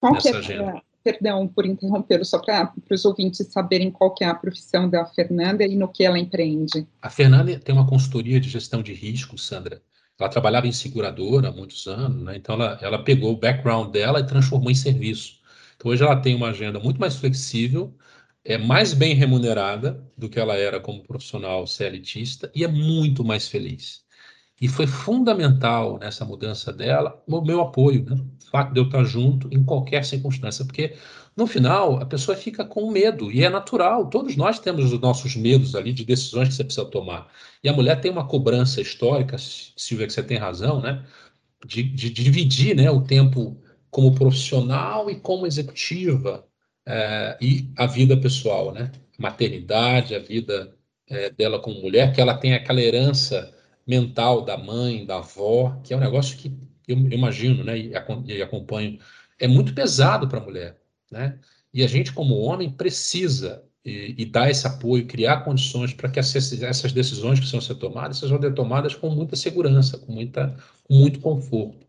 Qual 0.00 0.14
nessa 0.14 0.30
é, 0.30 0.36
agenda. 0.36 0.82
Perdão 1.06 1.46
por 1.46 1.64
interrompê-lo, 1.64 2.24
só 2.24 2.40
para 2.40 2.72
os 2.90 3.04
ouvintes 3.04 3.46
saberem 3.48 3.92
qual 3.92 4.12
que 4.12 4.24
é 4.24 4.26
a 4.26 4.34
profissão 4.34 4.90
da 4.90 5.06
Fernanda 5.06 5.64
e 5.64 5.76
no 5.76 5.86
que 5.86 6.04
ela 6.04 6.18
empreende. 6.18 6.84
A 7.00 7.08
Fernanda 7.08 7.56
tem 7.60 7.72
uma 7.72 7.86
consultoria 7.86 8.40
de 8.40 8.48
gestão 8.48 8.82
de 8.82 8.92
risco, 8.92 9.38
Sandra. 9.38 9.80
Ela 10.18 10.28
trabalhava 10.28 10.66
em 10.66 10.72
seguradora 10.72 11.50
há 11.50 11.52
muitos 11.52 11.86
anos, 11.86 12.24
né? 12.24 12.36
então 12.36 12.56
ela, 12.56 12.76
ela 12.82 13.04
pegou 13.04 13.32
o 13.32 13.36
background 13.36 13.92
dela 13.92 14.18
e 14.18 14.26
transformou 14.26 14.68
em 14.68 14.74
serviço. 14.74 15.38
Então 15.76 15.92
hoje 15.92 16.02
ela 16.02 16.16
tem 16.16 16.34
uma 16.34 16.48
agenda 16.48 16.80
muito 16.80 16.98
mais 16.98 17.14
flexível, 17.14 17.96
é 18.44 18.58
mais 18.58 18.92
bem 18.92 19.14
remunerada 19.14 20.04
do 20.18 20.28
que 20.28 20.40
ela 20.40 20.56
era 20.56 20.80
como 20.80 21.04
profissional 21.04 21.68
CLTista 21.68 22.50
e 22.52 22.64
é 22.64 22.68
muito 22.68 23.24
mais 23.24 23.46
feliz. 23.46 24.04
E 24.60 24.68
foi 24.68 24.86
fundamental 24.86 25.98
nessa 25.98 26.24
mudança 26.24 26.72
dela 26.72 27.22
o 27.26 27.40
meu 27.42 27.60
apoio, 27.60 28.04
né? 28.04 28.16
o 28.16 28.50
fato 28.50 28.72
de 28.72 28.80
eu 28.80 28.84
estar 28.84 29.04
junto 29.04 29.48
em 29.52 29.62
qualquer 29.62 30.04
circunstância, 30.04 30.64
porque 30.64 30.96
no 31.36 31.46
final 31.46 32.00
a 32.00 32.06
pessoa 32.06 32.36
fica 32.36 32.64
com 32.64 32.90
medo, 32.90 33.30
e 33.30 33.44
é 33.44 33.50
natural, 33.50 34.08
todos 34.08 34.34
nós 34.36 34.58
temos 34.58 34.92
os 34.92 35.00
nossos 35.00 35.36
medos 35.36 35.74
ali 35.74 35.92
de 35.92 36.04
decisões 36.04 36.48
que 36.48 36.54
você 36.54 36.64
precisa 36.64 36.86
tomar. 36.86 37.28
E 37.62 37.68
a 37.68 37.72
mulher 37.72 38.00
tem 38.00 38.10
uma 38.10 38.26
cobrança 38.26 38.80
histórica, 38.80 39.36
Silvia, 39.38 40.06
que 40.06 40.12
você 40.14 40.22
tem 40.22 40.38
razão, 40.38 40.80
né? 40.80 41.04
de, 41.66 41.82
de, 41.82 42.10
dividir 42.10 42.74
né, 42.74 42.90
o 42.90 43.02
tempo 43.02 43.60
como 43.90 44.14
profissional 44.14 45.10
e 45.10 45.16
como 45.16 45.46
executiva, 45.46 46.46
é, 46.86 47.36
e 47.40 47.70
a 47.76 47.86
vida 47.86 48.16
pessoal, 48.16 48.72
né? 48.72 48.90
maternidade, 49.18 50.14
a 50.14 50.18
vida 50.18 50.74
é, 51.08 51.30
dela 51.30 51.58
como 51.58 51.80
mulher, 51.80 52.14
que 52.14 52.20
ela 52.20 52.36
tem 52.36 52.54
aquela 52.54 52.80
herança 52.80 53.52
mental 53.86 54.44
da 54.44 54.56
mãe, 54.58 55.06
da 55.06 55.18
avó, 55.18 55.80
que 55.84 55.94
é 55.94 55.96
um 55.96 56.00
negócio 56.00 56.36
que 56.36 56.52
eu, 56.88 56.96
imagino, 56.96 57.64
né, 57.64 57.78
e, 57.78 58.42
acompanho, 58.42 58.98
é 59.38 59.46
muito 59.46 59.74
pesado 59.74 60.28
para 60.28 60.38
a 60.38 60.44
mulher, 60.44 60.80
né? 61.10 61.38
E 61.72 61.82
a 61.82 61.86
gente, 61.86 62.12
como 62.12 62.36
homem, 62.36 62.70
precisa 62.70 63.62
e, 63.84 64.14
e 64.18 64.24
dar 64.24 64.50
esse 64.50 64.66
apoio, 64.66 65.06
criar 65.06 65.44
condições 65.44 65.92
para 65.92 66.08
que 66.08 66.18
essas, 66.18 66.52
essas 66.62 66.92
decisões 66.92 67.38
que 67.38 67.46
são 67.46 67.60
ser 67.60 67.74
tomadas 67.76 68.18
sejam 68.18 68.40
tomadas 68.54 68.94
com 68.94 69.10
muita 69.10 69.36
segurança, 69.36 69.98
com, 69.98 70.12
muita, 70.12 70.56
com 70.84 70.94
muito 70.94 71.20
conforto. 71.20 71.86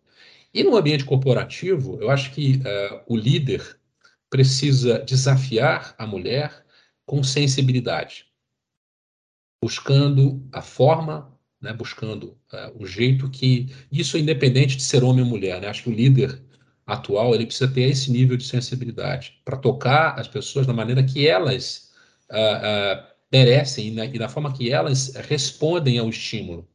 E 0.54 0.64
no 0.64 0.76
ambiente 0.76 1.06
corporativo, 1.06 1.98
eu 2.02 2.10
acho 2.10 2.32
que 2.32 2.58
uh, 2.58 3.02
o 3.08 3.16
líder 3.16 3.80
precisa 4.30 5.00
desafiar 5.00 5.96
a 5.98 6.06
mulher 6.06 6.66
com 7.06 7.24
sensibilidade, 7.24 8.26
buscando 9.64 10.46
a 10.52 10.62
forma 10.62 11.37
né, 11.62 11.74
buscando 11.74 12.38
uh, 12.54 12.82
o 12.82 12.86
jeito 12.86 13.30
que 13.30 13.68
isso 13.92 14.18
é 14.18 14.20
independente 14.20 14.78
de 14.78 14.84
ser 14.84 15.04
homem 15.04 15.24
ou 15.24 15.30
mulher. 15.30 15.60
Né? 15.62 15.68
Acho 15.68 15.84
que 15.84 15.90
o 15.90 15.94
líder 15.94 16.42
atual 16.86 17.36
ele 17.36 17.46
precisa 17.46 17.70
ter 17.72 17.90
esse 17.90 18.12
nível 18.12 18.38
de 18.38 18.46
sensibilidade 18.46 19.42
para 19.44 19.58
tocar 19.58 20.20
as 20.20 20.28
pessoas 20.28 20.66
da 20.66 20.74
maneira 20.74 21.04
que 21.04 21.28
elas 21.28 21.92
uh, 22.32 22.36
uh, 22.36 23.04
merecem 23.32 23.88
e 23.88 23.92
na, 23.92 24.06
e 24.06 24.30
forma 24.30 24.54
que 24.54 24.72
elas 24.72 25.14
respondem 25.16 25.98
ao 26.00 26.10
estímulo. 26.10 26.68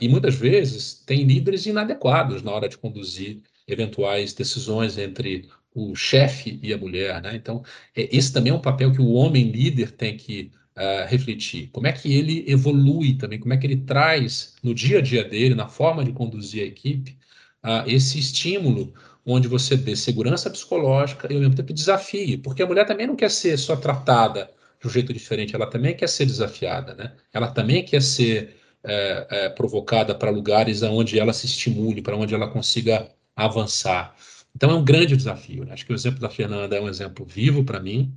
e 0.00 0.08
muitas 0.08 0.34
vezes 0.34 1.02
tem 1.06 1.24
líderes 1.24 1.64
inadequados 1.64 2.42
na 2.42 2.52
hora 2.52 2.68
de 2.68 2.76
conduzir 2.76 3.40
eventuais 3.66 4.34
decisões 4.34 4.98
entre 4.98 5.48
o 5.74 5.94
chefe 5.96 6.60
e 6.62 6.72
a 6.72 6.78
mulher. 6.78 7.20
Né? 7.20 7.34
Então, 7.34 7.62
é, 7.96 8.08
esse 8.16 8.32
também 8.32 8.52
é 8.52 8.54
um 8.54 8.60
papel 8.60 8.92
que 8.92 9.00
o 9.00 9.12
homem 9.12 9.50
líder 9.50 9.90
tem 9.90 10.16
que 10.16 10.52
uh, 10.76 11.08
refletir. 11.08 11.68
Como 11.72 11.86
é 11.86 11.92
que 11.92 12.12
ele 12.14 12.44
evolui 12.48 13.14
também, 13.14 13.38
como 13.38 13.54
é 13.54 13.56
que 13.56 13.66
ele 13.66 13.76
traz 13.76 14.54
no 14.62 14.74
dia 14.74 14.98
a 14.98 15.02
dia 15.02 15.24
dele, 15.24 15.54
na 15.54 15.68
forma 15.68 16.04
de 16.04 16.12
conduzir 16.12 16.62
a 16.62 16.66
equipe, 16.66 17.18
uh, 17.64 17.88
esse 17.88 18.18
estímulo 18.18 18.92
onde 19.26 19.48
você 19.48 19.76
dê 19.76 19.96
segurança 19.96 20.50
psicológica 20.50 21.32
e 21.32 21.34
ao 21.34 21.40
mesmo 21.40 21.54
tempo 21.54 21.72
desafie, 21.72 22.36
porque 22.36 22.62
a 22.62 22.66
mulher 22.66 22.86
também 22.86 23.06
não 23.06 23.16
quer 23.16 23.30
ser 23.30 23.58
só 23.58 23.74
tratada 23.74 24.50
de 24.80 24.86
um 24.86 24.90
jeito 24.90 25.12
diferente, 25.12 25.54
ela 25.54 25.66
também 25.66 25.96
quer 25.96 26.08
ser 26.08 26.26
desafiada, 26.26 26.94
né? 26.94 27.12
Ela 27.32 27.50
também 27.50 27.82
quer 27.82 28.02
ser 28.02 28.56
é, 28.82 29.26
é, 29.30 29.48
provocada 29.48 30.14
para 30.14 30.30
lugares 30.30 30.82
onde 30.82 31.18
ela 31.18 31.32
se 31.32 31.46
estimule, 31.46 32.02
para 32.02 32.16
onde 32.16 32.34
ela 32.34 32.48
consiga 32.48 33.08
avançar. 33.34 34.14
Então 34.54 34.70
é 34.70 34.74
um 34.74 34.84
grande 34.84 35.16
desafio. 35.16 35.64
Né? 35.64 35.72
Acho 35.72 35.86
que 35.86 35.92
o 35.92 35.94
exemplo 35.94 36.20
da 36.20 36.28
Fernanda 36.28 36.76
é 36.76 36.80
um 36.80 36.88
exemplo 36.88 37.24
vivo 37.24 37.64
para 37.64 37.80
mim. 37.80 38.14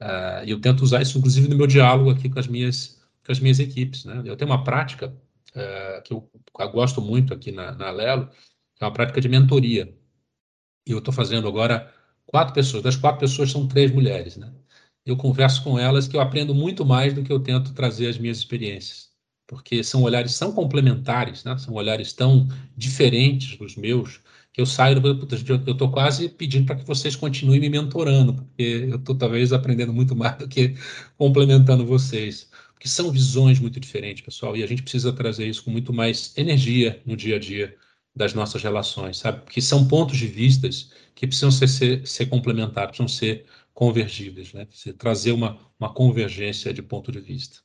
Uh, 0.00 0.44
eu 0.46 0.60
tento 0.60 0.82
usar 0.82 1.02
isso, 1.02 1.18
inclusive, 1.18 1.48
no 1.48 1.56
meu 1.56 1.66
diálogo 1.66 2.10
aqui 2.10 2.28
com 2.28 2.38
as 2.38 2.46
minhas, 2.46 3.00
com 3.24 3.32
as 3.32 3.40
minhas 3.40 3.58
equipes. 3.58 4.04
Né? 4.04 4.22
Eu 4.24 4.36
tenho 4.36 4.50
uma 4.50 4.62
prática 4.62 5.08
uh, 5.50 6.02
que 6.02 6.12
eu, 6.12 6.30
eu, 6.58 6.70
gosto 6.70 7.00
muito 7.00 7.34
aqui 7.34 7.50
na, 7.50 7.72
na 7.72 7.90
Lelo, 7.90 8.28
que 8.76 8.82
é 8.82 8.86
uma 8.86 8.92
prática 8.92 9.20
de 9.20 9.28
mentoria. 9.28 9.92
E 10.86 10.92
eu 10.92 10.98
estou 10.98 11.12
fazendo 11.12 11.48
agora 11.48 11.92
quatro 12.26 12.54
pessoas. 12.54 12.82
Das 12.82 12.96
quatro 12.96 13.20
pessoas, 13.20 13.50
são 13.50 13.66
três 13.66 13.90
mulheres. 13.90 14.36
Né? 14.36 14.52
Eu 15.04 15.16
converso 15.16 15.62
com 15.64 15.78
elas 15.78 16.06
que 16.06 16.16
eu 16.16 16.20
aprendo 16.20 16.54
muito 16.54 16.84
mais 16.84 17.12
do 17.12 17.22
que 17.22 17.32
eu 17.32 17.40
tento 17.40 17.74
trazer 17.74 18.08
as 18.08 18.18
minhas 18.18 18.38
experiências. 18.38 19.08
Porque 19.46 19.82
são 19.82 20.02
olhares 20.02 20.38
tão 20.38 20.52
complementares, 20.52 21.42
né? 21.42 21.56
são 21.58 21.74
olhares 21.74 22.12
tão 22.12 22.46
diferentes 22.76 23.56
dos 23.56 23.76
meus, 23.76 24.20
eu 24.58 24.66
saio, 24.66 25.00
eu 25.04 25.72
estou 25.72 25.90
quase 25.90 26.28
pedindo 26.28 26.66
para 26.66 26.76
que 26.76 26.84
vocês 26.84 27.14
continuem 27.14 27.60
me 27.60 27.68
mentorando, 27.68 28.34
porque 28.34 28.88
eu 28.90 28.96
estou 28.96 29.14
talvez 29.16 29.52
aprendendo 29.52 29.92
muito 29.92 30.16
mais 30.16 30.36
do 30.36 30.48
que 30.48 30.74
complementando 31.16 31.86
vocês. 31.86 32.50
Porque 32.74 32.88
são 32.88 33.10
visões 33.12 33.60
muito 33.60 33.78
diferentes, 33.80 34.22
pessoal, 34.22 34.56
e 34.56 34.62
a 34.62 34.66
gente 34.66 34.82
precisa 34.82 35.12
trazer 35.12 35.46
isso 35.48 35.64
com 35.64 35.70
muito 35.70 35.92
mais 35.92 36.36
energia 36.36 37.00
no 37.06 37.16
dia 37.16 37.36
a 37.36 37.38
dia 37.38 37.76
das 38.14 38.34
nossas 38.34 38.62
relações, 38.62 39.18
sabe? 39.18 39.42
Porque 39.42 39.60
são 39.60 39.86
pontos 39.86 40.18
de 40.18 40.26
vistas 40.26 40.92
que 41.14 41.26
precisam 41.26 41.52
ser, 41.52 41.68
ser, 41.68 42.06
ser 42.06 42.26
complementares, 42.26 42.96
precisam 42.96 43.08
ser 43.08 43.46
convergíveis, 43.72 44.52
né? 44.52 44.66
Você 44.70 44.92
trazer 44.92 45.32
uma, 45.32 45.58
uma 45.78 45.92
convergência 45.94 46.72
de 46.74 46.82
ponto 46.82 47.12
de 47.12 47.20
vista. 47.20 47.60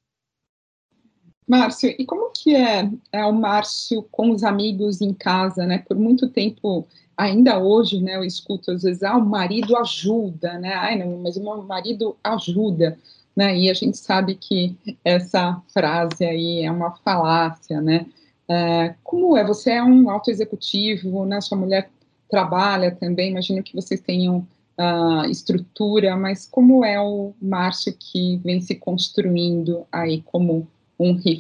Márcio, 1.48 1.94
e 1.98 2.06
como 2.06 2.32
que 2.32 2.56
é, 2.56 2.89
é 3.12 3.26
o 3.26 3.34
Márcio 3.34 4.04
com 4.12 4.32
os 4.32 4.44
amigos 4.44 5.02
em 5.02 5.14
casa, 5.14 5.66
né? 5.66 5.80
Por 5.80 5.98
muito 5.98 6.30
tempo, 6.30 6.88
ainda 7.18 7.60
hoje, 7.60 8.02
né, 8.02 8.16
eu 8.16 8.24
escuto 8.24 8.72
às 8.72 8.84
vezes, 8.84 9.04
ah, 9.04 9.18
o 9.18 9.26
marido 9.26 9.76
ajuda, 9.78 10.58
né? 10.60 10.74
Ai, 10.74 10.98
não, 10.98 11.18
mas 11.20 11.38
o 11.38 11.44
meu 11.44 11.64
marido 11.64 12.16
ajuda, 12.24 12.98
né? 13.36 13.58
E 13.58 13.70
a 13.70 13.74
gente 13.74 13.98
sabe 13.98 14.36
que 14.36 14.76
essa 15.04 15.62
frase 15.74 16.26
aí 16.26 16.64
é 16.64 16.72
uma 16.72 16.91
falácia, 16.98 17.82
né? 17.82 18.06
É, 18.48 18.96
como 19.04 19.38
é? 19.38 19.46
Você 19.46 19.72
é 19.72 19.84
um 19.84 20.10
auto-executivo, 20.10 21.26
né? 21.26 21.41
Sua 21.41 21.58
mulher 21.58 21.89
trabalha 22.30 22.91
também, 22.91 23.32
imagino 23.32 23.64
que 23.64 23.76
vocês 23.76 24.02
tenham 24.02 24.48
uh, 24.78 25.30
estrutura, 25.30 26.16
mas 26.16 26.48
como 26.48 26.84
é 26.84 27.00
o 27.00 27.34
Márcio 27.41 27.94
que 27.98 28.38
vem 28.38 28.62
se 28.62 28.76
construindo 28.76 29.86
aí 29.91 30.22
como 30.24 30.68
um 31.00 31.20
he 31.26 31.39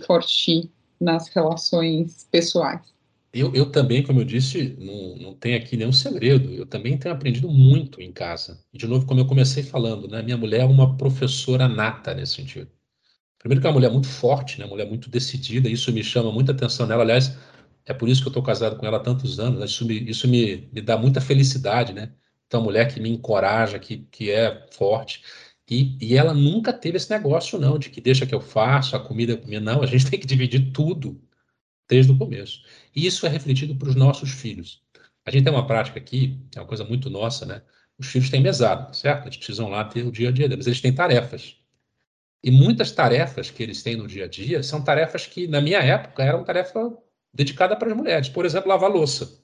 nas 0.99 1.27
relações 1.27 2.27
pessoais. 2.31 2.93
Eu, 3.33 3.51
eu 3.55 3.71
também, 3.71 4.03
como 4.03 4.21
eu 4.21 4.25
disse, 4.25 4.75
não, 4.79 5.15
não 5.17 5.33
tem 5.33 5.55
aqui 5.55 5.75
nenhum 5.75 5.91
segredo. 5.91 6.53
Eu 6.53 6.67
também 6.67 6.97
tenho 6.97 7.13
aprendido 7.15 7.49
muito 7.49 7.99
em 7.99 8.11
casa. 8.11 8.63
E, 8.71 8.77
de 8.77 8.85
novo, 8.85 9.07
como 9.07 9.19
eu 9.19 9.25
comecei 9.25 9.63
falando, 9.63 10.07
né, 10.07 10.21
minha 10.21 10.37
mulher 10.37 10.61
é 10.61 10.65
uma 10.65 10.95
professora 10.95 11.67
nata 11.67 12.13
nesse 12.13 12.35
sentido. 12.35 12.69
Primeiro 13.39 13.59
que 13.59 13.67
é 13.67 13.69
uma 13.69 13.75
mulher 13.75 13.91
muito 13.91 14.07
forte, 14.07 14.59
né, 14.59 14.65
uma 14.65 14.71
mulher 14.71 14.87
muito 14.87 15.09
decidida, 15.09 15.67
isso 15.67 15.91
me 15.91 16.03
chama 16.03 16.31
muita 16.31 16.51
atenção 16.51 16.85
nela. 16.85 17.01
Aliás, 17.03 17.35
é 17.85 17.93
por 17.93 18.07
isso 18.07 18.21
que 18.21 18.27
eu 18.27 18.31
estou 18.31 18.43
casado 18.43 18.77
com 18.77 18.85
ela 18.85 18.97
há 18.97 18.99
tantos 19.01 19.39
anos. 19.39 19.59
Né? 19.59 19.65
Isso, 19.65 19.85
me, 19.85 19.99
isso 20.09 20.27
me, 20.27 20.69
me 20.71 20.81
dá 20.81 20.97
muita 20.97 21.19
felicidade, 21.19 21.91
né? 21.91 22.13
Então, 22.47 22.61
mulher 22.61 22.93
que 22.93 22.99
me 22.99 23.09
encoraja, 23.09 23.79
que, 23.79 23.97
que 24.11 24.29
é 24.29 24.67
forte. 24.71 25.23
E, 25.73 25.97
e 25.99 26.15
ela 26.15 26.35
nunca 26.35 26.71
teve 26.71 26.97
esse 26.97 27.09
negócio, 27.09 27.57
não, 27.59 27.79
de 27.79 27.89
que 27.89 27.99
deixa 27.99 28.27
que 28.27 28.35
eu 28.35 28.39
faço, 28.39 28.95
a 28.95 28.99
comida 28.99 29.35
comer. 29.35 29.59
Não, 29.59 29.81
a 29.81 29.87
gente 29.87 30.05
tem 30.09 30.19
que 30.19 30.27
dividir 30.27 30.71
tudo 30.71 31.19
desde 31.89 32.11
o 32.11 32.17
começo. 32.17 32.63
E 32.95 33.05
isso 33.07 33.25
é 33.25 33.29
refletido 33.29 33.75
para 33.75 33.89
os 33.89 33.95
nossos 33.95 34.31
filhos. 34.31 34.83
A 35.25 35.31
gente 35.31 35.43
tem 35.45 35.53
uma 35.53 35.65
prática 35.65 35.99
aqui, 35.99 36.39
é 36.55 36.59
uma 36.59 36.67
coisa 36.67 36.83
muito 36.83 37.09
nossa, 37.09 37.45
né? 37.45 37.63
Os 37.97 38.07
filhos 38.07 38.29
têm 38.29 38.41
mesada, 38.41 38.93
certo? 38.93 39.25
Eles 39.25 39.37
precisam 39.37 39.69
lá 39.69 39.83
ter 39.83 40.05
o 40.05 40.11
dia 40.11 40.29
a 40.29 40.31
dia 40.31 40.47
deles. 40.47 40.67
Eles 40.67 40.81
têm 40.81 40.93
tarefas. 40.93 41.57
E 42.43 42.51
muitas 42.51 42.91
tarefas 42.91 43.49
que 43.49 43.63
eles 43.63 43.81
têm 43.81 43.95
no 43.95 44.07
dia 44.07 44.25
a 44.25 44.27
dia 44.27 44.61
são 44.61 44.83
tarefas 44.83 45.25
que, 45.25 45.47
na 45.47 45.61
minha 45.61 45.79
época, 45.79 46.23
eram 46.23 46.43
tarefas 46.43 46.91
dedicada 47.33 47.75
para 47.75 47.89
as 47.89 47.97
mulheres. 47.97 48.29
Por 48.29 48.45
exemplo, 48.45 48.69
lavar 48.69 48.91
louça. 48.91 49.41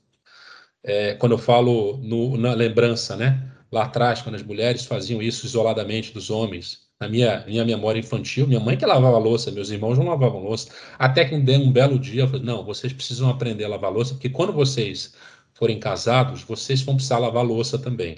É, 0.83 1.15
quando 1.15 1.31
eu 1.33 1.37
falo 1.37 1.97
no, 1.97 2.37
na 2.37 2.53
lembrança, 2.53 3.15
né? 3.15 3.51
Lá 3.71 3.83
atrás, 3.83 4.21
quando 4.21 4.35
as 4.35 4.43
mulheres 4.43 4.85
faziam 4.85 5.21
isso 5.21 5.45
isoladamente 5.45 6.11
dos 6.11 6.29
homens, 6.29 6.89
na 6.99 7.07
minha, 7.07 7.45
minha 7.45 7.63
memória 7.63 7.99
infantil, 7.99 8.45
minha 8.47 8.59
mãe 8.59 8.77
que 8.77 8.85
lavava 8.85 9.17
louça, 9.17 9.51
meus 9.51 9.69
irmãos 9.69 9.97
não 9.97 10.05
lavavam 10.05 10.43
louça. 10.43 10.69
Até 10.97 11.23
que 11.23 11.33
um 11.35 11.71
belo 11.71 11.97
dia 11.97 12.23
eu 12.23 12.27
falei: 12.27 12.43
não, 12.43 12.63
vocês 12.63 12.91
precisam 12.91 13.29
aprender 13.29 13.63
a 13.63 13.69
lavar 13.69 13.91
louça, 13.91 14.13
porque 14.13 14.29
quando 14.29 14.51
vocês 14.51 15.13
forem 15.53 15.79
casados, 15.79 16.43
vocês 16.43 16.81
vão 16.81 16.95
precisar 16.95 17.19
lavar 17.19 17.45
louça 17.45 17.77
também. 17.79 18.17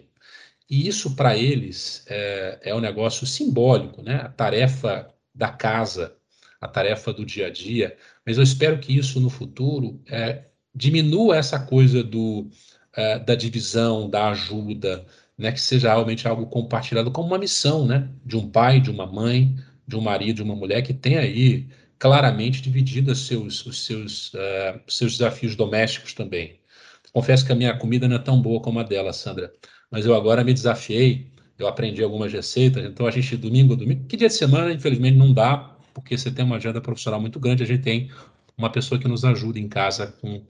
E 0.69 0.87
isso, 0.87 1.15
para 1.15 1.37
eles, 1.37 2.05
é, 2.07 2.59
é 2.63 2.75
um 2.75 2.79
negócio 2.79 3.27
simbólico, 3.27 4.01
né? 4.01 4.21
A 4.23 4.29
tarefa 4.29 5.13
da 5.35 5.49
casa, 5.49 6.15
a 6.59 6.67
tarefa 6.67 7.13
do 7.13 7.25
dia 7.25 7.47
a 7.47 7.49
dia. 7.49 7.97
Mas 8.25 8.37
eu 8.37 8.43
espero 8.43 8.79
que 8.79 8.97
isso, 8.97 9.19
no 9.19 9.29
futuro, 9.29 10.01
é, 10.07 10.45
diminua 10.73 11.37
essa 11.37 11.59
coisa 11.59 12.03
do, 12.03 12.49
é, 12.95 13.19
da 13.19 13.35
divisão, 13.35 14.09
da 14.09 14.29
ajuda, 14.29 15.05
né? 15.41 15.51
Que 15.51 15.61
seja 15.61 15.89
realmente 15.89 16.27
algo 16.27 16.45
compartilhado 16.47 17.11
como 17.11 17.27
uma 17.27 17.37
missão, 17.37 17.85
né? 17.85 18.09
De 18.25 18.37
um 18.37 18.49
pai, 18.49 18.79
de 18.79 18.89
uma 18.89 19.05
mãe, 19.05 19.55
de 19.87 19.95
um 19.95 20.01
marido, 20.01 20.37
de 20.37 20.43
uma 20.43 20.55
mulher 20.55 20.81
que 20.81 20.93
tem 20.93 21.17
aí 21.17 21.67
claramente 21.99 22.61
dividido 22.61 23.13
seus, 23.15 23.65
os 23.65 23.85
seus, 23.85 24.33
uh, 24.33 24.79
seus 24.87 25.13
desafios 25.13 25.55
domésticos 25.55 26.13
também. 26.13 26.59
Confesso 27.13 27.45
que 27.45 27.51
a 27.51 27.55
minha 27.55 27.77
comida 27.77 28.07
não 28.07 28.15
é 28.15 28.19
tão 28.19 28.41
boa 28.41 28.61
como 28.61 28.79
a 28.79 28.83
dela, 28.83 29.11
Sandra 29.13 29.51
mas 29.91 30.05
eu 30.05 30.15
agora 30.15 30.43
me 30.43 30.53
desafiei, 30.53 31.29
eu 31.59 31.67
aprendi 31.67 32.01
algumas 32.01 32.31
receitas, 32.31 32.83
então 32.85 33.05
a 33.05 33.11
gente, 33.11 33.35
domingo, 33.35 33.75
domingo, 33.75 34.05
que 34.05 34.15
dia 34.15 34.29
de 34.29 34.33
semana, 34.33 34.71
infelizmente, 34.71 35.17
não 35.17 35.33
dá, 35.33 35.75
porque 35.93 36.17
você 36.17 36.31
tem 36.31 36.45
uma 36.45 36.55
agenda 36.55 36.79
profissional 36.79 37.19
muito 37.19 37.39
grande, 37.39 37.61
a 37.61 37.67
gente 37.67 37.83
tem 37.83 38.09
uma 38.57 38.71
pessoa 38.71 38.99
que 38.99 39.07
nos 39.07 39.25
ajuda 39.25 39.59
em 39.59 39.67
casa 39.67 40.15
com, 40.21 40.41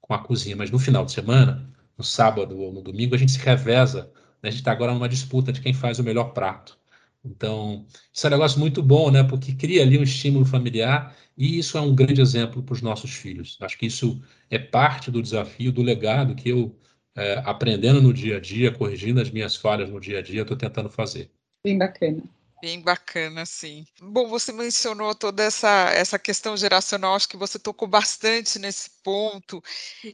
com 0.00 0.12
a 0.14 0.18
cozinha, 0.18 0.54
mas 0.54 0.70
no 0.70 0.78
final 0.78 1.06
de 1.06 1.12
semana, 1.12 1.66
no 1.96 2.04
sábado 2.04 2.58
ou 2.58 2.72
no 2.72 2.82
domingo, 2.82 3.14
a 3.14 3.18
gente 3.18 3.32
se 3.32 3.38
reveza? 3.38 4.10
A 4.42 4.50
gente 4.50 4.60
está 4.60 4.72
agora 4.72 4.92
numa 4.92 5.08
disputa 5.08 5.52
de 5.52 5.60
quem 5.60 5.72
faz 5.72 5.98
o 5.98 6.04
melhor 6.04 6.32
prato. 6.32 6.78
Então, 7.24 7.86
isso 8.12 8.26
é 8.26 8.28
um 8.28 8.32
negócio 8.32 8.58
muito 8.58 8.82
bom, 8.82 9.10
né? 9.10 9.22
Porque 9.22 9.52
cria 9.54 9.82
ali 9.82 9.98
um 9.98 10.02
estímulo 10.02 10.44
familiar 10.44 11.14
e 11.36 11.58
isso 11.58 11.76
é 11.76 11.80
um 11.80 11.94
grande 11.94 12.20
exemplo 12.20 12.62
para 12.62 12.72
os 12.72 12.82
nossos 12.82 13.12
filhos. 13.12 13.58
Acho 13.60 13.76
que 13.78 13.86
isso 13.86 14.22
é 14.48 14.58
parte 14.58 15.10
do 15.10 15.22
desafio, 15.22 15.72
do 15.72 15.82
legado 15.82 16.34
que 16.34 16.48
eu 16.48 16.74
é, 17.14 17.42
aprendendo 17.44 18.00
no 18.00 18.12
dia 18.12 18.38
a 18.38 18.40
dia, 18.40 18.72
corrigindo 18.72 19.20
as 19.20 19.30
minhas 19.30 19.54
falhas 19.56 19.90
no 19.90 20.00
dia 20.00 20.20
a 20.20 20.22
dia, 20.22 20.42
estou 20.42 20.56
tentando 20.56 20.88
fazer. 20.88 21.30
Bem 21.64 21.76
bacana. 21.76 22.22
Bem 22.60 22.78
bacana, 22.82 23.46
sim. 23.46 23.86
Bom, 24.02 24.28
você 24.28 24.52
mencionou 24.52 25.14
toda 25.14 25.42
essa, 25.42 25.88
essa 25.94 26.18
questão 26.18 26.54
geracional, 26.58 27.14
acho 27.14 27.26
que 27.26 27.36
você 27.36 27.58
tocou 27.58 27.88
bastante 27.88 28.58
nesse 28.58 28.90
ponto, 29.02 29.64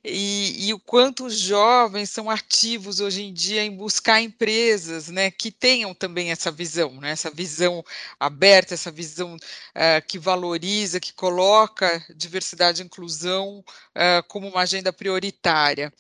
e, 0.05 0.69
e, 0.69 0.73
o 0.73 0.79
quanto 0.79 1.27
os 1.27 1.37
jovens 1.37 2.09
são 2.09 2.31
ativos 2.31 3.01
hoje 3.01 3.25
em 3.25 3.33
dia 3.33 3.65
em 3.65 3.77
buscar 3.77 4.21
empresas 4.21 5.09
né, 5.09 5.29
que 5.29 5.51
tenham 5.51 5.93
também 5.93 6.31
essa 6.31 6.53
visão, 6.53 6.93
né, 7.01 7.11
essa 7.11 7.33
visão 7.33 7.85
aberta, 8.21 8.75
essa 8.75 8.93
visão 8.93 9.35
uh, 9.35 10.07
que 10.07 10.17
valoriza, 10.17 11.01
que 11.01 11.13
coloca 11.13 12.01
diversidade 12.15 12.81
e 12.81 12.85
inclusão 12.85 13.59
uh, 13.59 14.23
como 14.29 14.47
uma 14.49 14.61
agenda 14.61 14.93
prioritária. 14.93 15.93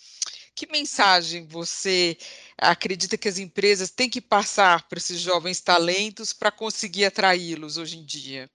Que 0.56 0.66
mensagem 0.72 1.46
você 1.46 2.16
acredita 2.56 3.18
que 3.18 3.28
as 3.28 3.38
empresas 3.38 3.90
têm 3.90 4.08
que 4.08 4.22
passar 4.22 4.88
para 4.88 4.96
esses 4.96 5.20
jovens 5.20 5.60
talentos 5.60 6.32
para 6.32 6.50
conseguir 6.50 7.04
atraí-los 7.04 7.76
hoje 7.76 7.98
em 7.98 8.04
dia? 8.06 8.48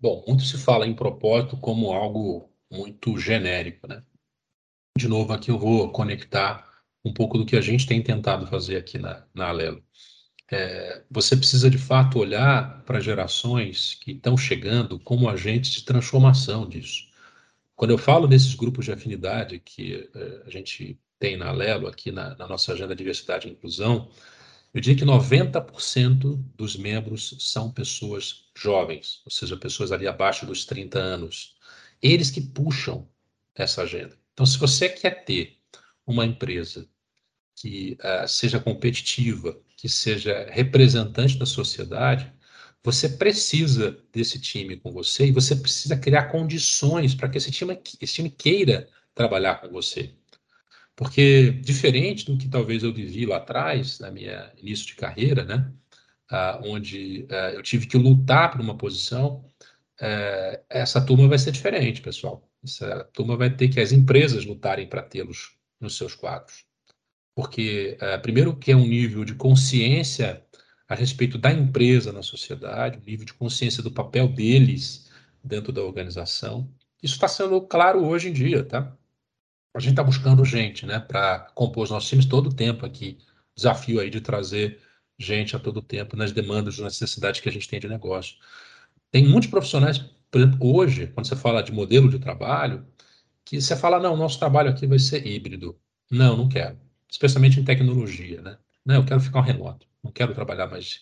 Bom, 0.00 0.24
muito 0.26 0.42
se 0.42 0.58
fala 0.58 0.84
em 0.84 0.92
propósito 0.92 1.56
como 1.56 1.92
algo 1.92 2.50
muito 2.68 3.16
genérico, 3.16 3.86
né? 3.86 4.02
De 4.98 5.06
novo, 5.06 5.32
aqui 5.32 5.52
eu 5.52 5.58
vou 5.60 5.92
conectar 5.92 6.68
um 7.04 7.14
pouco 7.14 7.38
do 7.38 7.46
que 7.46 7.56
a 7.56 7.60
gente 7.60 7.86
tem 7.86 8.02
tentado 8.02 8.44
fazer 8.48 8.76
aqui 8.76 8.98
na, 8.98 9.24
na 9.32 9.50
Alelo. 9.50 9.80
É, 10.50 11.04
você 11.08 11.36
precisa 11.36 11.70
de 11.70 11.78
fato 11.78 12.18
olhar 12.18 12.82
para 12.82 12.98
gerações 12.98 13.94
que 13.94 14.10
estão 14.10 14.36
chegando 14.36 14.98
como 14.98 15.28
agentes 15.28 15.70
de 15.70 15.84
transformação 15.84 16.68
disso. 16.68 17.13
Quando 17.76 17.90
eu 17.90 17.98
falo 17.98 18.26
desses 18.26 18.54
grupos 18.54 18.84
de 18.84 18.92
afinidade 18.92 19.58
que 19.58 20.08
eh, 20.14 20.42
a 20.46 20.50
gente 20.50 20.98
tem 21.18 21.36
na 21.36 21.50
Lelo, 21.50 21.86
aqui 21.86 22.12
na, 22.12 22.36
na 22.36 22.46
nossa 22.46 22.72
agenda 22.72 22.94
Diversidade 22.94 23.48
e 23.48 23.50
Inclusão, 23.50 24.10
eu 24.72 24.80
diria 24.80 24.98
que 24.98 25.04
90% 25.04 26.36
dos 26.56 26.76
membros 26.76 27.36
são 27.38 27.70
pessoas 27.70 28.46
jovens, 28.56 29.22
ou 29.24 29.30
seja, 29.30 29.56
pessoas 29.56 29.92
ali 29.92 30.06
abaixo 30.06 30.44
dos 30.44 30.64
30 30.64 30.98
anos. 30.98 31.56
Eles 32.02 32.30
que 32.30 32.40
puxam 32.40 33.08
essa 33.54 33.82
agenda. 33.82 34.18
Então, 34.32 34.44
se 34.44 34.58
você 34.58 34.88
quer 34.88 35.24
ter 35.24 35.58
uma 36.04 36.26
empresa 36.26 36.88
que 37.54 37.96
uh, 38.00 38.26
seja 38.26 38.58
competitiva, 38.58 39.56
que 39.76 39.88
seja 39.88 40.46
representante 40.50 41.38
da 41.38 41.46
sociedade, 41.46 42.32
você 42.84 43.08
precisa 43.08 43.98
desse 44.12 44.38
time 44.38 44.76
com 44.76 44.92
você 44.92 45.26
e 45.26 45.32
você 45.32 45.56
precisa 45.56 45.96
criar 45.96 46.24
condições 46.24 47.14
para 47.14 47.28
que 47.30 47.38
esse 47.38 47.50
time, 47.50 47.80
esse 48.00 48.14
time 48.14 48.30
queira 48.30 48.88
trabalhar 49.14 49.62
com 49.62 49.68
você. 49.70 50.10
Porque, 50.94 51.50
diferente 51.50 52.26
do 52.26 52.36
que 52.36 52.48
talvez 52.48 52.82
eu 52.82 52.92
vivi 52.92 53.26
lá 53.26 53.38
atrás, 53.38 53.98
na 53.98 54.10
minha 54.10 54.52
início 54.58 54.86
de 54.86 54.94
carreira, 54.96 55.44
né, 55.44 55.72
ah, 56.30 56.60
onde 56.62 57.26
ah, 57.30 57.52
eu 57.54 57.62
tive 57.62 57.86
que 57.86 57.96
lutar 57.96 58.52
por 58.52 58.60
uma 58.60 58.76
posição, 58.76 59.44
eh, 60.00 60.62
essa 60.68 61.04
turma 61.04 61.28
vai 61.28 61.38
ser 61.38 61.52
diferente, 61.52 62.00
pessoal. 62.02 62.48
Essa 62.62 63.04
turma 63.12 63.36
vai 63.36 63.50
ter 63.54 63.68
que 63.68 63.80
as 63.80 63.92
empresas 63.92 64.44
lutarem 64.44 64.88
para 64.88 65.02
tê-los 65.02 65.56
nos 65.80 65.96
seus 65.96 66.14
quadros. 66.14 66.64
Porque, 67.34 67.96
eh, 68.00 68.18
primeiro, 68.18 68.56
que 68.56 68.72
é 68.72 68.76
um 68.76 68.86
nível 68.86 69.24
de 69.24 69.34
consciência 69.34 70.44
a 70.88 70.94
respeito 70.94 71.38
da 71.38 71.52
empresa 71.52 72.12
na 72.12 72.22
sociedade, 72.22 72.98
o 72.98 73.04
nível 73.04 73.24
de 73.24 73.34
consciência 73.34 73.82
do 73.82 73.90
papel 73.90 74.28
deles 74.28 75.10
dentro 75.42 75.72
da 75.72 75.82
organização. 75.82 76.68
Isso 77.02 77.14
está 77.14 77.28
sendo 77.28 77.60
claro 77.62 78.04
hoje 78.04 78.28
em 78.28 78.32
dia, 78.32 78.64
tá? 78.64 78.96
A 79.74 79.80
gente 79.80 79.90
está 79.90 80.04
buscando 80.04 80.44
gente, 80.44 80.86
né, 80.86 81.00
para 81.00 81.40
compor 81.54 81.84
os 81.84 81.90
nossos 81.90 82.08
times 82.08 82.26
todo 82.26 82.48
o 82.48 82.54
tempo 82.54 82.86
aqui. 82.86 83.18
Desafio 83.56 84.00
aí 84.00 84.08
de 84.10 84.20
trazer 84.20 84.80
gente 85.18 85.56
a 85.56 85.58
todo 85.58 85.82
tempo 85.82 86.16
nas 86.16 86.32
demandas, 86.32 86.78
nas 86.78 87.00
necessidades 87.00 87.40
que 87.40 87.48
a 87.48 87.52
gente 87.52 87.68
tem 87.68 87.80
de 87.80 87.88
negócio. 87.88 88.36
Tem 89.10 89.26
muitos 89.26 89.50
profissionais, 89.50 89.98
por 90.30 90.40
exemplo, 90.40 90.74
hoje, 90.74 91.08
quando 91.08 91.26
você 91.26 91.36
fala 91.36 91.62
de 91.62 91.72
modelo 91.72 92.08
de 92.08 92.18
trabalho, 92.18 92.86
que 93.44 93.60
você 93.60 93.76
fala, 93.76 94.00
não, 94.00 94.16
nosso 94.16 94.38
trabalho 94.38 94.70
aqui 94.70 94.86
vai 94.86 94.98
ser 94.98 95.26
híbrido. 95.26 95.78
Não, 96.10 96.36
não 96.36 96.48
quero. 96.48 96.78
Especialmente 97.10 97.60
em 97.60 97.64
tecnologia, 97.64 98.40
né? 98.42 98.58
Não, 98.84 98.96
eu 98.96 99.04
quero 99.04 99.20
ficar 99.20 99.40
um 99.40 99.42
remoto 99.42 99.86
não 100.04 100.12
quero 100.12 100.34
trabalhar 100.34 100.66
mais 100.66 101.00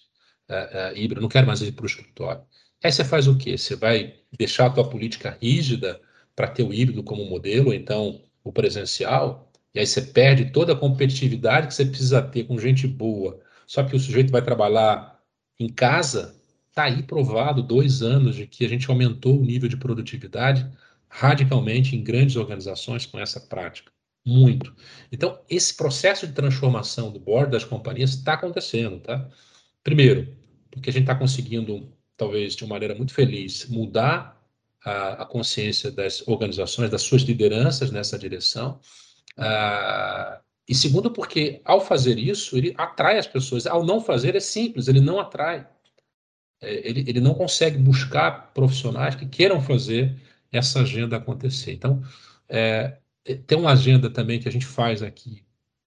uh, 0.49 0.95
uh, 0.95 0.97
híbrido, 0.97 1.21
não 1.21 1.29
quero 1.29 1.47
mais 1.47 1.61
ir 1.61 1.73
para 1.73 1.83
o 1.83 1.87
escritório. 1.87 2.43
Aí 2.83 2.93
você 2.93 3.05
faz 3.05 3.27
o 3.27 3.37
quê? 3.37 3.59
Você 3.59 3.75
vai 3.75 4.15
deixar 4.39 4.67
a 4.67 4.71
tua 4.71 4.89
política 4.89 5.37
rígida 5.41 6.01
para 6.37 6.49
ter 6.49 6.63
o 6.63 6.73
híbrido 6.73 7.03
como 7.03 7.25
modelo, 7.25 7.69
ou 7.69 7.75
então 7.75 8.23
o 8.45 8.53
presencial, 8.53 9.51
e 9.75 9.81
aí 9.81 9.87
você 9.87 10.03
perde 10.03 10.51
toda 10.53 10.73
a 10.73 10.77
competitividade 10.77 11.67
que 11.67 11.75
você 11.75 11.85
precisa 11.85 12.23
ter 12.23 12.45
com 12.45 12.59
gente 12.59 12.87
boa. 12.87 13.41
Só 13.67 13.83
que 13.83 13.97
o 13.97 14.01
sujeito 14.01 14.33
vai 14.33 14.43
trabalhar 14.43 15.21
em 15.59 15.69
casa, 15.69 16.35
está 16.69 16.85
aí 16.85 17.03
provado 17.03 17.63
dois 17.63 18.03
anos 18.03 18.37
de 18.37 18.47
que 18.47 18.65
a 18.65 18.69
gente 18.69 18.89
aumentou 18.91 19.39
o 19.39 19.45
nível 19.45 19.69
de 19.69 19.77
produtividade 19.77 20.69
radicalmente 21.09 21.95
em 21.95 22.03
grandes 22.03 22.37
organizações 22.37 23.07
com 23.07 23.19
essa 23.19 23.41
prática. 23.41 23.93
Muito. 24.25 24.75
Então, 25.11 25.41
esse 25.51 25.77
processo 25.77 26.27
de 26.27 26.33
transformação 26.33 27.11
do 27.11 27.19
board 27.19 27.51
das 27.51 27.65
companhias 27.65 28.11
está 28.11 28.35
acontecendo, 28.35 29.01
tá? 29.01 29.29
Primeiro, 29.83 30.37
porque 30.71 30.91
a 30.91 30.93
gente 30.93 31.03
está 31.03 31.15
conseguindo, 31.15 31.93
talvez 32.17 32.55
de 32.55 32.65
uma 32.65 32.75
maneira 32.75 32.95
muito 32.95 33.13
feliz, 33.13 33.67
mudar 33.69 34.41
a, 34.85 35.23
a, 35.23 35.27
consciência 35.27 35.91
das 35.91 36.27
organizações, 36.27 36.91
das 36.91 37.03
suas 37.03 37.23
lideranças 37.23 37.91
nessa 37.91 38.19
direção. 38.19 38.81
Ah, 39.37 40.41
e 40.69 40.75
segundo, 40.75 41.11
porque 41.11 41.61
ao 41.65 41.81
fazer 41.81 42.19
isso, 42.19 42.57
ele 42.57 42.75
atrai 42.79 43.19
as 43.19 43.27
pessoas. 43.27 43.67
Ao 43.67 43.85
não 43.85 44.01
fazer, 44.01 44.37
é 44.37 44.41
simples, 44.41 44.89
ele 44.89 45.01
não 45.01 45.19
atrai. 45.19 45.67
É, 46.61 46.89
ele, 46.89 47.01
ele 47.09 47.21
não 47.21 47.35
consegue 47.35 47.77
buscar 47.79 48.53
profissionais 48.55 49.15
que 49.17 49.27
queiram 49.27 49.61
fazer 49.61 50.17
essa 50.53 50.81
agenda 50.81 51.17
acontecer. 51.17 51.73
Então, 51.73 52.03
é, 52.49 52.99
tem 53.47 53.59
uma 53.59 53.73
agenda 53.73 54.11
também 54.11 54.41
que 54.41 54.49
a 54.49 54.53
gente 54.53 54.67
faz 54.67 55.03
aqui, 55.03 55.45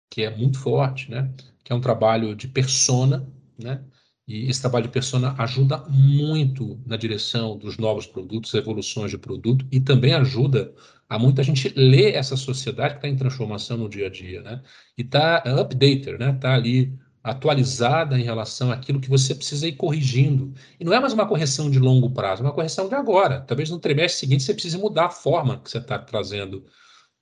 que 0.09 0.23
é 0.23 0.35
muito 0.35 0.59
forte, 0.59 1.09
né? 1.11 1.33
Que 1.63 1.73
é 1.73 1.75
um 1.75 1.81
trabalho 1.81 2.35
de 2.35 2.47
persona, 2.47 3.27
né? 3.57 3.83
E 4.27 4.49
esse 4.49 4.61
trabalho 4.61 4.85
de 4.85 4.91
persona 4.91 5.35
ajuda 5.37 5.77
muito 5.87 6.81
na 6.85 6.97
direção 6.97 7.57
dos 7.57 7.77
novos 7.77 8.07
produtos, 8.07 8.53
evoluções 8.53 9.11
de 9.11 9.17
produto, 9.17 9.65
e 9.71 9.79
também 9.79 10.13
ajuda 10.13 10.73
a 11.07 11.19
muita 11.19 11.43
gente 11.43 11.69
ler 11.75 12.15
essa 12.15 12.35
sociedade 12.35 12.95
que 12.95 12.97
está 12.99 13.07
em 13.07 13.15
transformação 13.15 13.77
no 13.77 13.87
dia 13.87 14.07
a 14.07 14.09
dia, 14.09 14.41
né? 14.41 14.61
E 14.97 15.01
está 15.03 15.43
updater, 15.45 16.17
né? 16.17 16.31
Está 16.31 16.55
ali 16.55 16.97
atualizada 17.23 18.19
em 18.19 18.23
relação 18.23 18.71
àquilo 18.71 18.99
que 18.99 19.09
você 19.09 19.33
precisa 19.33 19.67
ir 19.67 19.73
corrigindo. 19.73 20.53
E 20.79 20.85
não 20.85 20.93
é 20.93 20.99
mais 20.99 21.13
uma 21.13 21.27
correção 21.27 21.71
de 21.71 21.79
longo 21.79 22.11
prazo, 22.11 22.43
é 22.43 22.45
uma 22.45 22.53
correção 22.53 22.87
de 22.87 22.95
agora. 22.95 23.41
Talvez 23.41 23.69
no 23.69 23.79
trimestre 23.79 24.19
seguinte 24.19 24.43
você 24.43 24.53
precise 24.53 24.77
mudar 24.77 25.07
a 25.07 25.09
forma 25.09 25.59
que 25.59 25.69
você 25.69 25.79
está 25.79 25.97
trazendo 25.97 26.63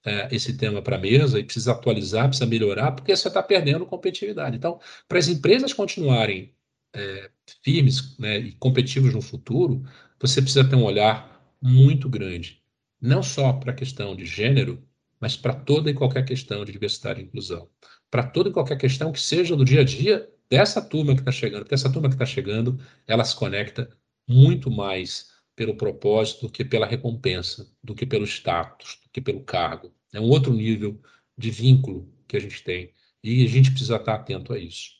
é, 0.06 0.28
esse 0.36 0.58
tema 0.58 0.82
para 0.82 0.96
a 0.98 1.00
mesa 1.00 1.40
e 1.40 1.44
precisa 1.44 1.72
atualizar, 1.72 2.28
precisa 2.28 2.46
melhorar, 2.46 2.92
porque 2.92 3.16
você 3.16 3.28
está 3.28 3.42
perdendo 3.42 3.86
competitividade. 3.86 4.56
Então, 4.58 4.80
para 5.08 5.20
as 5.20 5.28
empresas 5.28 5.74
continuarem 5.74 6.54
é, 6.96 7.30
firmes 7.64 8.18
né, 8.18 8.40
e 8.40 8.52
competitivos 8.54 9.14
no 9.14 9.22
futuro, 9.22 9.84
você 10.20 10.42
precisa 10.42 10.68
ter 10.68 10.76
um 10.76 10.84
olhar 10.84 11.42
muito 11.62 12.10
grande, 12.10 12.62
não 13.02 13.24
só 13.24 13.54
para 13.54 13.72
a 13.72 13.76
questão 13.76 14.16
de 14.16 14.26
gênero, 14.26 14.82
mas 15.20 15.38
para 15.38 15.54
toda 15.54 15.90
e 15.90 15.94
qualquer 15.94 16.26
questão 16.26 16.66
de 16.66 16.72
diversidade 16.72 17.22
e 17.22 17.24
inclusão 17.24 17.70
para 18.14 18.22
toda 18.22 18.48
e 18.48 18.54
qualquer 18.54 18.78
questão 18.78 19.12
que 19.12 19.20
seja 19.20 19.56
do 19.56 19.66
dia 19.66 19.82
a 19.82 19.84
dia 19.84 20.30
dessa 20.48 20.80
turma 20.80 21.16
que 21.16 21.22
está 21.22 21.32
chegando, 21.32 21.64
porque 21.64 21.74
essa 21.74 21.92
turma 21.92 22.08
que 22.08 22.14
está 22.14 22.28
chegando, 22.28 22.80
ela 23.08 23.26
se 23.26 23.36
conecta 23.36 23.90
muito 24.28 24.70
mais 24.70 25.32
pelo 25.56 25.76
propósito 25.76 26.48
do 26.48 26.52
que 26.52 26.66
pela 26.66 26.86
recompensa, 26.86 27.68
do 27.84 27.94
que 27.94 28.06
pelo 28.06 28.26
status, 28.26 29.00
do 29.04 29.10
que 29.12 29.22
pelo 29.22 29.42
cargo. 29.42 29.92
É 30.14 30.20
um 30.20 30.30
outro 30.30 30.54
nível 30.54 31.00
de 31.38 31.52
vínculo 31.52 32.08
que 32.28 32.38
a 32.38 32.40
gente 32.40 32.64
tem 32.64 32.92
e 33.24 33.46
a 33.46 33.48
gente 33.48 33.72
precisa 33.72 33.96
estar 33.96 34.16
atento 34.16 34.54
a 34.54 34.60
isso. 34.60 34.92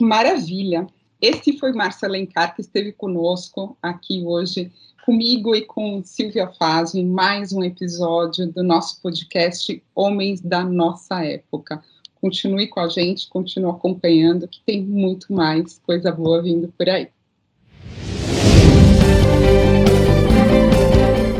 Maravilha! 0.00 0.86
Esse 1.20 1.58
foi 1.58 1.72
Márcio 1.72 2.06
Alencar 2.06 2.54
que 2.54 2.60
esteve 2.60 2.92
conosco 2.92 3.78
aqui 3.80 4.22
hoje, 4.22 4.70
comigo 5.04 5.54
e 5.54 5.62
com 5.62 6.02
Silvia 6.04 6.48
Faz, 6.48 6.94
em 6.94 7.06
mais 7.06 7.52
um 7.52 7.62
episódio 7.62 8.46
do 8.52 8.62
nosso 8.62 9.00
podcast 9.00 9.82
Homens 9.94 10.40
da 10.40 10.64
Nossa 10.64 11.24
Época 11.24 11.82
continue 12.24 12.68
com 12.68 12.80
a 12.80 12.88
gente, 12.88 13.28
continue 13.28 13.70
acompanhando, 13.70 14.48
que 14.48 14.58
tem 14.64 14.82
muito 14.82 15.30
mais 15.30 15.78
coisa 15.80 16.10
boa 16.10 16.40
vindo 16.40 16.68
por 16.68 16.88
aí. 16.88 17.08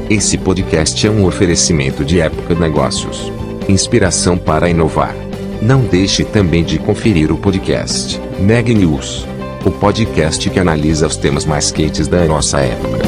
Esse 0.09 0.37
podcast 0.37 1.07
é 1.07 1.11
um 1.11 1.25
oferecimento 1.25 2.05
de 2.05 2.21
Época 2.21 2.55
Negócios. 2.55 3.33
Inspiração 3.67 4.37
para 4.37 4.69
inovar. 4.69 5.15
Não 5.63 5.81
deixe 5.81 6.25
também 6.25 6.63
de 6.63 6.79
conferir 6.79 7.33
o 7.33 7.39
podcast 7.39 8.21
Neg 8.39 8.75
News, 8.75 9.27
o 9.65 9.71
podcast 9.71 10.51
que 10.51 10.61
analisa 10.61 11.07
os 11.07 11.17
temas 11.17 11.47
mais 11.47 11.73
quentes 11.73 12.07
da 12.07 12.23
nossa 12.27 12.61
época. 12.61 12.99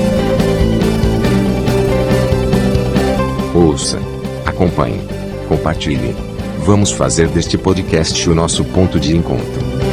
Ouça, 3.54 3.98
acompanhe, 4.46 5.00
compartilhe. 5.48 6.16
Vamos 6.64 6.90
fazer 6.90 7.28
deste 7.28 7.58
podcast 7.58 8.28
o 8.28 8.34
nosso 8.34 8.64
ponto 8.64 8.98
de 8.98 9.14
encontro. 9.14 9.85